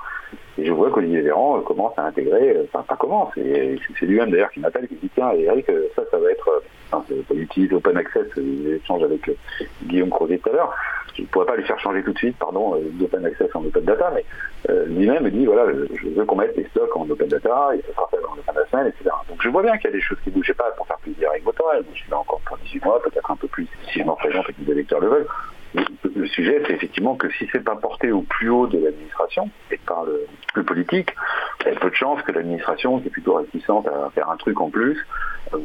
Et 0.57 0.65
je 0.65 0.73
vois 0.73 0.91
qu'Olivier 0.91 1.21
Véran 1.21 1.57
euh, 1.57 1.61
commence 1.61 1.97
à 1.97 2.03
intégrer, 2.03 2.57
enfin 2.65 2.83
pas 2.83 2.97
commence, 2.97 3.31
c'est 3.35 4.05
lui-même 4.05 4.29
d'ailleurs 4.29 4.51
qui 4.51 4.59
m'appelle, 4.59 4.89
qui 4.89 4.95
dit 4.95 5.09
tiens 5.15 5.31
Eric, 5.31 5.67
ça, 5.95 6.03
ça 6.11 6.17
va 6.17 6.31
être, 6.31 6.63
enfin, 6.91 7.05
utilise 7.33 7.71
Open 7.71 7.95
Access, 7.95 8.27
l'échange 8.35 9.03
avec 9.03 9.31
Guillaume 9.83 10.09
Crozet 10.09 10.39
tout 10.39 10.49
à 10.49 10.53
l'heure, 10.53 10.75
je 11.15 11.21
ne 11.21 11.27
pourrais 11.27 11.45
pas 11.45 11.55
lui 11.55 11.63
faire 11.63 11.79
changer 11.79 12.03
tout 12.03 12.11
de 12.11 12.17
suite, 12.17 12.35
pardon, 12.37 12.75
d'Open 12.93 13.25
Access 13.25 13.55
en 13.55 13.63
Open 13.63 13.85
Data, 13.85 14.11
mais 14.13 14.25
lui-même 14.87 15.23
me 15.23 15.31
dit 15.31 15.45
voilà, 15.45 15.71
je 15.71 16.07
veux 16.09 16.25
qu'on 16.25 16.35
mette 16.35 16.57
les 16.57 16.65
stocks 16.65 16.95
en 16.97 17.09
Open 17.09 17.27
Data, 17.27 17.69
et 17.75 17.81
ça 17.87 17.93
sera 17.93 18.07
fait 18.09 18.21
dans 18.21 18.35
le 18.35 18.41
fin 18.41 18.53
de 18.53 18.59
la 18.59 18.65
semaine, 18.65 18.87
etc. 18.87 19.15
Donc 19.29 19.41
je 19.41 19.49
vois 19.49 19.61
bien 19.61 19.77
qu'il 19.77 19.91
y 19.91 19.93
a 19.93 19.95
des 19.95 20.01
choses 20.01 20.17
qui 20.23 20.31
bougent, 20.31 20.53
pas 20.53 20.71
pour 20.75 20.87
faire 20.87 20.97
plaisir 20.97 21.29
avec 21.71 21.85
je 21.93 21.99
suis 21.99 22.11
là 22.11 22.19
encore 22.19 22.41
pour 22.45 22.57
18 22.57 22.85
mois, 22.85 23.01
peut-être 23.01 23.31
un 23.31 23.35
peu 23.35 23.47
plus 23.47 23.67
si 23.91 23.99
je 23.99 24.03
m'en 24.03 24.15
présente 24.15 24.49
et 24.49 24.53
que 24.53 24.61
les 24.65 24.71
électeurs 24.71 24.99
le 24.99 25.07
veulent. 25.07 25.27
Le 26.15 26.25
sujet, 26.27 26.61
c'est 26.65 26.73
effectivement 26.73 27.15
que 27.15 27.29
si 27.33 27.47
c'est 27.51 27.63
pas 27.63 27.75
porté 27.75 28.11
au 28.11 28.21
plus 28.21 28.49
haut 28.49 28.67
de 28.67 28.79
l'administration 28.79 29.49
et 29.69 29.77
par 29.77 30.05
le, 30.05 30.63
politique, 30.63 31.13
il 31.61 31.73
y 31.73 31.75
a 31.75 31.79
peu 31.79 31.89
de 31.89 31.95
chances 31.95 32.21
que 32.23 32.31
l'administration, 32.31 32.99
qui 32.99 33.07
est 33.07 33.11
plutôt 33.11 33.35
réticente 33.35 33.87
à 33.87 34.09
faire 34.11 34.29
un 34.29 34.37
truc 34.37 34.59
en 34.59 34.69
plus, 34.69 35.05
euh, 35.53 35.59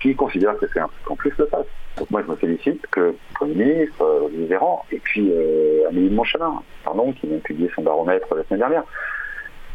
qui 0.00 0.14
considère 0.14 0.56
que 0.56 0.66
c'est 0.72 0.80
un 0.80 0.88
truc 0.88 1.10
en 1.10 1.16
plus, 1.16 1.32
le 1.38 1.46
fasse. 1.46 1.66
Donc 1.98 2.10
moi, 2.10 2.22
je 2.24 2.30
me 2.30 2.36
félicite 2.36 2.86
que 2.86 3.00
le 3.00 3.16
Premier 3.34 3.54
ministre, 3.54 4.02
euh, 4.02 4.28
Véran, 4.48 4.86
et 4.90 5.00
puis 5.00 5.30
euh, 5.30 5.88
Amélie 5.88 6.08
de 6.08 6.14
Montchalin, 6.14 6.62
pardon, 6.84 7.12
qui 7.12 7.26
vient 7.26 7.38
publier 7.38 7.70
son 7.74 7.82
baromètre 7.82 8.34
la 8.34 8.44
semaine 8.44 8.60
dernière, 8.60 8.84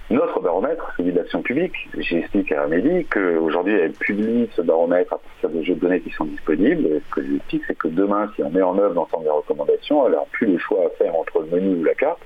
notre 0.09 0.39
baromètre, 0.41 0.93
celui 0.97 1.11
d'action 1.11 1.41
publique. 1.41 1.73
J'explique 1.97 2.51
à 2.51 2.63
Amélie 2.63 3.05
qu'aujourd'hui, 3.05 3.73
elle 3.73 3.93
publie 3.93 4.49
ce 4.55 4.61
baromètre 4.61 5.13
à 5.13 5.17
partir 5.17 5.49
des 5.49 5.63
jeux 5.63 5.75
de 5.75 5.79
données 5.79 6.01
qui 6.01 6.11
sont 6.11 6.25
disponibles. 6.25 6.85
Et 6.87 7.01
ce 7.07 7.15
que 7.15 7.25
j'explique, 7.25 7.63
c'est 7.67 7.77
que 7.77 7.87
demain, 7.87 8.29
si 8.35 8.43
on 8.43 8.49
met 8.49 8.61
en 8.61 8.77
œuvre 8.77 8.93
l'ensemble 8.93 9.23
des 9.23 9.31
recommandations, 9.31 10.05
elle 10.05 10.13
n'a 10.13 10.25
plus 10.31 10.47
le 10.47 10.57
choix 10.57 10.85
à 10.85 10.89
faire 10.97 11.15
entre 11.15 11.39
le 11.39 11.47
menu 11.47 11.81
ou 11.81 11.83
la 11.83 11.95
carte, 11.95 12.19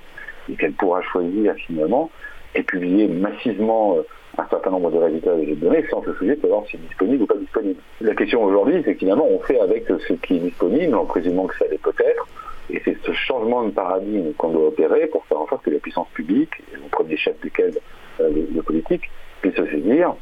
et 0.49 0.55
qu'elle 0.55 0.73
pourra 0.73 1.01
choisir 1.01 1.53
finalement 1.55 2.09
et 2.55 2.63
publier 2.63 3.07
massivement 3.07 3.97
euh, 3.97 4.01
un 4.37 4.47
certain 4.49 4.71
nombre 4.71 4.91
de 4.91 4.97
résultats 4.97 5.35
des 5.35 5.47
jeux 5.47 5.55
de 5.55 5.61
données 5.61 5.85
sans 5.89 6.03
se 6.03 6.13
soucier 6.13 6.35
de 6.35 6.41
savoir 6.41 6.63
si 6.65 6.71
c'est 6.71 6.87
disponible 6.87 7.23
ou 7.23 7.27
pas 7.27 7.35
disponible. 7.35 7.79
La 8.01 8.15
question 8.15 8.43
aujourd'hui, 8.43 8.81
c'est 8.85 8.95
finalement, 8.95 9.27
on 9.29 9.39
fait 9.39 9.59
avec 9.59 9.85
ce 9.87 10.13
qui 10.13 10.37
est 10.37 10.39
disponible, 10.39 10.95
en 10.95 11.05
présumant 11.05 11.47
que 11.47 11.57
ça 11.57 11.65
l'est 11.69 11.81
peut-être, 11.81 12.27
et 12.69 12.81
c'est 12.83 12.97
ce 13.03 13.11
changement 13.13 13.63
de 13.63 13.71
paradigme 13.71 14.33
qu'on 14.33 14.49
doit 14.49 14.67
opérer 14.67 15.07
pour 15.07 15.25
faire 15.25 15.39
en 15.39 15.47
sorte 15.47 15.63
que 15.63 15.69
la 15.69 15.79
puissance 15.79 16.07
publique, 16.13 16.51
le 16.73 16.89
premier 16.91 17.17
chef 17.17 17.39
duquel 17.39 17.73
euh, 18.19 18.29
le, 18.53 18.61
politique, 18.61 19.09
puisse 19.41 19.55
se 19.55 19.65
saisir, 19.67 20.15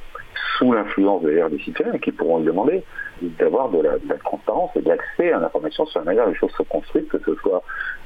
sous 0.57 0.71
l'influence 0.71 1.23
d'ailleurs 1.23 1.49
des 1.49 1.59
citoyens 1.59 1.97
qui 1.97 2.11
pourront 2.11 2.39
lui 2.39 2.45
demander 2.45 2.83
d'avoir 3.21 3.69
de, 3.69 3.81
la, 3.81 4.15
transparence 4.23 4.71
et 4.75 4.81
d'accès 4.81 5.31
à 5.31 5.39
l'information 5.39 5.85
sur 5.85 5.99
la 5.99 6.05
manière 6.05 6.25
dont 6.25 6.31
les 6.31 6.37
choses 6.37 6.53
se 6.57 6.63
construisent, 6.63 7.07
que 7.07 7.19
ce 7.19 7.35
soit 7.35 7.63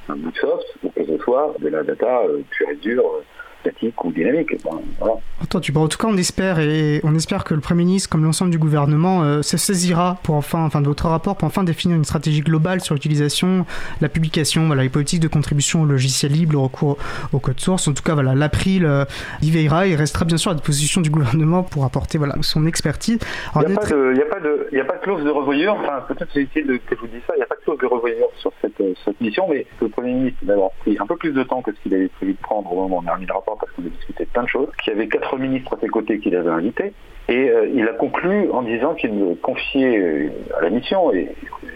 un 0.07 0.15
bout 0.15 0.31
de 0.31 0.37
soft 0.37 0.65
ou 0.83 0.89
que 0.89 1.03
ce 1.03 1.17
soit 1.17 1.55
de 1.59 1.67
la 1.67 1.83
data 1.83 2.21
euh, 2.25 2.41
pure 2.49 2.69
et 2.69 2.75
dure 2.75 3.21
statique 3.61 4.03
ou 4.03 4.11
dynamique. 4.11 4.55
voilà. 4.63 5.15
Entendu. 5.41 5.71
Bon, 5.71 5.83
en 5.83 5.87
tout 5.87 5.97
cas, 5.97 6.07
on 6.07 6.17
espère 6.17 6.59
et 6.59 7.01
on 7.03 7.15
espère 7.15 7.43
que 7.43 7.53
le 7.53 7.61
Premier 7.61 7.85
ministre, 7.85 8.09
comme 8.09 8.23
l'ensemble 8.23 8.51
du 8.51 8.57
gouvernement, 8.57 9.23
euh, 9.23 9.41
se 9.41 9.57
saisira 9.57 10.17
pour 10.23 10.35
enfin, 10.35 10.65
enfin, 10.65 10.81
de 10.81 10.87
votre 10.87 11.07
rapport, 11.07 11.37
pour 11.37 11.47
enfin 11.47 11.63
définir 11.63 11.95
une 11.95 12.03
stratégie 12.03 12.41
globale 12.41 12.81
sur 12.81 12.93
l'utilisation, 12.93 13.65
la 14.01 14.09
publication, 14.09 14.67
voilà, 14.67 14.83
les 14.83 14.89
politiques 14.89 15.21
de 15.21 15.27
contribution 15.27 15.83
au 15.83 15.85
logiciel 15.85 16.31
libre, 16.31 16.53
le 16.53 16.59
recours 16.59 16.97
au 17.33 17.39
code 17.39 17.59
source. 17.59 17.87
En 17.87 17.93
tout 17.93 18.03
cas, 18.03 18.13
voilà, 18.13 18.35
l'April 18.35 18.85
euh, 18.85 19.05
y 19.41 19.49
veillera 19.51 19.87
et 19.87 19.95
restera 19.95 20.25
bien 20.25 20.37
sûr 20.37 20.51
à 20.51 20.55
disposition 20.55 21.01
du 21.01 21.09
gouvernement 21.09 21.63
pour 21.63 21.85
apporter 21.85 22.17
voilà 22.17 22.35
son 22.41 22.65
expertise. 22.65 23.19
Il 23.55 23.59
n'y 23.61 23.65
a, 23.65 23.71
a, 23.71 24.85
pas 24.85 24.95
de 24.97 25.01
clause 25.01 25.23
de 25.23 25.29
revoyure. 25.29 25.77
Enfin, 25.79 26.03
peut-être 26.07 26.29
c'est 26.33 26.41
utile 26.41 26.79
que 26.85 26.95
je 26.95 27.01
vous 27.01 27.07
dise 27.07 27.21
ça. 27.27 27.33
Il 27.35 27.37
n'y 27.37 27.43
a 27.43 27.47
pas 27.47 27.55
de 27.55 27.61
clause 27.61 27.79
de 27.79 27.85
revoyure 27.85 28.29
sur 28.37 28.51
cette, 28.61 28.79
euh, 28.81 28.93
cette 29.05 29.19
mission, 29.21 29.47
mais 29.49 29.65
le 29.81 29.89
Premier 29.89 30.13
ministre 30.13 30.39
d'avoir 30.43 30.71
pris 30.79 30.97
un 30.99 31.05
peu 31.05 31.15
plus 31.15 31.31
de 31.31 31.43
temps 31.43 31.61
que 31.61 31.71
ce 31.71 31.79
qu'il 31.81 31.93
avait 31.93 32.09
prévu 32.09 32.33
de 32.33 32.39
prendre 32.41 32.71
au 32.71 32.75
moment 32.75 32.97
où 32.97 33.03
on 33.03 33.07
a 33.07 33.13
remis 33.13 33.25
le 33.25 33.33
rapport 33.33 33.48
parce 33.57 33.71
qu'on 33.73 33.83
a 33.83 33.89
discuté 33.89 34.25
de 34.25 34.29
plein 34.29 34.43
de 34.43 34.49
choses, 34.49 34.69
qu'il 34.83 34.93
y 34.93 34.95
avait 34.95 35.07
quatre 35.07 35.37
ministres 35.37 35.75
à 35.75 35.79
ses 35.79 35.87
côtés 35.87 36.19
qu'il 36.19 36.35
avait 36.35 36.49
invités, 36.49 36.93
et 37.29 37.49
euh, 37.49 37.69
il 37.73 37.87
a 37.87 37.93
conclu 37.93 38.49
en 38.51 38.63
disant 38.63 38.95
qu'il 38.95 39.13
me 39.13 39.35
confiait 39.35 39.99
euh, 39.99 40.29
à 40.57 40.61
la 40.61 40.71
mission, 40.71 41.13
et, 41.13 41.29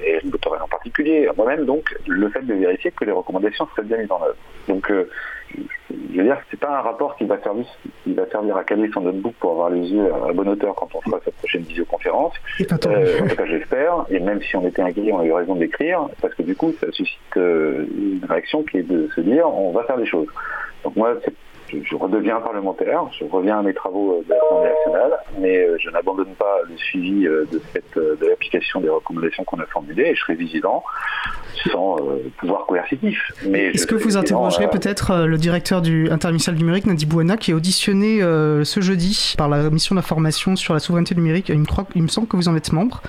et 0.03 0.19
en 0.24 0.67
particulier, 0.67 1.28
à 1.28 1.34
moi-même, 1.34 1.65
donc, 1.65 1.95
le 2.07 2.28
fait 2.30 2.41
de 2.41 2.55
vérifier 2.55 2.91
que 2.91 3.05
les 3.05 3.11
recommandations 3.11 3.67
seraient 3.76 3.88
bien 3.88 3.97
mises 3.97 4.11
en 4.11 4.24
œuvre. 4.24 4.36
Donc, 4.67 4.89
euh, 4.89 5.07
je 6.11 6.17
veux 6.17 6.24
dire 6.24 6.38
que 6.38 6.45
c'est 6.49 6.59
pas 6.59 6.80
un 6.80 6.82
rapport 6.82 7.15
qui 7.17 7.26
va 7.26 7.39
servir, 7.41 7.65
qui 8.03 8.13
va 8.13 8.26
servir 8.32 8.57
à 8.57 8.63
caler 8.63 8.89
son 8.91 9.01
notebook 9.01 9.36
pour 9.39 9.51
avoir 9.51 9.69
les 9.69 9.88
yeux 9.91 10.11
à 10.11 10.34
bonne 10.34 10.49
hauteur 10.49 10.74
quand 10.74 10.89
on 10.95 11.01
fera 11.01 11.19
cette 11.24 11.36
prochaine 11.36 11.61
visioconférence. 11.61 12.34
Euh, 12.59 13.21
en 13.21 13.28
tout 13.28 13.36
cas, 13.36 13.45
j'espère. 13.45 14.05
Et 14.09 14.19
même 14.19 14.41
si 14.41 14.55
on 14.55 14.65
était 14.67 14.82
inquiet, 14.82 15.11
on 15.11 15.19
a 15.19 15.26
eu 15.26 15.34
raison 15.34 15.55
d'écrire, 15.55 16.07
parce 16.19 16.34
que 16.34 16.41
du 16.41 16.55
coup, 16.55 16.74
ça 16.80 16.91
suscite 16.91 17.36
une 17.36 18.21
réaction 18.28 18.63
qui 18.63 18.80
est 18.80 18.84
de 18.84 19.07
se 19.15 19.21
dire, 19.21 19.47
on 19.47 19.71
va 19.71 19.84
faire 19.84 19.97
des 19.97 20.07
choses. 20.07 20.28
Donc 20.84 20.95
moi, 20.95 21.15
je 21.84 21.95
redeviens 21.95 22.39
parlementaire, 22.39 23.03
je 23.19 23.26
reviens 23.26 23.59
à 23.59 23.61
mes 23.61 23.74
travaux 23.74 24.13
euh, 24.13 24.24
de 24.24 24.30
l'Assemblée 24.30 24.69
nationale, 24.69 25.19
mais 25.39 25.57
euh, 25.57 25.78
je 25.80 25.89
n'abandonne 25.89 26.34
pas 26.36 26.57
le 26.69 26.78
suivi 26.78 27.26
euh, 27.26 27.45
de, 27.51 27.61
cette, 27.71 27.95
de 27.95 28.28
l'application 28.28 28.82
des 28.82 28.89
recommandations 28.89 29.43
qu'on 29.43 29.59
a 29.59 29.65
formulées 29.65 30.09
et 30.09 30.15
je 30.15 30.21
serai 30.21 30.36
vigilant 30.36 30.84
sans 31.71 31.97
pouvoir 32.39 32.65
coercitif. 32.65 33.32
Est-ce 33.45 33.88
que 33.88 33.95
vous 33.95 34.17
interrogerez 34.17 34.69
peut-être 34.69 35.26
le 35.26 35.38
directeur 35.38 35.82
du 35.82 36.09
interministériel 36.09 36.59
numérique, 36.59 36.86
Nadi 36.86 37.05
Bouana, 37.05 37.38
qui 37.38 37.51
est 37.51 37.53
auditionné 37.53 38.19
ce 38.19 38.82
jeudi 38.82 39.36
par 39.38 39.47
la 39.47 39.69
mission 39.69 39.95
d'information 39.95 40.57
sur 40.57 40.74
la 40.74 40.80
souveraineté 40.80 41.15
numérique 41.15 41.47
il 41.49 41.59
me, 41.59 41.65
croit, 41.65 41.86
il 41.95 42.03
me 42.03 42.07
semble 42.09 42.28
que 42.28 42.36
vous 42.36 42.49
en 42.49 42.55
êtes 42.55 42.74
membre. 42.74 43.01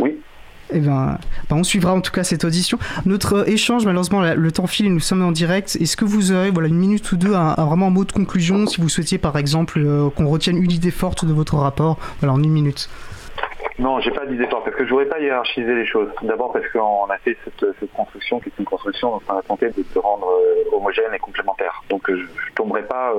Oui. 0.00 0.18
Eh 0.72 0.80
ben, 0.80 1.18
ben, 1.48 1.56
on 1.56 1.64
suivra 1.64 1.92
en 1.92 2.00
tout 2.00 2.12
cas 2.12 2.24
cette 2.24 2.44
audition. 2.44 2.78
Notre 3.06 3.48
échange, 3.48 3.84
malheureusement, 3.84 4.22
le 4.22 4.52
temps 4.52 4.66
file 4.66 4.86
et 4.86 4.90
nous 4.90 5.00
sommes 5.00 5.22
en 5.22 5.32
direct. 5.32 5.76
Est-ce 5.80 5.96
que 5.96 6.04
vous 6.04 6.32
aurez 6.32 6.50
voilà, 6.50 6.68
une 6.68 6.78
minute 6.78 7.10
ou 7.12 7.16
deux, 7.16 7.34
un, 7.34 7.54
vraiment 7.54 7.88
un 7.88 7.90
mot 7.90 8.04
de 8.04 8.12
conclusion, 8.12 8.66
si 8.66 8.80
vous 8.80 8.88
souhaitiez 8.88 9.18
par 9.18 9.36
exemple 9.36 9.78
euh, 9.78 10.10
qu'on 10.10 10.28
retienne 10.28 10.56
une 10.56 10.70
idée 10.70 10.90
forte 10.90 11.24
de 11.24 11.32
votre 11.32 11.56
rapport 11.56 11.98
Voilà, 12.20 12.34
en 12.34 12.42
une 12.42 12.52
minute? 12.52 12.88
Non, 13.78 13.98
j'ai 14.00 14.10
pas 14.10 14.26
d'idée 14.26 14.46
forte 14.46 14.64
parce 14.64 14.76
que 14.76 14.84
je 14.84 14.90
voudrais 14.90 15.06
pas 15.06 15.18
hiérarchiser 15.18 15.74
les 15.74 15.86
choses. 15.86 16.08
D'abord 16.22 16.52
parce 16.52 16.68
qu'on 16.68 17.06
a 17.06 17.16
fait 17.18 17.36
cette, 17.44 17.92
construction 17.92 18.38
qui 18.38 18.50
est 18.50 18.58
une 18.58 18.66
construction 18.66 19.12
dont 19.12 19.22
on 19.28 19.38
a 19.38 19.42
tenté 19.42 19.70
de 19.70 19.82
se 19.92 19.98
rendre 19.98 20.28
euh, 20.28 20.76
homogène 20.76 21.14
et 21.14 21.18
complémentaire. 21.18 21.82
Donc 21.88 22.08
euh, 22.10 22.16
je, 22.16 22.22
ne 22.22 22.54
tomberai 22.54 22.82
pas, 22.82 23.14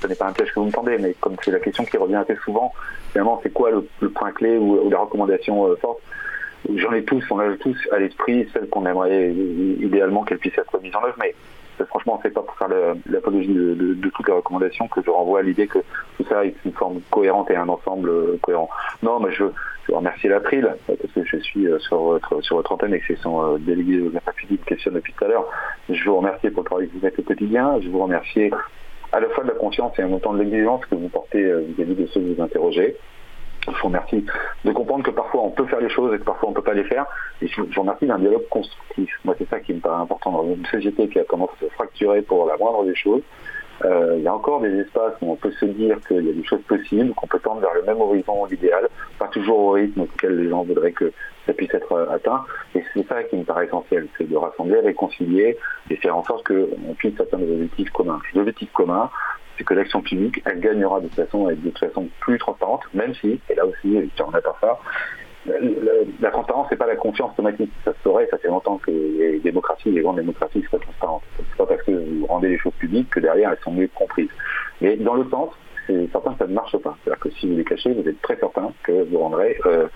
ce 0.00 0.06
n'est 0.06 0.14
pas 0.16 0.26
un 0.26 0.32
piège 0.32 0.52
que 0.52 0.58
vous 0.58 0.66
me 0.66 0.72
tendez, 0.72 0.98
mais 0.98 1.14
comme 1.20 1.36
c'est 1.44 1.52
la 1.52 1.60
question 1.60 1.84
qui 1.84 1.96
revient 1.96 2.16
assez 2.16 2.36
souvent, 2.44 2.72
finalement 3.12 3.38
c'est 3.44 3.52
quoi 3.52 3.70
le, 3.70 4.08
point 4.10 4.32
clé 4.32 4.58
ou, 4.58 4.90
la 4.90 4.98
recommandation 4.98 5.68
forte? 5.80 6.00
J'en 6.74 6.92
ai 6.92 7.02
tous, 7.04 7.24
on 7.30 7.38
a 7.38 7.56
tous 7.56 7.76
à 7.92 7.98
l'esprit 7.98 8.48
celle 8.52 8.68
qu'on 8.68 8.86
aimerait 8.86 9.30
idéalement 9.32 10.22
qu'elle 10.22 10.38
puisse 10.38 10.56
être 10.56 10.80
mise 10.80 10.94
en 10.94 11.02
œuvre, 11.04 11.16
mais 11.18 11.34
franchement, 11.86 12.20
c'est 12.22 12.32
pas 12.32 12.42
pour 12.42 12.56
faire 12.56 12.68
l'apologie 13.06 13.52
de, 13.52 13.96
toutes 14.10 14.28
les 14.28 14.34
recommandations 14.34 14.88
que 14.88 15.00
je 15.04 15.10
renvoie 15.10 15.40
à 15.40 15.42
l'idée 15.42 15.66
que 15.66 15.78
tout 16.16 16.24
ça 16.28 16.44
est 16.44 16.54
une 16.64 16.72
forme 16.72 17.00
cohérente 17.10 17.50
et 17.50 17.56
un 17.56 17.68
ensemble 17.68 18.08
euh, 18.08 18.38
cohérent. 18.42 18.68
Non, 19.02 19.20
mais 19.20 19.32
je, 19.32 19.44
je 19.88 19.92
remercie 19.92 20.28
l'April, 20.28 20.68
parce 20.86 21.12
que 21.12 21.24
je 21.24 21.36
suis 21.38 21.66
euh, 21.66 21.78
sur 21.80 21.98
votre, 22.00 22.72
antenne 22.72 22.94
et 22.94 23.00
que 23.00 23.06
c'est 23.08 23.20
son 23.20 23.54
euh, 23.54 23.58
délégué 23.58 24.00
aux 24.00 24.16
affaires 24.16 24.34
publiques 24.34 24.64
questionne 24.64 24.94
depuis 24.94 25.12
tout 25.12 25.24
à 25.24 25.28
l'heure. 25.28 25.48
Je 25.88 26.04
vous 26.04 26.16
remercie 26.16 26.50
pour 26.50 26.62
le 26.62 26.68
travail 26.68 26.88
que 26.88 26.94
vous 26.94 27.00
faites 27.00 27.18
au 27.18 27.22
quotidien. 27.22 27.80
Je 27.80 27.88
vous 27.88 28.02
remercie 28.02 28.50
à 29.12 29.20
la 29.20 29.28
fois 29.30 29.44
de 29.44 29.48
la 29.48 29.54
confiance 29.54 29.98
et 29.98 30.04
en 30.04 30.08
même 30.08 30.20
temps 30.20 30.32
de 30.32 30.38
l'exigence 30.38 30.84
que 30.86 30.94
vous 30.94 31.08
portez 31.08 31.42
vis-à-vis 31.42 31.94
de 31.94 32.06
ceux 32.06 32.20
que 32.20 32.34
vous 32.34 32.42
interrogez 32.42 32.96
je 33.66 33.78
vous 33.78 33.86
remercie 33.86 34.24
de 34.64 34.72
comprendre 34.72 35.04
que 35.04 35.10
parfois 35.10 35.42
on 35.42 35.50
peut 35.50 35.66
faire 35.66 35.80
les 35.80 35.90
choses 35.90 36.14
et 36.14 36.18
que 36.18 36.24
parfois 36.24 36.48
on 36.48 36.52
ne 36.52 36.56
peut 36.56 36.62
pas 36.62 36.74
les 36.74 36.84
faire. 36.84 37.06
Et 37.40 37.46
je 37.46 37.60
vous 37.60 37.80
remercie 37.80 38.06
d'un 38.06 38.18
dialogue 38.18 38.48
constructif. 38.48 39.10
Moi, 39.24 39.34
c'est 39.38 39.48
ça 39.48 39.60
qui 39.60 39.74
me 39.74 39.80
paraît 39.80 40.02
important 40.02 40.32
dans 40.32 40.44
une 40.44 40.66
société 40.66 41.08
qui 41.08 41.18
a 41.18 41.24
tendance 41.24 41.50
à 41.56 41.64
se 41.64 41.70
fracturer 41.70 42.22
pour 42.22 42.46
la 42.46 42.56
moindre 42.56 42.84
des 42.84 42.94
choses. 42.94 43.22
Euh, 43.84 44.14
il 44.18 44.22
y 44.22 44.28
a 44.28 44.34
encore 44.34 44.60
des 44.60 44.72
espaces 44.80 45.14
où 45.20 45.32
on 45.32 45.36
peut 45.36 45.50
se 45.52 45.64
dire 45.64 45.98
qu'il 46.06 46.24
y 46.24 46.30
a 46.30 46.32
des 46.32 46.44
choses 46.44 46.62
possibles, 46.62 47.12
qu'on 47.14 47.26
peut 47.26 47.40
tendre 47.40 47.60
vers 47.60 47.74
le 47.74 47.82
même 47.82 48.00
horizon 48.00 48.46
idéal, 48.46 48.88
pas 49.18 49.28
toujours 49.28 49.58
au 49.58 49.70
rythme 49.72 50.02
auquel 50.02 50.36
les 50.36 50.50
gens 50.50 50.62
voudraient 50.62 50.92
que 50.92 51.12
ça 51.46 51.52
puisse 51.52 51.72
être 51.74 52.08
atteint. 52.12 52.44
Et 52.76 52.84
c'est 52.94 53.06
ça 53.08 53.24
qui 53.24 53.36
me 53.36 53.44
paraît 53.44 53.66
essentiel, 53.66 54.06
c'est 54.16 54.28
de 54.28 54.36
rassembler, 54.36 54.78
réconcilier 54.80 55.56
et 55.90 55.96
faire 55.96 56.16
en 56.16 56.24
sorte 56.24 56.46
qu'on 56.46 56.94
puisse 56.94 57.18
atteindre 57.18 57.44
des 57.44 57.54
objectifs 57.54 57.90
communs. 57.90 58.20
Les 58.34 58.40
objectifs 58.40 58.72
communs, 58.72 59.10
c'est 59.62 59.66
que 59.66 59.74
l'action 59.74 60.00
publique, 60.00 60.42
elle 60.44 60.58
gagnera 60.58 61.00
de 61.00 61.06
toute 61.06 61.14
façon, 61.14 61.46
de 61.46 61.54
toute 61.54 61.78
façon 61.78 62.08
plus 62.20 62.36
transparente, 62.38 62.82
même 62.94 63.14
si, 63.14 63.40
et 63.48 63.54
là 63.54 63.64
aussi, 63.64 64.10
en 64.20 64.34
as 64.34 64.40
pas 64.40 64.56
ça, 64.60 64.78
la, 66.20 66.30
transparence, 66.30 66.66
c'est 66.68 66.76
pas 66.76 66.86
la 66.86 66.96
confiance 66.96 67.32
automatique. 67.32 67.70
Ça 67.84 67.92
se 67.92 67.98
saurait, 68.02 68.26
ça 68.30 68.38
fait 68.38 68.48
longtemps 68.48 68.78
que 68.78 68.90
les 68.90 69.38
démocraties, 69.40 69.90
les 69.90 70.00
grandes 70.00 70.16
démocraties 70.16 70.62
soient 70.68 70.78
transparentes. 70.80 71.22
C'est 71.36 71.56
pas 71.56 71.66
parce 71.66 71.82
que 71.82 71.92
vous 71.92 72.26
rendez 72.26 72.48
les 72.48 72.58
choses 72.58 72.74
publiques 72.74 73.10
que 73.10 73.20
derrière 73.20 73.50
elles 73.50 73.62
sont 73.62 73.72
mieux 73.72 73.88
comprises. 73.94 74.30
Mais 74.80 74.96
dans 74.96 75.14
le 75.14 75.28
sens, 75.30 75.50
c'est 75.86 76.10
certain 76.12 76.32
que 76.32 76.38
ça 76.38 76.46
ne 76.46 76.54
marche 76.54 76.76
pas. 76.78 76.96
C'est-à-dire 77.02 77.20
que 77.20 77.30
si 77.30 77.48
vous 77.48 77.56
les 77.56 77.64
cachez, 77.64 77.92
vous 77.92 78.08
êtes 78.08 78.20
très 78.22 78.36
certain 78.36 78.72
que 78.84 79.04
vous 79.10 79.18
rendrez 79.18 79.58
euh, 79.66 79.88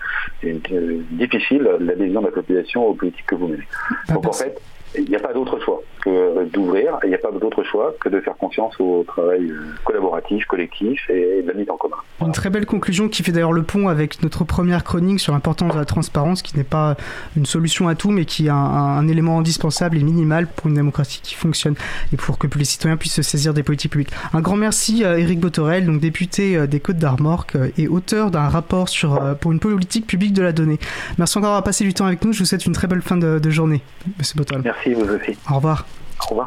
difficile 0.43 1.69
l'adhésion 1.79 2.21
de 2.21 2.25
la 2.25 2.31
population 2.31 2.85
aux 2.85 2.93
politiques 2.93 3.25
que 3.25 3.35
vous 3.35 3.47
menez. 3.47 3.67
Donc 4.09 4.25
en 4.25 4.33
fait, 4.33 4.61
il 4.95 5.09
n'y 5.09 5.15
a 5.15 5.19
pas 5.19 5.33
d'autre 5.33 5.59
choix 5.59 5.81
que 6.03 6.45
d'ouvrir, 6.45 6.97
il 7.03 7.09
n'y 7.09 7.15
a 7.15 7.17
pas 7.17 7.31
d'autre 7.31 7.63
choix 7.63 7.93
que 7.99 8.09
de 8.09 8.19
faire 8.19 8.37
confiance 8.37 8.79
au 8.79 9.03
travail 9.07 9.49
euh, 9.49 9.73
collaboratif, 9.83 10.45
collectif 10.45 11.09
et 11.09 11.41
de 11.41 11.47
la 11.47 11.53
mise 11.53 11.69
en 11.69 11.77
commun. 11.77 11.97
Une 12.21 12.31
très 12.31 12.49
belle 12.49 12.65
conclusion 12.65 13.09
qui 13.09 13.23
fait 13.23 13.31
d'ailleurs 13.31 13.53
le 13.53 13.63
pont 13.63 13.87
avec 13.89 14.23
notre 14.23 14.43
première 14.43 14.83
chronique 14.83 15.19
sur 15.19 15.33
l'importance 15.33 15.73
de 15.73 15.77
la 15.77 15.85
transparence, 15.85 16.41
qui 16.41 16.57
n'est 16.57 16.63
pas 16.63 16.95
une 17.35 17.45
solution 17.45 17.87
à 17.87 17.95
tout, 17.95 18.11
mais 18.11 18.25
qui 18.25 18.47
est 18.47 18.51
un, 18.51 19.07
élément 19.07 19.39
indispensable 19.39 19.97
et 19.97 20.03
minimal 20.03 20.47
pour 20.47 20.67
une 20.67 20.75
démocratie 20.75 21.21
qui 21.21 21.35
fonctionne 21.35 21.75
et 22.13 22.17
pour 22.17 22.37
que 22.37 22.47
les 22.57 22.65
citoyens 22.65 22.97
puissent 22.97 23.15
se 23.15 23.21
saisir 23.21 23.53
des 23.53 23.63
politiques 23.63 23.91
publiques. 23.91 24.11
Un 24.33 24.41
grand 24.41 24.55
merci 24.55 25.03
à 25.03 25.17
Éric 25.17 25.39
Botorel, 25.39 25.85
donc 25.85 25.99
député 25.99 26.57
euh, 26.57 26.67
des 26.67 26.79
Côtes 26.79 26.97
d'Armor 26.97 27.45
euh, 27.55 27.69
et 27.77 27.87
auteur 27.87 28.31
d'un 28.31 28.47
rapport 28.49 28.89
sur, 28.89 29.35
pour 29.39 29.51
une 29.51 29.59
politique 29.59 30.07
publique 30.07 30.33
de 30.33 30.41
la 30.41 30.51
donnée. 30.51 30.79
Merci 31.17 31.37
encore 31.37 31.49
d'avoir 31.49 31.63
passé 31.63 31.83
du 31.83 31.93
temps 31.93 32.05
avec 32.05 32.23
nous. 32.23 32.33
Je 32.33 32.39
vous 32.39 32.45
souhaite 32.45 32.65
une 32.65 32.73
très 32.73 32.87
belle 32.87 33.01
fin 33.01 33.17
de, 33.17 33.49
journée, 33.49 33.81
Monsieur 34.17 34.37
Botorel. 34.37 34.63
Merci, 34.85 34.93
vous 34.93 35.13
aussi. 35.13 35.37
Au 35.49 35.55
revoir. 35.55 35.85
Au 36.21 36.29
revoir. 36.29 36.45